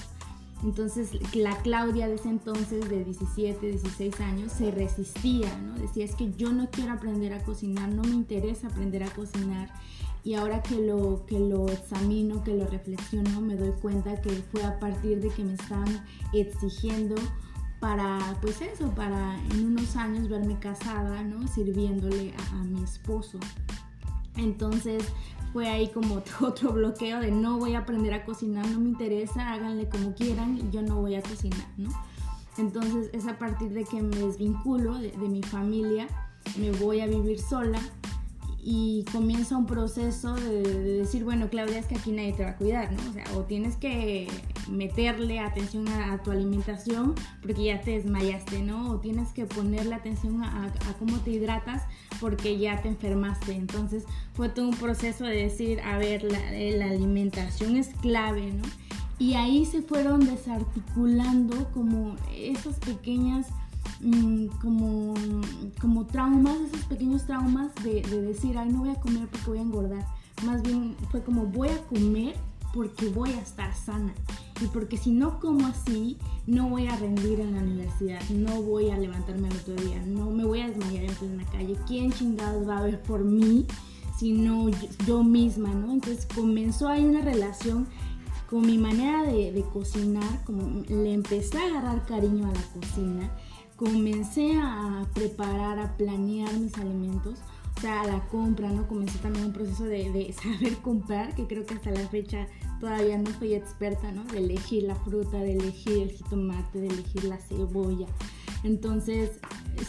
Entonces 0.63 1.09
la 1.33 1.57
Claudia 1.57 2.07
de 2.07 2.15
ese 2.15 2.29
entonces, 2.29 2.89
de 2.89 3.03
17, 3.03 3.65
16 3.65 4.19
años, 4.21 4.51
se 4.51 4.71
resistía, 4.71 5.57
¿no? 5.57 5.75
Decía, 5.79 6.05
es 6.05 6.15
que 6.15 6.31
yo 6.33 6.51
no 6.51 6.69
quiero 6.69 6.93
aprender 6.93 7.33
a 7.33 7.43
cocinar, 7.43 7.89
no 7.89 8.03
me 8.03 8.15
interesa 8.15 8.67
aprender 8.67 9.03
a 9.03 9.09
cocinar 9.09 9.69
y 10.25 10.35
ahora 10.35 10.61
que 10.63 10.75
lo, 10.75 11.25
que 11.25 11.37
lo 11.37 11.67
examino, 11.67 12.43
que 12.43 12.55
lo 12.55 12.65
reflexiono, 12.67 13.41
me 13.41 13.55
doy 13.55 13.71
cuenta 13.81 14.21
que 14.21 14.29
fue 14.29 14.63
a 14.63 14.79
partir 14.79 15.19
de 15.19 15.29
que 15.29 15.43
me 15.43 15.53
estaban 15.53 16.05
exigiendo 16.31 17.15
para, 17.81 18.37
pues 18.41 18.61
eso, 18.61 18.89
para 18.91 19.37
en 19.51 19.65
unos 19.65 19.97
años 19.97 20.29
verme 20.29 20.57
casada, 20.59 21.21
¿no? 21.23 21.45
Sirviéndole 21.49 22.33
a, 22.53 22.63
mi 22.63 22.81
esposo. 22.81 23.37
Entonces 24.37 25.03
fue 25.51 25.67
ahí 25.67 25.89
como 25.89 26.23
otro 26.41 26.71
bloqueo 26.71 27.19
de 27.19 27.31
no 27.31 27.59
voy 27.59 27.75
a 27.75 27.79
aprender 27.79 28.13
a 28.13 28.23
cocinar, 28.23 28.65
no 28.69 28.79
me 28.79 28.89
interesa, 28.89 29.51
háganle 29.51 29.89
como 29.89 30.15
quieran, 30.15 30.71
yo 30.71 30.81
no 30.81 31.01
voy 31.01 31.15
a 31.15 31.21
cocinar. 31.21 31.67
Entonces 32.57 33.09
es 33.11 33.27
a 33.27 33.37
partir 33.37 33.73
de 33.73 33.83
que 33.83 34.01
me 34.01 34.15
desvinculo 34.15 34.99
de 34.99 35.17
mi 35.17 35.43
familia, 35.43 36.07
me 36.57 36.71
voy 36.71 37.01
a 37.01 37.07
vivir 37.07 37.41
sola 37.41 37.81
y 38.65 39.03
comienza 39.11 39.57
un 39.57 39.65
proceso 39.65 40.35
de, 40.35 40.63
decir, 40.99 41.25
bueno, 41.25 41.49
Claudia, 41.49 41.79
es 41.79 41.85
que 41.85 41.95
aquí 41.95 42.11
nadie 42.11 42.31
te 42.31 42.43
va 42.43 42.51
a 42.51 42.55
cuidar, 42.55 42.93
¿no? 42.93 43.09
O 43.09 43.13
sea, 43.13 43.25
o 43.35 43.41
tienes 43.41 43.75
que 43.75 44.27
meterle 44.69 45.39
atención 45.39 45.87
a, 45.89 46.21
tu 46.23 46.31
alimentación 46.31 47.13
porque 47.41 47.65
ya 47.65 47.81
te 47.81 47.91
desmayaste, 47.91 48.61
¿no? 48.61 48.91
O 48.91 48.99
tienes 48.99 49.29
que 49.33 49.45
ponerle 49.45 49.95
atención 49.95 50.41
a, 50.43 50.71
cómo 50.97 51.17
te 51.17 51.31
hidratas 51.31 51.83
porque 52.21 52.57
ya 52.57 52.81
te 52.81 52.87
enfermaste. 52.87 53.53
Entonces 53.53 54.05
fue 54.33 54.47
todo 54.47 54.69
un 54.69 54.77
proceso 54.77 55.25
de 55.25 55.35
decir, 55.35 55.81
a 55.81 55.97
ver, 55.97 56.23
la, 56.23 56.39
la 56.51 56.85
alimentación 56.85 57.75
es 57.75 57.89
clave, 58.01 58.53
¿no? 58.53 58.63
Y 59.19 59.33
ahí 59.33 59.65
se 59.65 59.81
fueron 59.81 60.25
desarticulando 60.25 61.69
como 61.73 62.15
esas 62.33 62.79
pequeñas 62.79 63.47
como, 64.61 65.13
como 65.79 66.05
traumas, 66.05 66.57
esos 66.59 66.85
pequeños 66.85 67.25
traumas 67.25 67.73
de, 67.83 68.01
decir, 68.01 68.57
ay, 68.57 68.69
no 68.69 68.79
voy 68.79 68.89
a 68.89 68.95
comer 68.95 69.27
porque 69.27 69.47
voy 69.47 69.59
a 69.59 69.61
engordar. 69.61 70.05
Más 70.45 70.61
bien 70.61 70.95
fue 71.09 71.23
como 71.23 71.45
voy 71.45 71.69
a 71.69 71.77
comer 71.83 72.35
porque 72.73 73.07
voy 73.09 73.31
a 73.31 73.39
estar 73.39 73.73
sana. 73.75 74.13
Y 74.61 74.65
porque 74.67 74.97
si 74.97 75.11
no 75.11 75.39
como 75.39 75.67
así, 75.67 76.17
no 76.47 76.69
voy 76.69 76.87
a 76.87 76.95
rendir 76.95 77.39
en 77.39 77.55
la 77.55 77.61
universidad, 77.61 78.21
no 78.29 78.61
voy 78.61 78.89
a 78.89 78.97
levantarme 78.97 79.47
al 79.47 79.57
otro 79.57 79.75
día, 79.75 80.01
no 80.05 80.29
me 80.31 80.45
voy 80.45 80.61
a 80.61 80.67
desmayar 80.67 81.05
en 81.21 81.37
la 81.37 81.45
calle. 81.45 81.77
¿Quién 81.87 82.11
chingados 82.11 82.67
va 82.67 82.79
a 82.79 82.83
ver 82.83 83.01
por 83.01 83.23
mí 83.23 83.65
si 84.17 84.33
no 84.33 84.69
yo, 85.05 85.23
misma, 85.23 85.69
no? 85.69 85.91
Entonces 85.91 86.27
comenzó 86.33 86.87
ahí 86.87 87.05
una 87.05 87.21
relación 87.21 87.87
con 88.49 88.61
mi 88.61 88.77
manera 88.77 89.23
de, 89.23 89.51
de 89.51 89.63
cocinar, 89.63 90.43
como 90.45 90.83
le 90.87 91.13
empecé 91.13 91.57
a 91.57 91.67
agarrar 91.67 92.05
cariño 92.05 92.47
a 92.47 92.53
la 92.53 92.61
cocina 92.79 93.31
comencé 93.75 94.53
a 94.61 95.05
preparar, 95.13 95.79
a 95.79 95.97
planear 95.97 96.53
mis 96.57 96.77
alimentos, 96.77 97.39
o 97.77 97.81
sea, 97.81 98.01
a 98.01 98.07
la 98.07 98.25
compra, 98.27 98.69
¿no? 98.69 98.87
Comencé 98.87 99.17
también 99.19 99.45
un 99.45 99.53
proceso 99.53 99.85
de, 99.85 100.33
saber 100.41 100.77
comprar, 100.77 101.35
que 101.35 101.47
creo 101.47 101.65
que 101.65 101.73
hasta 101.75 101.91
la 101.91 102.07
fecha 102.07 102.47
todavía 102.79 103.17
no 103.17 103.31
soy 103.39 103.55
experta, 103.55 104.11
¿no? 104.11 104.23
De 104.25 104.39
elegir 104.39 104.83
la 104.83 104.95
fruta, 104.95 105.37
de 105.37 105.53
elegir 105.53 106.03
el 106.03 106.11
jitomate, 106.11 106.81
de 106.81 106.87
elegir 106.87 107.23
la 107.25 107.37
cebolla. 107.37 108.07
Entonces, 108.63 109.39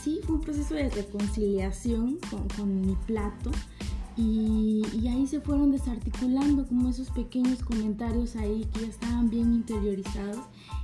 sí, 0.03 0.21
fue 0.25 0.37
un 0.37 0.41
proceso 0.41 0.75
de 0.75 0.91
reconciliación 0.91 2.19
con, 2.57 2.81
mi 2.81 2.97
plato. 3.07 3.51
Y, 4.17 4.87
y, 4.93 5.09
ahí 5.09 5.27
se 5.27 5.41
fueron 5.41 5.73
desarticulando 5.73 6.65
como 6.69 6.89
esos 6.89 7.11
pequeños 7.11 7.65
comentarios 7.65 8.37
ahí 8.37 8.65
que 8.73 8.83
ya 8.83 8.87
estaban 8.87 9.29
bien 9.29 9.53
interiorizados 9.53 10.39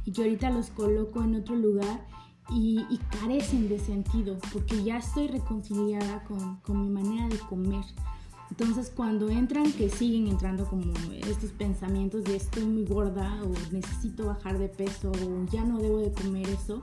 y 0.04 0.10
que 0.10 0.22
ahorita 0.22 0.50
los 0.50 0.70
coloco 0.70 1.22
en 1.22 1.36
otro 1.36 1.54
lugar 1.54 2.04
y, 2.50 2.98
carecen 3.20 3.68
de 3.68 3.78
sentido 3.78 4.36
porque 4.52 4.82
ya 4.82 4.98
estoy 4.98 5.28
reconciliada 5.28 6.24
con, 6.24 6.56
con, 6.56 6.82
mi 6.82 6.90
manera 6.90 7.28
de 7.28 7.38
comer. 7.38 7.84
Entonces 8.50 8.90
cuando 8.94 9.28
entran, 9.30 9.72
que 9.72 9.88
siguen 9.88 10.26
entrando 10.26 10.66
como 10.66 10.92
estos 11.28 11.50
pensamientos 11.52 12.24
de 12.24 12.36
estoy 12.36 12.64
muy 12.64 12.84
gorda 12.84 13.40
o 13.44 13.72
necesito 13.72 14.26
bajar 14.26 14.58
de 14.58 14.68
peso 14.68 15.12
o 15.12 15.46
ya 15.52 15.64
no 15.64 15.78
debo 15.78 15.98
de 15.98 16.12
comer 16.12 16.48
eso, 16.48 16.80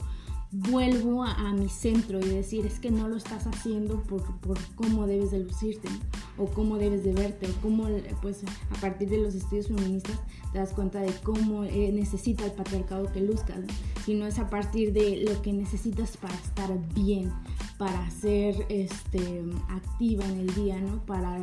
vuelvo 0.51 1.23
a, 1.23 1.53
mi 1.53 1.67
centro 1.67 2.19
y 2.19 2.29
decir 2.29 2.65
es 2.65 2.79
que 2.79 2.89
no 2.89 3.09
lo 3.09 3.17
estás 3.17 3.47
haciendo 3.47 4.01
por, 4.03 4.23
por 4.39 4.57
cómo 4.75 5.05
debes 5.05 5.31
de 5.31 5.39
lucirte 5.39 5.89
o 6.37 6.45
cómo 6.45 6.77
debes 6.77 7.03
de 7.03 7.13
verte 7.13 7.47
o 7.49 7.61
cómo 7.61 7.87
pues 8.21 8.43
a 8.43 8.79
partir 8.79 9.09
de 9.09 9.17
los 9.17 9.35
estudios 9.35 9.67
feministas 9.67 10.19
te 10.53 10.59
das 10.59 10.71
cuenta 10.71 11.01
de 11.01 11.11
cómo 11.23 11.63
eh, 11.65 11.91
necesita 11.91 12.45
el 12.45 12.51
patriarcado 12.51 13.11
que 13.11 13.21
luzcas 13.21 13.59
sino 14.05 14.25
es 14.25 14.39
a 14.39 14.49
partir 14.49 14.93
de 14.93 15.25
lo 15.27 15.41
que 15.41 15.51
necesitas 15.51 16.15
para 16.15 16.35
estar 16.35 16.69
bien 16.93 17.31
para 17.77 18.09
ser 18.09 18.65
este, 18.69 19.43
activa 19.69 20.25
en 20.25 20.39
el 20.39 20.55
día 20.55 20.79
no 20.79 21.05
para 21.05 21.39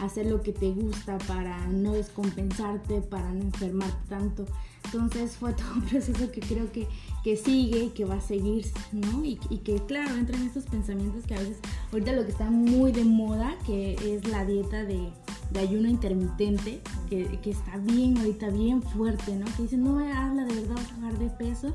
hacer 0.00 0.26
lo 0.26 0.42
que 0.42 0.52
te 0.52 0.70
gusta 0.72 1.18
para 1.18 1.66
no 1.68 1.92
descompensarte 1.92 3.02
para 3.02 3.32
no 3.32 3.42
enfermar 3.42 3.90
tanto 4.08 4.46
entonces 4.84 5.36
fue 5.36 5.52
todo 5.52 5.74
un 5.74 5.82
proceso 5.82 6.30
que 6.32 6.40
creo 6.40 6.72
que 6.72 6.88
que 7.22 7.36
sigue 7.36 7.84
y 7.84 7.88
que 7.90 8.04
va 8.04 8.16
a 8.16 8.20
seguir, 8.20 8.66
¿no? 8.92 9.24
Y, 9.24 9.36
que 9.36 9.76
claro, 9.86 10.14
entran 10.16 10.42
estos 10.42 10.64
pensamientos 10.64 11.24
que 11.26 11.34
a 11.34 11.38
veces, 11.38 11.58
ahorita 11.92 12.12
lo 12.12 12.24
que 12.24 12.30
está 12.30 12.50
muy 12.50 12.92
de 12.92 13.04
moda, 13.04 13.56
que 13.66 13.94
es 13.94 14.26
la 14.28 14.44
dieta 14.44 14.84
de, 14.84 15.12
ayuno 15.58 15.88
intermitente, 15.88 16.80
que, 17.08 17.38
está 17.44 17.76
bien 17.78 18.18
ahorita, 18.18 18.50
bien 18.50 18.82
fuerte, 18.82 19.34
¿no? 19.34 19.46
Que 19.56 19.62
dicen, 19.62 19.82
no, 19.82 19.98
habla 19.98 20.44
de 20.44 20.54
verdad, 20.54 20.76
bajar 20.76 21.18
de 21.18 21.30
peso. 21.30 21.74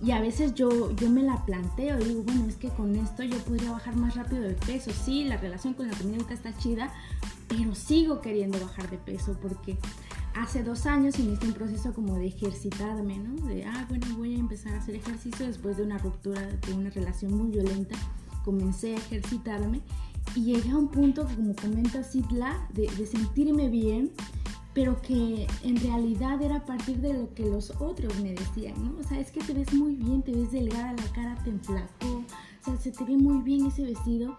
Y 0.00 0.12
a 0.12 0.20
veces 0.20 0.54
yo, 0.54 0.92
yo 0.94 1.10
me 1.10 1.24
la 1.24 1.44
planteo 1.44 1.98
y 1.98 2.04
digo, 2.04 2.22
bueno, 2.22 2.46
es 2.46 2.54
que 2.54 2.68
con 2.68 2.94
esto 2.94 3.24
yo 3.24 3.36
podría 3.38 3.72
bajar 3.72 3.96
más 3.96 4.14
rápido 4.14 4.42
de 4.42 4.54
peso. 4.54 4.92
Sí, 4.92 5.24
la 5.24 5.38
relación 5.38 5.74
con 5.74 5.88
la 5.88 5.96
comida 5.96 6.24
está 6.32 6.56
chida, 6.56 6.94
pero 7.48 7.74
sigo 7.74 8.20
queriendo 8.20 8.60
bajar 8.60 8.88
de 8.90 8.98
peso 8.98 9.36
porque 9.42 9.76
hace 10.34 10.62
dos 10.62 10.86
años 10.86 11.18
inicié 11.18 11.48
un 11.48 11.54
proceso 11.54 11.92
como 11.92 12.14
de 12.16 12.26
ejercitarme, 12.26 13.18
¿no? 13.18 13.46
De, 13.46 13.64
ah, 13.64 13.86
bueno, 13.88 14.06
voy 14.16 14.34
a 14.34 14.38
empezar 14.38 14.74
a 14.74 14.78
hacer 14.78 14.94
ejercicio 14.94 15.46
después 15.46 15.76
de 15.76 15.82
una 15.82 15.98
ruptura 15.98 16.40
de 16.40 16.72
una 16.72 16.90
relación 16.90 17.36
muy 17.36 17.50
violenta. 17.50 17.96
Comencé 18.44 18.94
a 18.94 18.98
ejercitarme 18.98 19.80
y 20.34 20.44
llegué 20.44 20.70
a 20.70 20.76
un 20.76 20.88
punto, 20.88 21.26
como 21.34 21.54
comenta 21.54 22.02
de, 22.72 22.86
de 22.86 23.06
sentirme 23.06 23.68
bien, 23.68 24.12
pero 24.74 25.00
que 25.02 25.46
en 25.64 25.76
realidad 25.76 26.40
era 26.40 26.56
a 26.56 26.64
partir 26.64 26.98
de 26.98 27.14
lo 27.14 27.34
que 27.34 27.44
los 27.44 27.70
otros 27.80 28.14
me 28.20 28.32
decían, 28.34 28.74
¿no? 28.84 29.00
O 29.00 29.02
sea, 29.02 29.18
es 29.18 29.30
que 29.30 29.40
te 29.40 29.52
ves 29.52 29.72
muy 29.72 29.96
bien, 29.96 30.22
te 30.22 30.32
ves 30.32 30.52
delgada, 30.52 30.92
la 30.92 31.12
cara 31.12 31.36
te 31.42 31.50
enflacó, 31.50 32.24
o 32.62 32.64
sea, 32.64 32.76
se 32.76 32.92
te 32.92 33.04
ve 33.04 33.16
muy 33.16 33.42
bien 33.42 33.66
ese 33.66 33.82
vestido 33.82 34.36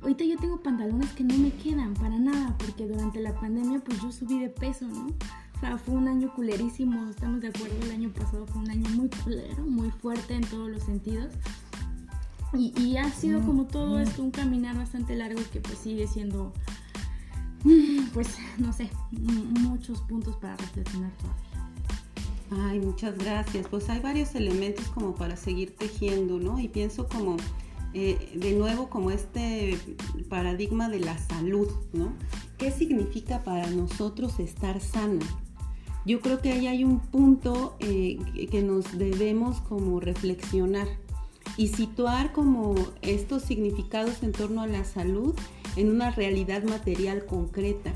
Ahorita 0.00 0.24
yo 0.24 0.36
tengo 0.36 0.60
pantalones 0.62 1.10
que 1.12 1.24
no 1.24 1.36
me 1.36 1.50
quedan 1.52 1.94
para 1.94 2.18
nada, 2.18 2.54
porque 2.58 2.86
durante 2.86 3.20
la 3.20 3.34
pandemia 3.34 3.80
pues 3.80 4.00
yo 4.00 4.12
subí 4.12 4.38
de 4.38 4.48
peso, 4.48 4.86
¿no? 4.86 5.06
O 5.06 5.60
sea, 5.60 5.76
fue 5.76 5.94
un 5.94 6.06
año 6.06 6.32
culerísimo, 6.34 7.10
estamos 7.10 7.40
de 7.40 7.48
acuerdo, 7.48 7.74
el 7.82 7.90
año 7.90 8.10
pasado 8.10 8.46
fue 8.46 8.62
un 8.62 8.70
año 8.70 8.88
muy 8.90 9.08
culero, 9.08 9.64
muy 9.64 9.90
fuerte 9.90 10.34
en 10.34 10.42
todos 10.42 10.70
los 10.70 10.84
sentidos. 10.84 11.32
Y, 12.54 12.96
ha 12.96 13.10
sido 13.10 13.42
como 13.42 13.66
todo 13.66 13.98
esto 13.98 14.22
un 14.22 14.30
caminar 14.30 14.76
bastante 14.76 15.14
largo 15.16 15.40
que 15.52 15.60
pues 15.60 15.78
sigue 15.78 16.06
siendo, 16.06 16.52
pues 18.14 18.38
no 18.58 18.72
sé, 18.72 18.88
muchos 19.10 20.00
puntos 20.02 20.36
para 20.36 20.56
reflexionar 20.56 21.10
todavía. 21.18 22.68
Ay, 22.68 22.80
muchas 22.80 23.18
gracias. 23.18 23.66
Pues 23.68 23.90
hay 23.90 24.00
varios 24.00 24.34
elementos 24.34 24.86
como 24.88 25.14
para 25.14 25.36
seguir 25.36 25.76
tejiendo, 25.76 26.38
¿no? 26.38 26.58
Y 26.58 26.68
pienso 26.68 27.06
como 27.06 27.36
eh, 27.94 28.32
de 28.34 28.52
nuevo 28.52 28.90
como 28.90 29.10
este 29.10 29.78
paradigma 30.28 30.88
de 30.88 31.00
la 31.00 31.16
salud, 31.18 31.68
¿no? 31.92 32.12
¿Qué 32.58 32.70
significa 32.70 33.42
para 33.44 33.70
nosotros 33.70 34.38
estar 34.40 34.80
sana? 34.80 35.24
Yo 36.04 36.20
creo 36.20 36.40
que 36.40 36.52
ahí 36.52 36.66
hay 36.66 36.84
un 36.84 37.00
punto 37.00 37.76
eh, 37.80 38.18
que 38.50 38.62
nos 38.62 38.98
debemos 38.98 39.60
como 39.60 40.00
reflexionar 40.00 40.86
y 41.56 41.68
situar 41.68 42.32
como 42.32 42.74
estos 43.02 43.42
significados 43.42 44.22
en 44.22 44.32
torno 44.32 44.62
a 44.62 44.66
la 44.66 44.84
salud 44.84 45.34
en 45.76 45.90
una 45.90 46.10
realidad 46.10 46.62
material 46.64 47.26
concreta 47.26 47.92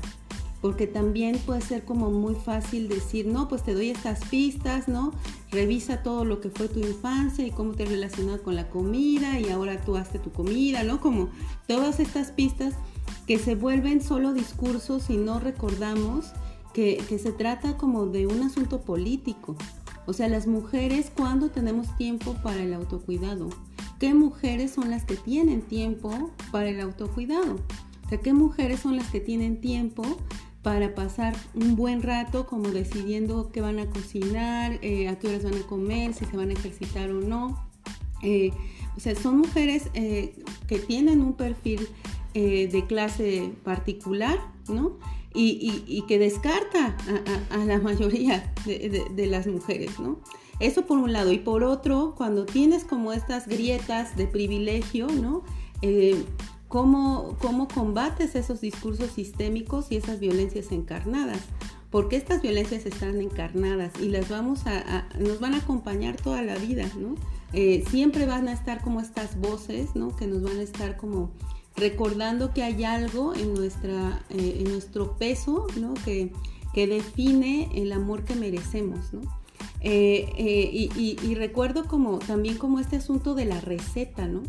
porque 0.63 0.87
también 0.87 1.37
puede 1.39 1.59
ser 1.59 1.83
como 1.83 2.09
muy 2.09 2.35
fácil 2.35 2.87
decir, 2.87 3.27
no, 3.27 3.49
pues 3.49 3.63
te 3.63 3.73
doy 3.73 3.89
estas 3.89 4.23
pistas, 4.29 4.87
¿no? 4.87 5.11
Revisa 5.51 6.03
todo 6.03 6.23
lo 6.23 6.39
que 6.39 6.49
fue 6.49 6.69
tu 6.69 6.79
infancia 6.79 7.45
y 7.45 7.51
cómo 7.51 7.73
te 7.73 7.83
relacionas 7.83 8.39
con 8.39 8.55
la 8.55 8.69
comida 8.69 9.41
y 9.41 9.49
ahora 9.49 9.81
tú 9.81 9.97
haces 9.97 10.21
tu 10.21 10.31
comida, 10.31 10.83
¿no? 10.83 11.01
Como 11.01 11.27
todas 11.67 11.99
estas 11.99 12.31
pistas 12.31 12.75
que 13.27 13.39
se 13.39 13.55
vuelven 13.55 14.01
solo 14.01 14.31
discursos 14.31 15.09
y 15.09 15.17
no 15.17 15.41
recordamos 15.41 16.31
que, 16.73 17.03
que 17.09 17.19
se 17.19 17.33
trata 17.33 17.75
como 17.75 18.05
de 18.05 18.25
un 18.25 18.41
asunto 18.41 18.83
político. 18.83 19.57
O 20.05 20.13
sea, 20.13 20.29
las 20.29 20.47
mujeres, 20.47 21.11
¿cuándo 21.13 21.49
tenemos 21.49 21.93
tiempo 21.97 22.35
para 22.41 22.63
el 22.63 22.73
autocuidado? 22.73 23.49
¿Qué 23.99 24.13
mujeres 24.13 24.71
son 24.71 24.91
las 24.91 25.03
que 25.03 25.17
tienen 25.17 25.61
tiempo 25.61 26.31
para 26.53 26.69
el 26.69 26.79
autocuidado? 26.79 27.55
O 28.05 28.09
sea, 28.09 28.21
¿qué 28.21 28.31
mujeres 28.31 28.79
son 28.79 28.95
las 28.95 29.09
que 29.09 29.19
tienen 29.19 29.59
tiempo 29.59 30.03
para 30.63 30.95
pasar 30.95 31.35
un 31.53 31.75
buen 31.75 32.01
rato 32.01 32.47
como 32.47 32.69
decidiendo 32.69 33.51
qué 33.51 33.59
van 33.59 33.79
a 33.79 33.89
cocinar, 33.89 34.79
eh, 34.81 35.09
a 35.09 35.19
qué 35.19 35.27
horas 35.27 35.43
van 35.43 35.55
a 35.55 35.67
comer, 35.67 36.13
si 36.13 36.25
se 36.25 36.37
van 36.37 36.49
a 36.49 36.53
ejercitar 36.53 37.11
o 37.11 37.19
no. 37.19 37.67
Eh, 38.23 38.51
o 38.95 38.99
sea, 39.01 39.13
son 39.13 39.39
mujeres 39.39 39.89
eh, 39.93 40.33
que 40.67 40.79
tienen 40.79 41.21
un 41.21 41.33
perfil 41.33 41.87
de 42.33 42.85
clase 42.87 43.53
particular, 43.63 44.39
¿no? 44.67 44.97
Y, 45.35 46.03
que 46.07 46.17
descarta 46.17 46.97
a, 47.51 47.57
la 47.57 47.77
mayoría 47.81 48.51
de, 48.65 49.27
las 49.27 49.45
mujeres, 49.45 49.99
¿no? 49.99 50.19
Eso 50.59 50.87
por 50.87 50.97
un 50.97 51.13
lado. 51.13 51.31
Y 51.31 51.37
por 51.37 51.63
otro, 51.63 52.15
cuando 52.17 52.45
tienes 52.45 52.85
como 52.85 53.13
estas 53.13 53.47
grietas 53.47 54.17
de 54.17 54.25
privilegio, 54.25 55.07
¿no? 55.07 55.43
Cómo, 56.73 57.37
cómo 57.39 57.67
combates 57.67 58.33
esos 58.33 58.59
discursos 58.59 59.11
sistémicos 59.11 59.91
y 59.91 59.97
esas 59.97 60.19
violencias 60.19 60.71
encarnadas 60.71 61.37
porque 61.91 62.15
estas 62.15 62.41
violencias 62.41 62.87
están 62.87 63.21
encarnadas 63.21 63.91
y 64.01 64.09
las 64.09 64.27
vamos 64.27 64.65
a, 64.65 65.07
nos 65.19 65.39
van 65.39 65.53
a 65.53 65.57
acompañar 65.57 66.15
toda 66.15 66.41
la 66.41 66.55
vida, 66.55 66.89
¿no? 66.99 67.13
Eh, 67.53 67.83
siempre 67.91 68.25
van 68.25 68.47
a 68.47 68.53
estar 68.53 68.81
como 68.81 69.01
estas 69.01 69.39
voces, 69.39 69.95
¿no? 69.95 70.15
Que 70.15 70.25
nos 70.25 70.41
van 70.41 70.57
a 70.57 70.63
estar 70.63 70.97
como 70.97 71.29
recordando 71.75 72.55
que 72.55 72.63
hay 72.63 72.83
algo 72.83 73.35
en, 73.35 73.53
nuestra, 73.53 74.23
eh, 74.31 74.63
en 74.65 74.71
nuestro 74.71 75.15
peso, 75.17 75.67
¿no? 75.79 75.93
Que, 76.03 76.31
que, 76.73 76.87
define 76.87 77.69
el 77.75 77.91
amor 77.91 78.23
que 78.23 78.33
merecemos, 78.33 79.13
¿no? 79.13 79.21
Eh, 79.81 80.89
y, 80.95 81.17
y, 81.21 81.35
recuerdo 81.35 81.85
como 81.85 82.17
también 82.17 82.57
como 82.57 82.79
este 82.79 82.95
asunto 82.95 83.35
de 83.35 83.45
la 83.45 83.61
receta, 83.61 84.27
¿no? 84.27 84.41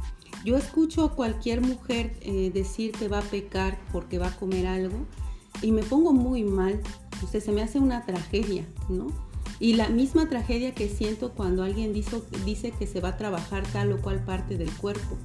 Yo 0.44 0.56
escucho 0.56 1.04
a 1.04 1.14
cualquier 1.14 1.60
mujer 1.60 2.16
eh, 2.20 2.50
decir 2.52 2.92
que 2.92 3.08
va 3.08 3.18
a 3.18 3.22
pecar 3.22 3.78
porque 3.92 4.18
va 4.18 4.28
a 4.28 4.36
comer 4.36 4.66
algo 4.66 5.06
y 5.62 5.72
me 5.72 5.82
pongo 5.82 6.12
muy 6.12 6.44
mal. 6.44 6.80
O 7.22 7.26
sea, 7.26 7.40
se 7.40 7.52
me 7.52 7.62
hace 7.62 7.78
una 7.78 8.04
tragedia, 8.04 8.66
¿no? 8.88 9.08
Y 9.60 9.74
la 9.74 9.88
misma 9.88 10.28
tragedia 10.28 10.74
que 10.74 10.88
siento 10.88 11.32
cuando 11.32 11.62
alguien 11.62 11.92
dice, 11.92 12.20
dice 12.44 12.72
que 12.72 12.86
se 12.86 13.00
va 13.00 13.10
a 13.10 13.16
trabajar 13.16 13.62
tal 13.72 13.92
o 13.92 14.00
cual 14.00 14.24
parte 14.24 14.58
del 14.58 14.70
cuerpo. 14.72 15.16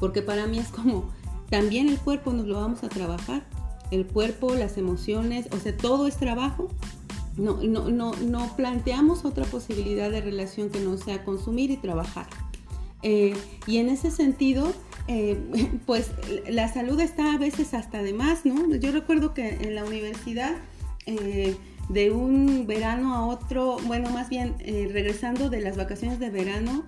Porque 0.00 0.22
para 0.22 0.46
mí 0.46 0.58
es 0.58 0.68
como, 0.68 1.10
también 1.50 1.88
el 1.88 1.98
cuerpo 1.98 2.32
nos 2.32 2.46
lo 2.46 2.60
vamos 2.60 2.82
a 2.82 2.88
trabajar. 2.88 3.46
El 3.90 4.06
cuerpo, 4.06 4.54
las 4.54 4.76
emociones, 4.76 5.48
o 5.52 5.58
sea, 5.58 5.76
todo 5.76 6.06
es 6.06 6.16
trabajo. 6.16 6.68
No, 7.36 7.62
no, 7.62 7.88
no, 7.90 8.12
no 8.14 8.56
planteamos 8.56 9.24
otra 9.24 9.44
posibilidad 9.44 10.10
de 10.10 10.20
relación 10.20 10.70
que 10.70 10.80
no 10.80 10.96
sea 10.96 11.24
consumir 11.24 11.70
y 11.70 11.76
trabajar. 11.76 12.26
Eh, 13.02 13.34
y 13.66 13.78
en 13.78 13.88
ese 13.88 14.10
sentido, 14.10 14.72
eh, 15.08 15.38
pues 15.86 16.10
la 16.48 16.72
salud 16.72 17.00
está 17.00 17.34
a 17.34 17.38
veces 17.38 17.74
hasta 17.74 18.02
de 18.02 18.12
más, 18.12 18.44
¿no? 18.44 18.74
Yo 18.76 18.92
recuerdo 18.92 19.34
que 19.34 19.48
en 19.48 19.74
la 19.74 19.84
universidad, 19.84 20.52
eh, 21.06 21.56
de 21.88 22.10
un 22.10 22.66
verano 22.66 23.14
a 23.14 23.26
otro, 23.26 23.76
bueno, 23.86 24.10
más 24.10 24.28
bien 24.28 24.56
regresando 24.58 25.50
de 25.50 25.60
las 25.60 25.76
vacaciones 25.76 26.18
de 26.18 26.30
verano, 26.30 26.82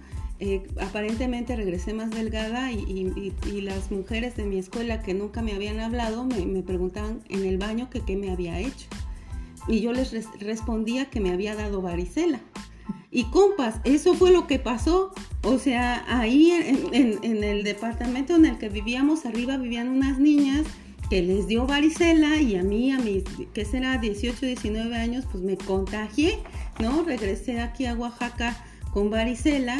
aparentemente 0.81 1.55
regresé 1.55 1.95
más 1.95 2.11
delgada 2.11 2.73
y, 2.73 3.33
las 3.63 3.93
mujeres 3.93 4.35
de 4.35 4.45
mi 4.45 4.59
escuela 4.59 5.01
que 5.03 5.15
nunca 5.15 5.41
me 5.41 5.53
habían 5.53 5.79
hablado 5.79 6.25
me, 6.25 6.45
me 6.47 6.65
preguntaban 6.65 7.21
en 7.29 7.45
el 7.45 7.59
baño 7.59 7.91
que 7.91 8.01
qué 8.01 8.17
me 8.17 8.33
había 8.33 8.59
hecho. 8.59 8.89
Y 9.69 9.81
yo 9.81 9.93
les 9.93 10.13
respondía 10.41 11.11
que 11.11 11.21
me 11.21 11.31
había 11.31 11.55
dado 11.55 11.81
varicela. 11.81 12.41
Y 13.11 13.25
compas, 13.25 13.81
eso 13.85 14.15
fue 14.15 14.33
lo 14.33 14.47
que 14.47 14.59
pasó. 14.59 15.13
O 15.43 15.59
sea, 15.59 16.05
ahí 16.09 16.53
en, 16.53 17.45
el 17.45 17.65
departamento 17.65 18.37
en 18.37 18.45
el 18.45 18.59
que 18.59 18.69
vivíamos, 18.69 19.25
arriba 19.25 19.57
vivían 19.57 19.89
unas 19.89 20.19
niñas 20.19 20.67
que 21.09 21.23
les 21.23 21.47
dio 21.47 21.67
varicela 21.67 22.37
y 22.37 22.57
a 22.57 22.63
mí, 22.63 22.93
a 22.93 22.99
mis, 22.99 23.25
¿qué 23.55 23.65
será? 23.65 23.97
18, 23.97 24.45
19 24.45 24.95
años, 24.97 25.25
pues 25.31 25.43
me 25.43 25.57
contagié, 25.57 26.39
¿no? 26.81 27.03
Regresé 27.03 27.61
aquí 27.61 27.87
a 27.87 27.95
Oaxaca 27.95 28.57
con 28.93 29.09
varicela 29.09 29.79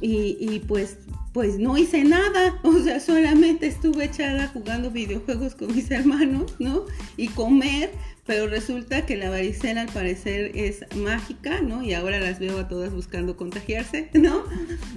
y, 0.00 0.36
y 0.40 0.64
pues, 0.66 0.98
pues 1.32 1.58
no 1.58 1.78
hice 1.78 2.02
nada, 2.02 2.58
o 2.64 2.76
sea, 2.80 2.98
solamente 2.98 3.68
estuve 3.68 4.06
echada 4.06 4.48
jugando 4.48 4.90
videojuegos 4.90 5.54
con 5.54 5.74
mis 5.74 5.90
hermanos, 5.92 6.54
¿no? 6.58 6.86
Y 7.16 7.28
comer, 7.28 7.92
pero 8.26 8.46
resulta 8.46 9.04
que 9.04 9.16
la 9.16 9.28
varicela 9.28 9.82
al 9.82 9.92
parecer 9.92 10.52
es 10.54 10.84
mágica, 10.96 11.60
¿no? 11.60 11.82
Y 11.82 11.92
ahora 11.92 12.18
las 12.18 12.38
veo 12.38 12.58
a 12.58 12.68
todas 12.68 12.92
buscando 12.92 13.36
contagiarse, 13.36 14.08
¿no? 14.14 14.44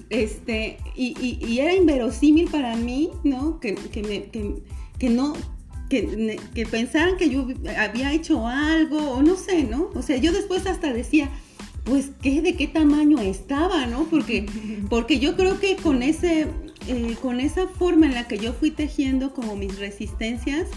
Este, 0.09 0.77
y, 0.95 1.15
y, 1.19 1.59
era 1.59 1.73
inverosímil 1.73 2.49
para 2.49 2.75
mí, 2.75 3.09
¿no? 3.23 3.59
Que, 3.59 3.75
que, 3.75 4.01
me, 4.01 4.23
que, 4.97 5.09
no, 5.09 5.33
que, 5.89 6.39
que, 6.53 6.65
pensaran 6.65 7.17
que 7.17 7.29
yo 7.29 7.47
había 7.77 8.13
hecho 8.13 8.47
algo, 8.47 9.11
o 9.11 9.21
no 9.21 9.35
sé, 9.35 9.63
¿no? 9.63 9.89
O 9.93 10.01
sea, 10.01 10.15
yo 10.17 10.31
después 10.31 10.65
hasta 10.65 10.93
decía, 10.93 11.29
pues, 11.83 12.11
¿qué, 12.21 12.41
¿de 12.41 12.55
qué 12.55 12.67
tamaño 12.67 13.19
estaba, 13.19 13.87
¿no? 13.87 14.05
Porque, 14.05 14.45
porque 14.89 15.19
yo 15.19 15.35
creo 15.35 15.59
que 15.59 15.75
con, 15.75 16.01
ese, 16.01 16.47
eh, 16.87 17.15
con 17.21 17.41
esa 17.41 17.67
forma 17.67 18.05
en 18.05 18.13
la 18.13 18.25
que 18.25 18.37
yo 18.37 18.53
fui 18.53 18.71
tejiendo 18.71 19.33
como 19.33 19.57
mis 19.57 19.77
resistencias, 19.79 20.67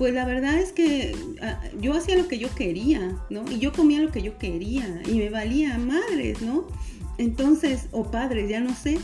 pues 0.00 0.14
la 0.14 0.24
verdad 0.24 0.58
es 0.58 0.72
que 0.72 1.14
ah, 1.42 1.60
yo 1.78 1.92
hacía 1.92 2.16
lo 2.16 2.26
que 2.26 2.38
yo 2.38 2.48
quería, 2.54 3.18
¿no? 3.28 3.44
Y 3.50 3.58
yo 3.58 3.70
comía 3.70 4.00
lo 4.00 4.10
que 4.10 4.22
yo 4.22 4.38
quería 4.38 5.02
y 5.06 5.18
me 5.18 5.28
valía 5.28 5.76
madres, 5.76 6.40
¿no? 6.40 6.66
entonces, 7.18 7.86
o 7.90 8.10
padres, 8.10 8.48
ya 8.48 8.60
no 8.60 8.74
sé. 8.74 8.98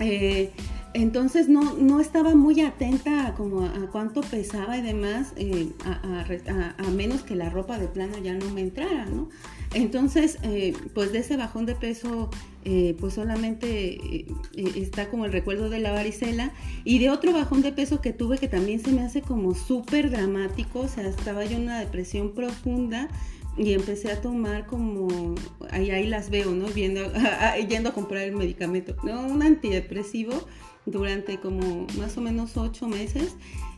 Eh, 0.00 0.50
entonces 0.94 1.50
no, 1.50 1.74
no 1.74 2.00
estaba 2.00 2.34
muy 2.34 2.62
atenta 2.62 3.26
a, 3.26 3.34
como 3.34 3.66
a, 3.66 3.90
cuánto 3.92 4.22
pesaba 4.22 4.78
y 4.78 4.80
demás, 4.80 5.34
eh, 5.36 5.68
a, 5.84 6.90
menos 6.90 7.20
que 7.24 7.36
la 7.36 7.50
ropa 7.50 7.78
de 7.78 7.88
plano 7.88 8.16
ya 8.16 8.32
no 8.32 8.48
me 8.52 8.62
entrara, 8.62 9.04
¿no? 9.04 9.28
Entonces, 9.74 10.38
eh, 10.42 10.74
pues 10.94 11.12
de 11.12 11.18
ese 11.18 11.36
bajón 11.36 11.66
de 11.66 11.74
peso, 11.74 12.30
eh, 12.64 12.96
pues 13.00 13.14
solamente 13.14 14.26
está 14.54 15.08
como 15.08 15.24
el 15.24 15.32
recuerdo 15.32 15.70
de 15.70 15.80
la 15.80 15.92
varicela 15.92 16.52
y 16.84 16.98
de 16.98 17.10
otro 17.10 17.32
bajón 17.32 17.62
de 17.62 17.72
peso 17.72 18.00
que 18.00 18.12
tuve 18.12 18.38
que 18.38 18.48
también 18.48 18.80
se 18.80 18.92
me 18.92 19.02
hace 19.02 19.22
como 19.22 19.54
súper 19.54 20.10
dramático, 20.10 20.80
o 20.80 20.88
sea, 20.88 21.08
estaba 21.08 21.44
yo 21.44 21.56
en 21.56 21.62
una 21.62 21.80
depresión 21.80 22.32
profunda 22.32 23.08
y 23.56 23.72
empecé 23.72 24.10
a 24.10 24.20
tomar 24.20 24.66
como, 24.66 25.34
ahí, 25.70 25.90
ahí 25.90 26.06
las 26.06 26.30
veo, 26.30 26.52
¿no? 26.52 26.66
Viendo, 26.68 27.02
yendo 27.68 27.90
a 27.90 27.92
comprar 27.92 28.22
el 28.22 28.36
medicamento, 28.36 28.96
¿no? 29.02 29.26
Un 29.26 29.42
antidepresivo 29.42 30.46
durante 30.86 31.38
como 31.38 31.86
más 31.98 32.16
o 32.16 32.20
menos 32.20 32.56
ocho 32.56 32.88
meses 32.88 33.36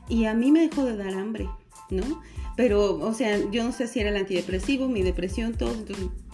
y 0.09 0.25
a 0.27 0.35
mí 0.35 0.53
me 0.53 0.61
dejó 0.61 0.85
de 0.85 0.97
dar 0.97 1.15
hambre, 1.15 1.49
¿no? 1.91 2.23
Pero, 2.57 2.99
o 2.99 3.15
sea, 3.15 3.39
yo 3.51 3.65
no 3.65 3.73
sé 3.73 3.89
si 3.89 4.01
era 4.01 4.11
el 4.11 4.17
antidepresivo, 4.17 4.89
mi 4.89 5.03
depresión, 5.03 5.55
todo. 5.55 5.75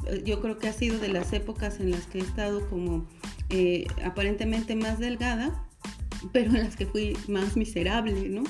Eh, 0.07 0.23
yo 0.25 0.41
creo 0.41 0.59
que 0.59 0.69
ha 0.69 0.73
sido 0.73 0.99
de 0.99 1.09
las 1.09 1.33
épocas 1.33 1.81
en 1.81 1.91
las 1.91 2.07
que 2.07 2.19
he 2.19 2.23
estado 2.23 2.69
como 2.69 3.07
eh, 3.49 3.87
aparentemente 4.05 4.77
más 4.77 4.99
delgada, 4.99 5.67
pero 6.33 6.51
en 6.51 6.65
las 6.65 6.77
que 6.77 6.87
fui 6.87 7.17
más 7.29 7.57
miserable, 7.57 8.29
¿no? 8.29 8.45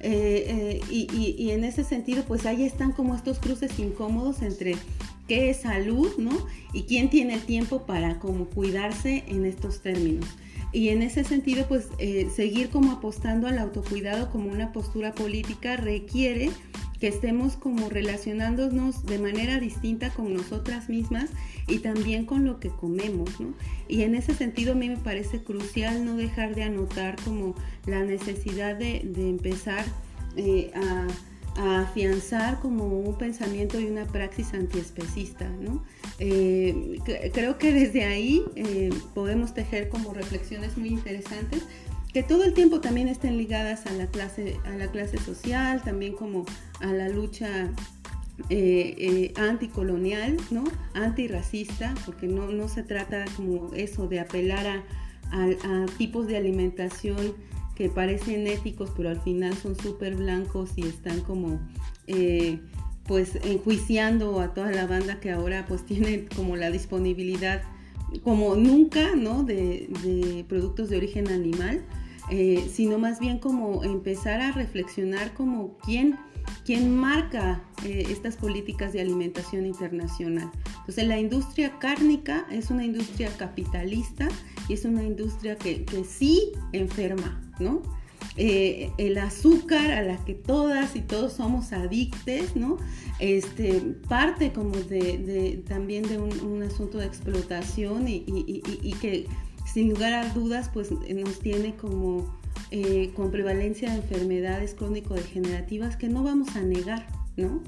Eh, 0.00 0.80
y, 0.90 1.50
en 1.50 1.64
ese 1.64 1.82
sentido, 1.82 2.22
pues 2.24 2.46
ahí 2.46 2.64
están 2.64 2.92
como 2.92 3.14
estos 3.14 3.38
cruces 3.40 3.78
incómodos 3.78 4.42
entre 4.42 4.76
qué 5.26 5.50
es 5.50 5.62
salud, 5.62 6.12
¿no? 6.18 6.46
Y 6.72 6.82
quién 6.82 7.10
tiene 7.10 7.34
el 7.34 7.42
tiempo 7.42 7.86
para 7.86 8.20
como 8.20 8.46
cuidarse 8.46 9.24
en 9.26 9.44
estos 9.46 9.80
términos. 9.80 10.26
Y 10.76 10.90
en 10.90 11.00
ese 11.00 11.24
sentido, 11.24 11.66
pues 11.66 11.88
eh, 11.98 12.28
seguir 12.36 12.68
como 12.68 12.92
apostando 12.92 13.46
al 13.46 13.58
autocuidado 13.58 14.28
como 14.30 14.52
una 14.52 14.72
postura 14.72 15.14
política 15.14 15.78
requiere 15.78 16.50
que 17.00 17.08
estemos 17.08 17.56
como 17.56 17.88
relacionándonos 17.88 19.06
de 19.06 19.18
manera 19.18 19.58
distinta 19.58 20.10
con 20.10 20.34
nosotras 20.34 20.90
mismas 20.90 21.30
y 21.66 21.78
también 21.78 22.26
con 22.26 22.44
lo 22.44 22.60
que 22.60 22.68
comemos, 22.68 23.40
¿no? 23.40 23.54
Y 23.88 24.02
en 24.02 24.14
ese 24.14 24.34
sentido 24.34 24.72
a 24.72 24.74
mí 24.74 24.90
me 24.90 24.98
parece 24.98 25.42
crucial 25.42 26.04
no 26.04 26.14
dejar 26.14 26.54
de 26.54 26.64
anotar 26.64 27.16
como 27.24 27.54
la 27.86 28.04
necesidad 28.04 28.76
de, 28.76 29.00
empezar 29.16 29.86
eh, 30.36 30.72
a 30.74 31.06
a 31.56 31.80
afianzar 31.80 32.60
como 32.60 32.86
un 32.86 33.16
pensamiento 33.16 33.80
y 33.80 33.86
una 33.86 34.06
praxis 34.06 34.52
antiespecista. 34.54 35.48
¿no? 35.48 35.82
Eh, 36.18 36.98
creo 37.32 37.58
que 37.58 37.72
desde 37.72 38.04
ahí 38.04 38.42
eh, 38.54 38.90
podemos 39.14 39.54
tejer 39.54 39.88
como 39.88 40.12
reflexiones 40.12 40.76
muy 40.76 40.88
interesantes 40.88 41.64
que 42.12 42.22
todo 42.22 42.44
el 42.44 42.54
tiempo 42.54 42.80
también 42.80 43.08
estén 43.08 43.36
ligadas 43.36 43.84
a 43.86 43.92
la 43.92 44.06
clase, 44.06 44.56
a 44.64 44.70
la 44.70 44.86
clase 44.90 45.18
social, 45.18 45.82
también 45.82 46.14
como 46.14 46.46
a 46.80 46.86
la 46.86 47.10
lucha 47.10 47.70
eh, 48.48 49.34
anticolonial, 49.36 50.38
¿no? 50.50 50.64
antirracista, 50.94 51.94
porque 52.06 52.26
no, 52.26 52.50
no 52.52 52.68
se 52.68 52.82
trata 52.82 53.26
como 53.36 53.74
eso 53.74 54.08
de 54.08 54.20
apelar 54.20 54.66
a, 54.66 54.82
a 55.30 55.86
tipos 55.98 56.26
de 56.26 56.38
alimentación 56.38 57.34
que 57.76 57.88
parecen 57.88 58.46
éticos, 58.46 58.90
pero 58.96 59.10
al 59.10 59.20
final 59.20 59.54
son 59.54 59.76
súper 59.76 60.16
blancos 60.16 60.70
y 60.76 60.82
están 60.82 61.20
como 61.20 61.60
eh, 62.08 62.58
pues 63.04 63.36
enjuiciando 63.44 64.40
a 64.40 64.54
toda 64.54 64.72
la 64.72 64.86
banda 64.86 65.20
que 65.20 65.30
ahora 65.30 65.66
pues 65.68 65.84
tiene 65.86 66.26
como 66.34 66.56
la 66.56 66.70
disponibilidad 66.70 67.62
como 68.24 68.54
nunca, 68.54 69.14
¿no? 69.14 69.42
De, 69.42 70.44
productos 70.48 70.88
de 70.88 70.96
origen 70.96 71.28
animal, 71.28 71.84
eh, 72.30 72.66
sino 72.72 72.98
más 72.98 73.20
bien 73.20 73.38
como 73.38 73.84
empezar 73.84 74.40
a 74.40 74.52
reflexionar 74.52 75.34
como 75.34 75.76
quién, 75.78 76.16
quién 76.64 76.96
marca 76.96 77.62
eh, 77.84 78.06
estas 78.08 78.36
políticas 78.36 78.92
de 78.92 79.00
alimentación 79.00 79.66
internacional. 79.66 80.50
Entonces 80.80 81.06
la 81.06 81.18
industria 81.18 81.78
cárnica 81.78 82.46
es 82.50 82.70
una 82.70 82.84
industria 82.84 83.28
capitalista 83.36 84.28
y 84.68 84.74
es 84.74 84.84
una 84.84 85.02
industria 85.02 85.56
que, 85.56 85.84
que 85.84 86.04
sí 86.04 86.52
enferma, 86.72 87.40
¿no? 87.58 87.82
Eh, 88.38 88.92
el 88.98 89.16
azúcar 89.16 89.90
a 89.92 90.02
la 90.02 90.22
que 90.24 90.34
todas 90.34 90.94
y 90.94 91.00
todos 91.00 91.32
somos 91.32 91.72
adictes, 91.72 92.54
¿no? 92.54 92.76
Este, 93.18 93.80
parte 94.08 94.52
como 94.52 94.76
de, 94.76 95.62
también 95.66 96.06
de 96.06 96.18
un, 96.18 96.62
asunto 96.62 96.98
de 96.98 97.06
explotación 97.06 98.08
y, 98.08 98.20
que 99.00 99.26
sin 99.72 99.88
lugar 99.88 100.12
a 100.12 100.28
dudas 100.34 100.70
pues 100.72 100.90
nos 100.90 101.38
tiene 101.38 101.76
como 101.76 102.38
eh, 102.70 103.12
con 103.14 103.30
prevalencia 103.30 103.90
de 103.90 103.96
enfermedades 103.96 104.74
crónico-degenerativas 104.74 105.96
que 105.96 106.08
no 106.08 106.22
vamos 106.22 106.56
a 106.56 106.62
negar, 106.62 107.06
¿no? 107.36 107.62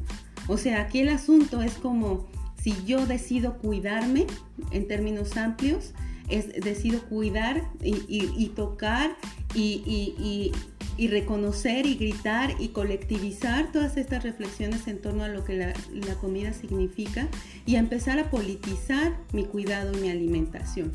O 0.48 0.56
sea, 0.56 0.80
aquí 0.80 1.00
el 1.00 1.10
asunto 1.10 1.62
es 1.62 1.74
como 1.74 2.26
si 2.60 2.74
yo 2.84 3.06
decido 3.06 3.58
cuidarme 3.58 4.26
en 4.72 4.88
términos 4.88 5.36
amplios, 5.36 5.92
es 6.28 6.48
decido 6.60 7.02
cuidar 7.04 7.62
y, 7.82 8.48
tocar 8.54 9.16
y, 9.54 10.52
reconocer 10.98 11.86
y 11.86 11.94
gritar 11.94 12.54
y 12.58 12.68
colectivizar 12.68 13.72
todas 13.72 13.96
estas 13.96 14.24
reflexiones 14.24 14.88
en 14.88 15.00
torno 15.00 15.22
a 15.22 15.28
lo 15.28 15.44
que 15.44 15.56
la, 15.56 15.72
la 15.92 16.14
comida 16.16 16.52
significa 16.52 17.28
y 17.64 17.76
empezar 17.76 18.18
a 18.18 18.30
politizar 18.30 19.16
mi 19.32 19.44
cuidado 19.44 19.96
y 19.96 20.00
mi 20.00 20.10
alimentación. 20.10 20.92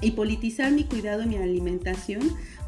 Y 0.00 0.12
politizar 0.12 0.72
mi 0.72 0.84
cuidado 0.84 1.22
y 1.22 1.26
mi 1.26 1.36
alimentación 1.36 2.20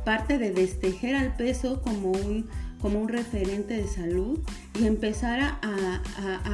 parte 0.06 0.38
de 0.38 0.52
destejer 0.52 1.16
al 1.16 1.34
peso 1.34 1.82
como 1.82 2.12
un 2.12 2.46
como 2.80 3.00
un 3.00 3.08
referente 3.08 3.74
de 3.74 3.88
salud 3.88 4.38
y 4.78 4.86
empezar 4.86 5.40
a, 5.40 6.00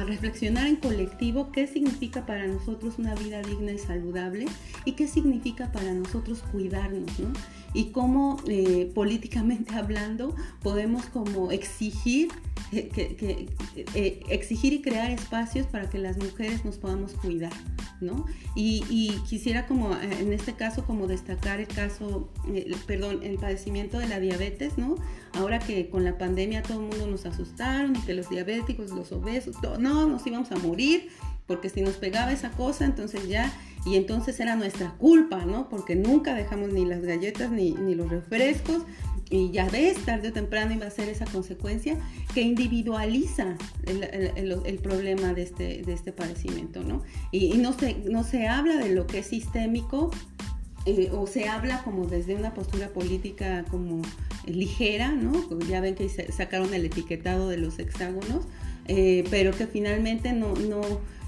reflexionar 0.07 0.65
en 0.65 0.77
colectivo 0.77 1.51
qué 1.51 1.67
significa 1.67 2.25
para 2.25 2.47
nosotros 2.47 2.95
una 2.97 3.13
vida 3.13 3.43
digna 3.43 3.71
y 3.73 3.77
saludable 3.77 4.45
y 4.85 4.93
qué 4.93 5.07
significa 5.07 5.71
para 5.71 5.93
nosotros 5.93 6.41
cuidarnos, 6.51 7.19
¿no? 7.19 7.31
Y 7.73 7.85
cómo 7.85 8.37
eh, 8.47 8.91
políticamente 8.93 9.75
hablando 9.75 10.35
podemos 10.61 11.05
como 11.05 11.51
exigir, 11.51 12.29
eh, 12.71 12.89
que, 12.89 13.49
eh, 13.95 14.19
exigir 14.29 14.73
y 14.73 14.81
crear 14.81 15.11
espacios 15.11 15.67
para 15.67 15.89
que 15.89 15.97
las 15.97 16.17
mujeres 16.17 16.65
nos 16.65 16.77
podamos 16.77 17.13
cuidar. 17.13 17.53
¿no? 18.01 18.25
Y, 18.53 19.13
quisiera 19.29 19.65
como 19.65 19.95
en 19.95 20.33
este 20.33 20.53
caso 20.53 20.85
como 20.85 21.07
destacar 21.07 21.61
el 21.61 21.67
caso, 21.67 22.27
perdón, 22.85 23.21
el 23.23 23.37
padecimiento 23.37 23.97
de 23.97 24.09
la 24.09 24.19
diabetes, 24.19 24.77
¿no? 24.77 24.95
Ahora 25.31 25.59
que 25.59 25.89
con 25.89 26.03
la 26.03 26.17
pandemia 26.17 26.63
todo 26.63 26.81
el 26.81 26.89
mundo 26.89 27.07
nos 27.07 27.25
asustaron 27.25 27.95
y 27.95 27.99
que 27.99 28.13
los 28.13 28.29
diabéticos, 28.29 28.91
los 28.91 29.13
obesos, 29.13 29.55
no, 29.79 30.05
nos 30.05 30.27
íbamos 30.27 30.51
a 30.51 30.57
morir 30.57 31.09
porque 31.47 31.69
si 31.69 31.81
nos 31.81 31.95
pegaba 31.95 32.31
esa 32.31 32.51
cosa, 32.51 32.85
entonces 32.85 33.27
ya, 33.27 33.53
y 33.85 33.95
entonces 33.95 34.39
era 34.39 34.55
nuestra 34.55 34.91
culpa, 34.91 35.45
¿no? 35.45 35.69
Porque 35.69 35.95
nunca 35.95 36.33
dejamos 36.33 36.71
ni 36.71 36.85
las 36.85 37.01
galletas 37.01 37.51
ni, 37.51 37.71
ni 37.71 37.95
los 37.95 38.09
refrescos, 38.09 38.83
y 39.29 39.49
ya 39.51 39.67
ves, 39.67 39.97
tarde 40.05 40.29
o 40.29 40.33
temprano 40.33 40.73
iba 40.73 40.85
a 40.85 40.91
ser 40.91 41.09
esa 41.09 41.25
consecuencia 41.25 41.97
que 42.35 42.41
individualiza 42.41 43.57
el, 43.85 44.79
problema 44.79 45.33
de 45.33 45.41
este, 45.41 45.81
de 45.81 45.93
este 45.93 46.11
padecimiento, 46.11 46.83
¿no? 46.83 47.01
Y, 47.31 47.57
no, 47.57 47.73
se, 47.73 47.95
no 47.95 48.23
se 48.23 48.47
habla 48.47 48.77
de 48.77 48.93
lo 48.93 49.07
que 49.07 49.19
es 49.19 49.27
sistémico 49.27 50.11
eh, 50.85 51.09
o 51.11 51.25
se 51.25 51.47
habla 51.47 51.81
como 51.83 52.05
desde 52.05 52.35
una 52.35 52.53
postura 52.53 52.89
política 52.89 53.65
como 53.71 54.03
ligera, 54.45 55.11
¿no? 55.11 55.33
Ya 55.67 55.81
ven 55.81 55.95
que 55.95 56.09
sacaron 56.09 56.73
el 56.73 56.85
etiquetado 56.85 57.49
de 57.49 57.57
los 57.57 57.79
hexágonos, 57.79 58.45
eh, 58.87 59.23
pero 59.31 59.51
que 59.51 59.65
finalmente 59.65 60.33
no 60.33 60.53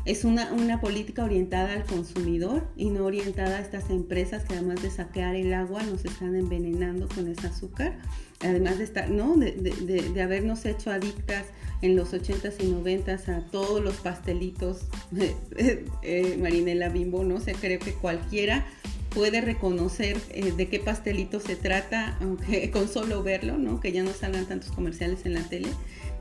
es 0.05 0.23
una, 0.23 0.53
una, 0.53 0.79
política 0.79 1.23
orientada 1.23 1.73
al 1.73 1.83
consumidor 1.83 2.67
y 2.77 2.91
no 2.91 3.05
orientada 3.05 3.57
a 3.57 3.61
estas 3.61 3.89
empresas 3.89 4.43
que 4.43 4.53
además 4.53 4.81
de 4.81 4.91
saquear 4.91 5.35
el 5.35 5.53
agua 5.53 5.83
nos 5.83 6.05
están 6.05 6.35
envenenando 6.35 7.07
con 7.07 7.27
ese 7.27 7.47
azúcar, 7.47 7.97
además 8.41 8.77
de 8.77 8.83
estar, 8.83 9.09
¿no? 9.09 9.35
De, 9.35 9.51
de, 9.53 10.09
de 10.09 10.21
habernos 10.21 10.65
hecho 10.65 10.91
adictas 10.91 11.45
en 11.81 11.95
los 11.95 12.13
80s 12.13 12.53
y 12.59 12.67
90s 12.67 13.29
a 13.29 13.41
todos 13.51 13.83
los 13.83 13.95
pastelitos, 13.95 14.85
eh, 15.51 16.37
Marinela 16.39 16.89
Bimbo, 16.89 17.23
no 17.23 17.39
sé, 17.39 17.53
creo 17.53 17.79
que 17.79 17.93
cualquiera 17.93 18.65
puede 19.15 19.39
reconocer 19.41 20.17
eh, 20.29 20.51
de 20.51 20.67
qué 20.67 20.79
pastelito 20.79 21.39
se 21.39 21.55
trata, 21.55 22.17
aunque 22.21 22.69
con 22.73 22.87
solo 22.87 23.23
verlo, 23.23 23.57
¿no? 23.57 23.79
Que 23.79 23.91
ya 23.91 24.03
no 24.03 24.11
salgan 24.11 24.45
tantos 24.45 24.71
comerciales 24.71 25.25
en 25.25 25.33
la 25.33 25.41
tele. 25.41 25.69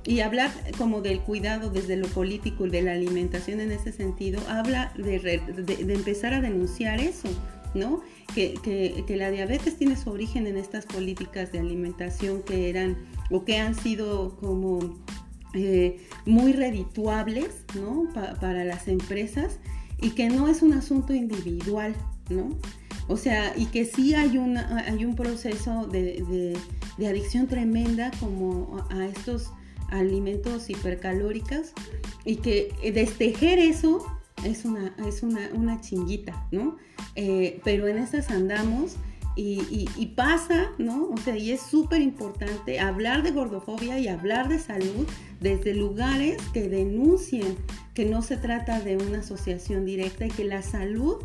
Y 0.07 0.21
hablar 0.21 0.51
como 0.77 1.01
del 1.01 1.21
cuidado 1.21 1.71
desde 1.71 1.97
lo 1.97 2.07
político 2.09 2.67
y 2.67 2.71
de 2.71 2.83
la 2.83 2.93
alimentación 2.93 3.61
en 3.61 3.73
ese 3.73 3.93
sentido, 3.93 4.41
habla 4.49 4.93
de, 4.97 5.41
empezar 5.89 6.35
a 6.35 6.41
denunciar 6.41 7.01
eso, 7.01 7.29
¿no? 7.75 8.03
Que, 8.35 8.55
que, 8.63 9.17
la 9.17 9.31
diabetes 9.31 9.77
tiene 9.77 9.97
su 9.97 10.11
origen 10.11 10.47
en 10.47 10.57
estas 10.57 10.85
políticas 10.85 11.53
de 11.53 11.61
alimentación 11.61 12.43
que 12.43 12.69
eran 12.69 12.97
o 13.31 13.45
que 13.45 13.59
han 13.59 13.75
sido 13.75 14.37
como 14.37 15.03
eh, 15.55 16.01
muy 16.27 16.53
redituables, 16.53 17.65
¿no? 17.75 18.09
para 18.13 18.65
las 18.65 18.89
empresas 18.89 19.59
y 20.01 20.11
que 20.11 20.29
no 20.29 20.49
es 20.49 20.63
un 20.63 20.73
asunto 20.73 21.15
individual, 21.15 21.95
¿no? 22.29 22.51
O 23.07 23.17
sea, 23.17 23.53
y 23.57 23.67
que 23.67 23.85
sí 23.85 24.15
hay, 24.15 24.39
una, 24.39 24.85
hay 24.87 25.05
un 25.05 25.15
proceso 25.15 25.87
de, 25.87 26.57
adicción 26.99 27.47
tremenda 27.47 28.11
como 28.19 28.85
a 28.91 29.05
estos 29.05 29.51
alimentos 29.91 30.71
hipercalóricos 30.71 31.73
y 32.25 32.37
que 32.37 32.75
destejer 32.95 33.59
eso 33.59 34.05
es 34.45 34.65
una, 34.65 34.95
es 35.07 35.23
una, 35.23 35.49
una 35.53 35.81
chinguita, 35.81 36.47
¿no? 36.51 36.77
Eh, 37.17 37.61
pero 37.65 37.87
en 37.89 37.99
esas 37.99 38.31
andamos 38.31 38.97
y, 39.37 40.13
pasa, 40.15 40.71
¿no? 40.79 41.09
O 41.09 41.17
sea, 41.17 41.37
y 41.37 41.51
es 41.51 41.61
súper 41.61 42.01
importante 42.01 42.79
hablar 42.79 43.23
de 43.23 43.33
gordofobia 43.33 43.99
y 43.99 44.07
hablar 44.07 44.49
de 44.49 44.61
salud 44.61 45.09
desde 45.41 45.75
lugares 45.75 46.41
que 46.53 46.69
denuncien 46.69 47.57
que 47.95 48.05
no 48.05 48.23
se 48.23 48.37
trata 48.37 48.81
de 48.81 48.97
una 48.97 49.19
asociación 49.19 49.85
directa 49.85 50.27
y 50.27 50.31
que 50.31 50.45
la 50.45 50.63
salud 50.63 51.17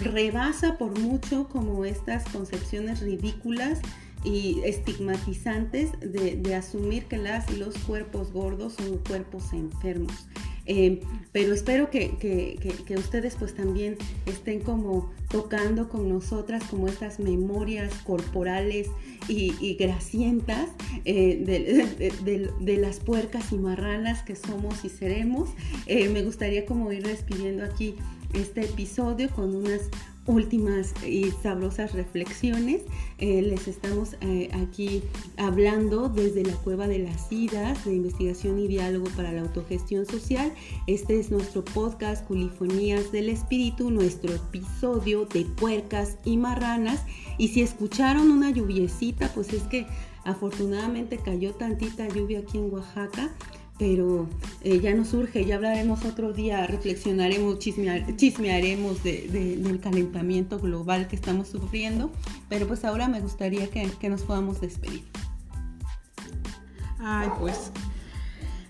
rebasa 0.00 0.78
por 0.78 0.98
mucho 0.98 1.48
como 1.48 1.84
estas 1.84 2.24
concepciones 2.28 3.00
ridículas 3.00 3.80
y 4.26 4.60
estigmatizantes 4.64 5.92
de, 6.00 6.36
de 6.36 6.54
asumir 6.54 7.04
que 7.04 7.16
las 7.16 7.50
y 7.50 7.56
los 7.56 7.78
cuerpos 7.78 8.32
gordos 8.32 8.74
son 8.74 8.98
cuerpos 8.98 9.52
enfermos. 9.52 10.26
Eh, 10.66 11.00
pero 11.32 11.54
espero 11.54 11.90
que, 11.90 12.74
ustedes 12.98 13.36
pues 13.36 13.54
también 13.54 13.96
estén 14.26 14.60
como 14.60 15.12
tocando 15.30 15.88
con 15.88 16.08
nosotras 16.08 16.64
como 16.64 16.88
estas 16.88 17.20
memorias 17.20 17.94
corporales 18.04 18.88
y, 19.28 19.74
gracientas 19.74 20.68
eh, 21.04 22.50
de, 22.60 22.76
las 22.78 22.98
puercas 22.98 23.52
y 23.52 23.58
marranas 23.58 24.22
que 24.22 24.34
somos 24.34 24.84
y 24.84 24.88
seremos. 24.88 25.50
Eh, 25.86 26.08
me 26.08 26.22
gustaría 26.22 26.66
como 26.66 26.92
ir 26.92 27.06
despidiendo 27.06 27.64
aquí 27.64 27.94
este 28.34 28.64
episodio 28.64 29.30
con 29.30 29.54
unas 29.54 29.82
últimas 30.26 30.92
y 31.04 31.30
sabrosas 31.42 31.92
reflexiones. 31.92 32.82
Eh, 33.18 33.42
les 33.42 33.68
estamos 33.68 34.16
eh, 34.20 34.50
aquí 34.52 35.02
hablando 35.36 36.08
desde 36.08 36.44
la 36.44 36.54
Cueva 36.54 36.88
de 36.88 36.98
las 36.98 37.30
Idas, 37.30 37.84
de 37.84 37.94
investigación 37.94 38.58
y 38.58 38.68
diálogo 38.68 39.06
para 39.16 39.32
la 39.32 39.42
autogestión 39.42 40.06
social. 40.06 40.52
Este 40.86 41.18
es 41.18 41.30
nuestro 41.30 41.64
podcast 41.64 42.26
Culifonías 42.26 43.12
del 43.12 43.28
Espíritu, 43.28 43.90
nuestro 43.90 44.34
episodio 44.34 45.26
de 45.26 45.44
puercas 45.44 46.18
y 46.24 46.36
marranas. 46.36 47.02
Y 47.38 47.48
si 47.48 47.62
escucharon 47.62 48.30
una 48.30 48.50
lluviecita, 48.50 49.32
pues 49.34 49.52
es 49.52 49.62
que 49.64 49.86
afortunadamente 50.24 51.18
cayó 51.18 51.54
tantita 51.54 52.08
lluvia 52.08 52.40
aquí 52.40 52.58
en 52.58 52.72
Oaxaca 52.72 53.32
pero 53.78 54.28
eh, 54.62 54.80
ya 54.80 54.94
nos 54.94 55.08
surge, 55.08 55.44
ya 55.44 55.56
hablaremos 55.56 56.04
otro 56.04 56.32
día, 56.32 56.66
reflexionaremos, 56.66 57.58
chismearemos 57.58 59.02
del 59.02 59.80
calentamiento 59.82 60.58
global 60.58 61.08
que 61.08 61.16
estamos 61.16 61.48
sufriendo, 61.48 62.10
pero 62.48 62.66
pues 62.66 62.84
ahora 62.84 63.08
me 63.08 63.20
gustaría 63.20 63.68
que, 63.68 64.08
nos 64.08 64.22
podamos 64.22 64.60
despedir. 64.60 65.04
Ay, 66.98 67.28
pues, 67.38 67.70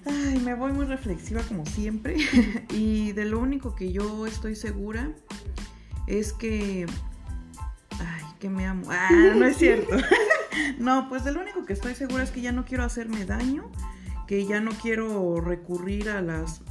ay, 0.05 0.41
me 0.41 0.55
voy 0.55 0.73
muy 0.73 0.87
reflexiva 0.87 1.41
como 1.43 1.65
siempre, 1.67 2.17
y 2.71 3.13
de 3.13 3.27
lo 3.27 3.39
único 3.39 3.77
que 3.77 3.93
yo 3.93 4.27
estoy 4.27 4.57
segura 4.57 5.13
es 6.09 6.33
que, 6.33 6.87
ay, 8.01 8.25
que 8.41 8.51
me 8.51 8.67
amo, 8.67 8.87
ah, 8.91 9.09
no 9.37 9.47
es 9.47 9.57
cierto, 9.57 9.97
no, 10.81 11.09
pues 11.09 11.23
de 11.23 11.31
lo 11.31 11.41
único 11.41 11.65
que 11.65 11.75
estoy 11.75 11.95
segura 11.95 12.25
es 12.25 12.31
que 12.31 12.41
ya 12.41 12.51
no 12.51 12.65
quiero 12.65 12.83
hacerme 12.83 13.25
daño, 13.25 13.71
que 14.27 14.47
ya 14.47 14.61
no 14.61 14.73
quiero 14.73 15.41
recurrir 15.41 16.11
a 16.11 16.21
las 16.21 16.63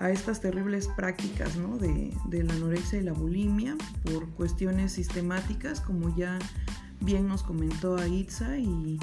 a 0.00 0.10
estas 0.10 0.40
terribles 0.40 0.88
prácticas 0.88 1.56
¿no? 1.56 1.76
de, 1.76 2.10
la 2.42 2.54
anorexia 2.54 2.98
y 2.98 3.02
la 3.02 3.12
bulimia 3.12 3.76
por 4.02 4.26
cuestiones 4.30 4.92
sistemáticas, 4.92 5.82
como 5.82 6.16
ya 6.16 6.38
bien 7.00 7.28
nos 7.28 7.42
comentó 7.42 7.96
Aitza 7.96 8.56
y, 8.56 8.98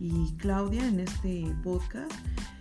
y 0.00 0.32
Claudia 0.38 0.88
en 0.88 1.00
este 1.00 1.54
podcast. 1.62 2.10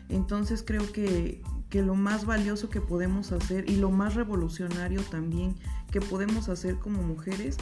Entonces 0.10 0.64
creo 0.68 0.92
que, 0.92 1.42
que, 1.70 1.82
lo 1.82 1.96
más 1.96 2.26
valioso 2.26 2.70
que 2.70 2.82
podemos 2.82 3.32
hacer 3.32 3.70
y 3.70 3.78
lo 3.78 3.90
más 3.90 4.16
revolucionario 4.16 5.02
también 5.04 5.56
que 5.90 6.02
podemos 6.02 6.50
hacer 6.50 6.76
como 6.80 7.02
mujeres 7.04 7.56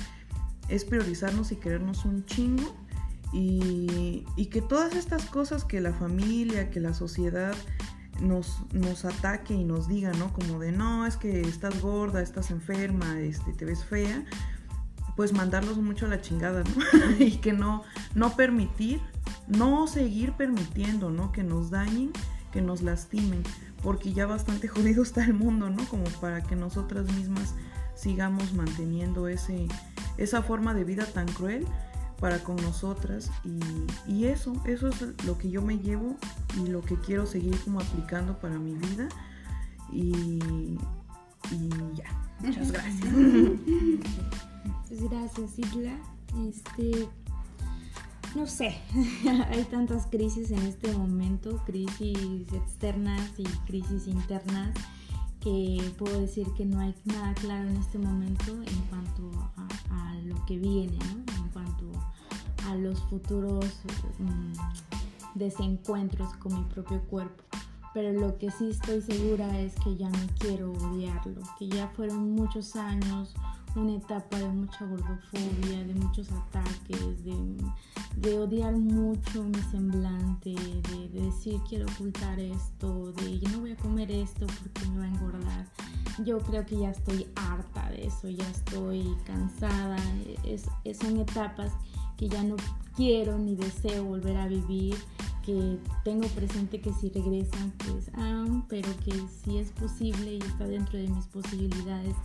es 0.70 0.86
priorizarnos 0.86 1.52
y 1.52 1.58
querernos 1.58 2.04
un 2.04 2.26
chingo 2.26 2.76
y, 3.32 4.24
que 4.52 4.62
todas 4.62 4.96
estas 4.96 5.26
cosas 5.26 5.66
que 5.66 5.82
la 5.82 5.94
familia, 5.94 6.70
que 6.70 6.80
la 6.80 6.94
sociedad 6.94 7.56
nos, 8.22 8.62
nos 8.72 9.04
ataque 9.04 9.54
y 9.54 9.66
nos 9.66 9.88
diga, 9.88 10.12
¿no? 10.14 10.32
Como 10.32 10.60
de, 10.60 10.72
no, 10.72 11.06
es 11.06 11.18
que 11.18 11.42
estás 11.42 11.82
gorda, 11.82 12.22
estás 12.22 12.52
enferma, 12.52 13.20
este, 13.20 13.52
te 13.52 13.66
ves 13.66 13.84
fea, 13.84 14.24
pues 15.18 15.34
mandarlos 15.34 15.78
mucho 15.78 16.06
a 16.06 16.10
la 16.10 16.22
chingada, 16.22 16.64
¿no? 16.64 17.16
y 17.26 17.38
que 17.38 17.52
no, 17.52 17.84
no 18.14 18.36
permitir, 18.36 19.02
no 19.48 19.88
seguir 19.88 20.34
permitiendo, 20.34 21.10
¿no? 21.10 21.32
Que 21.32 21.44
nos 21.44 21.70
dañen, 21.70 22.12
que 22.54 22.62
nos 22.62 22.82
lastimen, 22.82 23.44
porque 23.84 24.14
ya 24.14 24.26
bastante 24.26 24.68
jodido 24.70 25.04
está 25.04 25.26
el 25.26 25.34
mundo, 25.34 25.70
¿no? 25.70 25.86
Como 25.90 26.06
para 26.22 26.42
que 26.44 26.56
nosotras 26.56 27.12
mismas 27.14 27.56
sigamos 27.96 28.54
manteniendo 28.54 29.28
ese, 29.28 29.68
esa 30.18 30.42
forma 30.42 30.74
de 30.74 30.84
vida 30.84 31.06
tan 31.06 31.28
cruel 31.28 31.66
para 32.20 32.44
con 32.44 32.56
nosotras 32.58 33.30
y, 34.08 34.26
eso, 34.26 34.54
eso 34.66 34.88
es 34.88 35.26
lo 35.26 35.38
que 35.38 35.50
yo 35.50 35.62
me 35.62 35.78
llevo 35.78 36.16
y 36.58 36.68
lo 36.68 36.82
que 36.82 36.96
quiero 36.98 37.26
seguir 37.26 37.58
como 37.64 37.80
aplicando 37.80 38.38
para 38.40 38.58
mi 38.58 38.74
vida 38.74 39.10
y, 39.92 40.78
ya, 41.94 42.06
muchas 42.40 42.72
gracias. 42.72 43.14
Muchas 44.90 45.10
gracias, 45.10 45.60
Isla. 45.60 45.98
Este, 46.50 47.08
no 48.36 48.48
sé, 48.48 48.76
hay 49.50 49.64
tantas 49.66 50.08
crisis 50.08 50.52
en 50.52 50.64
este 50.64 50.92
momento, 50.94 51.62
crisis 51.66 52.52
externas 52.52 53.32
y 53.38 53.44
crisis 53.68 54.08
internas, 54.08 54.76
que 55.40 55.94
puedo 55.98 56.20
decir 56.20 56.48
que 56.58 56.66
no 56.66 56.80
hay 56.80 56.96
nada 57.06 57.34
claro 57.36 57.70
en 57.70 57.78
este 57.78 58.00
momento 58.00 58.52
en 58.52 58.82
cuanto 58.90 59.32
a, 59.58 59.68
a 59.92 60.16
lo 60.22 60.44
que 60.46 60.58
viene, 60.58 60.98
¿no? 60.98 61.35
A 62.68 62.76
los 62.76 63.00
futuros 63.04 63.66
mm, 64.20 64.54
desencuentros 65.36 66.34
con 66.38 66.54
mi 66.54 66.64
propio 66.66 67.02
cuerpo. 67.04 67.44
Pero 67.94 68.12
lo 68.12 68.38
que 68.38 68.52
sí 68.52 68.72
estoy 68.72 69.02
segura 69.02 69.60
es 69.60 69.74
que 69.76 69.96
ya 69.96 70.10
no 70.10 70.20
quiero 70.38 70.74
odiarlo, 70.74 71.42
que 71.58 71.70
ya 71.70 71.88
fueron 71.96 72.32
muchos 72.32 72.76
años, 72.76 73.34
una 73.76 73.96
etapa 73.96 74.38
de 74.38 74.50
mucha 74.50 74.86
gordofobia, 74.86 75.84
de 75.86 75.96
muchos 75.96 76.30
ataques, 76.32 77.24
de, 77.24 78.38
odiar 78.38 78.74
mucho 78.76 79.44
mi 79.44 79.62
semblante, 79.72 80.50
de, 80.50 81.10
de, 81.10 81.22
decir 81.22 81.60
quiero 81.70 81.86
ocultar 81.86 82.38
esto, 82.38 83.14
de 83.14 83.40
yo 83.40 83.50
no 83.52 83.60
voy 83.60 83.72
a 83.72 83.78
comer 83.78 84.12
esto 84.12 84.46
porque 84.46 84.90
me 84.90 85.00
va 85.00 85.06
a 85.06 85.08
engordar. 85.08 85.66
Yo 86.24 86.40
creo 86.40 86.66
que 86.66 86.78
ya 86.78 86.92
estoy 86.92 87.28
harta 87.36 87.90
de 87.90 88.08
eso, 88.08 88.30
ya 88.30 88.50
estoy 88.50 89.16
cansada. 89.26 89.98
Es, 90.44 90.66
son 90.98 91.20
etapas 91.20 91.72
que 92.18 92.30
ya 92.30 92.44
no 92.44 92.56
quiero 92.96 93.38
ni 93.38 93.56
deseo 93.56 94.04
volver 94.04 94.38
a 94.38 94.48
vivir, 94.48 94.96
que 95.46 95.78
tengo 96.04 96.28
presente 96.30 96.82
que 96.82 96.92
si 96.94 97.10
regresan, 97.10 97.74
pues, 97.78 98.10
ah, 98.16 98.46
pero 98.68 98.90
que 99.04 99.14
si 99.44 99.58
es 99.58 99.70
posible 99.72 100.36
y 100.36 100.40
está 100.40 100.66
dentro 100.66 100.98
de 100.98 101.08
mis 101.08 101.26
posibilidades 101.28 102.16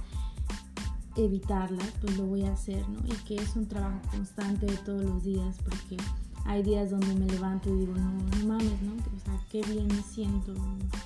evitarlas, 1.16 1.92
pues 2.00 2.16
lo 2.16 2.26
voy 2.26 2.44
a 2.44 2.52
hacer, 2.52 2.88
¿no? 2.88 2.98
Y 3.04 3.16
que 3.24 3.36
es 3.36 3.56
un 3.56 3.66
trabajo 3.66 4.00
constante 4.10 4.66
de 4.66 4.76
todos 4.78 5.04
los 5.04 5.24
días, 5.24 5.56
porque 5.64 5.96
hay 6.46 6.62
días 6.62 6.90
donde 6.90 7.14
me 7.14 7.26
levanto 7.26 7.68
y 7.68 7.80
digo, 7.80 7.94
no, 7.94 8.46
mames, 8.46 8.82
¿no? 8.82 8.94
O 8.94 9.20
sea, 9.24 9.38
qué 9.50 9.62
bien 9.62 9.88
me 9.88 10.02
siento 10.02 10.54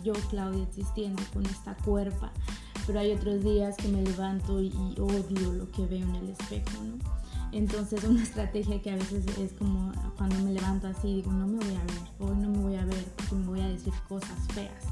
yo, 0.03 0.13
Claudia, 0.31 0.63
existiendo 0.63 1.23
con 1.33 1.45
esta 1.47 1.77
cuerpa. 1.77 2.33
Pero 2.87 3.01
hay 3.01 3.13
otros 3.13 3.43
días 3.43 3.77
que 3.77 3.89
me 3.89 4.03
levanto 4.03 4.61
y 4.61 4.71
odio 5.01 5.53
lo 5.55 5.71
que 5.71 5.87
veo 5.87 6.07
en 6.07 6.15
el 6.17 6.29
espejo, 6.29 6.85
¿no? 6.85 6.99
Entonces 7.55 8.03
una 8.03 8.21
estrategia 8.21 8.83
que 8.83 8.91
a 8.91 8.97
veces 8.97 9.25
es 9.39 9.53
como 9.53 9.93
cuando 10.19 10.37
me 10.41 10.51
levanto 10.51 10.89
así, 10.89 11.15
digo, 11.15 11.33
no 11.33 11.47
me 11.47 11.65
voy 11.65 11.77
a 11.77 11.85
ver, 11.85 12.01
hoy 12.19 12.37
no 12.37 12.49
me 12.49 12.59
voy 12.59 12.75
a 12.75 12.85
ver 12.85 13.05
porque 13.17 13.37
me 13.37 13.47
voy 13.47 13.61
a 13.61 13.69
decir 13.69 13.93
cosas 14.09 14.37
feas. 14.53 14.85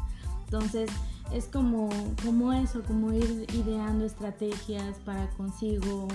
Entonces 0.44 0.88
es 1.32 1.46
como, 1.46 1.90
como 2.24 2.52
eso, 2.52 2.82
como 2.84 3.12
ir 3.12 3.46
ideando 3.52 4.04
estrategias 4.04 4.96
para 5.04 5.28
consigo, 5.30 6.06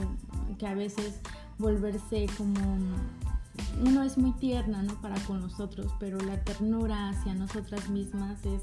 que 0.57 0.67
a 0.67 0.73
veces 0.73 1.19
volverse 1.57 2.27
como 2.37 2.77
uno 3.81 4.03
es 4.03 4.17
muy 4.17 4.31
tierna, 4.31 4.83
¿no? 4.83 4.93
Para 5.01 5.19
con 5.25 5.41
nosotros, 5.41 5.91
pero 5.99 6.17
la 6.19 6.41
ternura 6.45 7.09
hacia 7.09 7.33
nosotras 7.33 7.89
mismas 7.89 8.45
es 8.45 8.61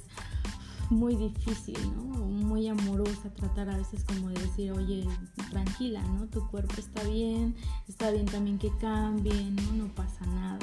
muy 0.91 1.16
difícil, 1.16 1.78
¿no? 1.97 2.03
Muy 2.26 2.68
amorosa, 2.68 3.30
tratar 3.35 3.70
a 3.70 3.76
veces 3.76 4.05
como 4.05 4.28
de 4.28 4.41
decir, 4.41 4.72
oye, 4.72 5.07
tranquila, 5.51 6.03
¿no? 6.03 6.26
Tu 6.26 6.47
cuerpo 6.49 6.74
está 6.78 7.03
bien, 7.05 7.55
está 7.89 8.11
bien 8.11 8.26
también 8.26 8.59
que 8.59 8.70
cambie, 8.78 9.51
¿no? 9.51 9.85
No 9.85 9.95
pasa 9.95 10.24
nada. 10.26 10.59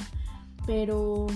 Pero 0.66 1.28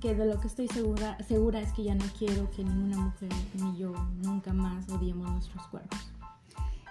que 0.00 0.14
de 0.14 0.26
lo 0.26 0.40
que 0.40 0.48
estoy 0.48 0.68
segura, 0.68 1.16
segura 1.26 1.60
es 1.60 1.72
que 1.72 1.84
ya 1.84 1.94
no 1.94 2.04
quiero 2.18 2.50
que 2.50 2.64
ninguna 2.64 2.98
mujer 2.98 3.28
ni 3.54 3.76
yo 3.76 3.92
nunca 4.22 4.52
más 4.52 4.88
odiemos 4.88 5.30
nuestros 5.30 5.66
cuerpos. 5.68 6.12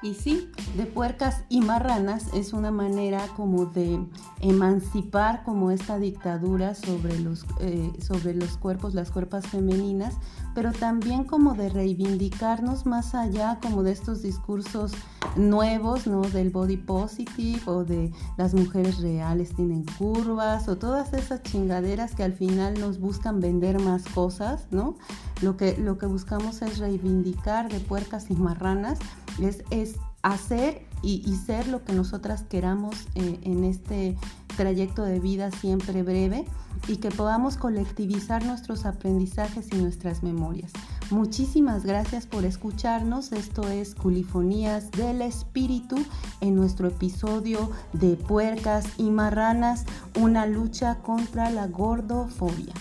Y 0.03 0.15
sí, 0.15 0.49
de 0.77 0.87
puercas 0.87 1.43
y 1.47 1.61
marranas 1.61 2.33
es 2.33 2.53
una 2.53 2.71
manera 2.71 3.27
como 3.35 3.67
de 3.67 4.03
emancipar 4.39 5.43
como 5.43 5.69
esta 5.69 5.99
dictadura 5.99 6.73
sobre 6.73 7.19
los, 7.19 7.45
eh, 7.59 7.91
sobre 8.01 8.33
los 8.33 8.57
cuerpos, 8.57 8.95
las 8.95 9.11
cuerpas 9.11 9.45
femeninas, 9.45 10.15
pero 10.53 10.71
también 10.71 11.23
como 11.23 11.53
de 11.53 11.69
reivindicarnos 11.69 12.85
más 12.85 13.15
allá 13.15 13.59
como 13.61 13.83
de 13.83 13.91
estos 13.91 14.21
discursos 14.21 14.91
nuevos, 15.35 16.07
¿no? 16.07 16.21
Del 16.21 16.49
body 16.49 16.77
positive 16.77 17.61
o 17.65 17.83
de 17.83 18.11
las 18.37 18.53
mujeres 18.53 18.99
reales 18.99 19.55
tienen 19.55 19.85
curvas 19.97 20.67
o 20.67 20.77
todas 20.77 21.13
esas 21.13 21.43
chingaderas 21.43 22.15
que 22.15 22.23
al 22.23 22.33
final 22.33 22.79
nos 22.79 22.99
buscan 22.99 23.39
vender 23.39 23.79
más 23.79 24.03
cosas, 24.05 24.67
¿no? 24.71 24.95
Lo 25.41 25.57
que, 25.57 25.77
lo 25.77 25.97
que 25.97 26.05
buscamos 26.05 26.61
es 26.61 26.77
reivindicar 26.77 27.71
de 27.71 27.79
puercas 27.79 28.29
y 28.29 28.35
marranas 28.35 28.99
es, 29.39 29.95
hacer 30.23 30.85
y, 31.01 31.35
ser 31.35 31.67
lo 31.67 31.83
que 31.83 31.93
nosotras 31.93 32.43
queramos 32.43 32.95
eh, 33.15 33.39
en 33.41 33.63
este 33.63 34.17
trayecto 34.51 35.03
de 35.03 35.19
vida 35.19 35.51
siempre 35.51 36.03
breve 36.03 36.45
y 36.87 36.97
que 36.97 37.09
podamos 37.09 37.57
colectivizar 37.57 38.45
nuestros 38.45 38.85
aprendizajes 38.85 39.67
y 39.71 39.77
nuestras 39.77 40.23
memorias. 40.23 40.71
Muchísimas 41.09 41.85
gracias 41.85 42.25
por 42.25 42.45
escucharnos. 42.45 43.31
Esto 43.31 43.67
es 43.67 43.95
Culifonías 43.95 44.91
del 44.91 45.21
Espíritu 45.21 45.97
en 46.39 46.55
nuestro 46.55 46.87
episodio 46.87 47.69
de 47.93 48.15
Puercas 48.15 48.85
y 48.97 49.09
Marranas, 49.09 49.85
una 50.19 50.45
lucha 50.45 50.99
contra 51.01 51.49
la 51.49 51.67
gordofobia. 51.67 52.73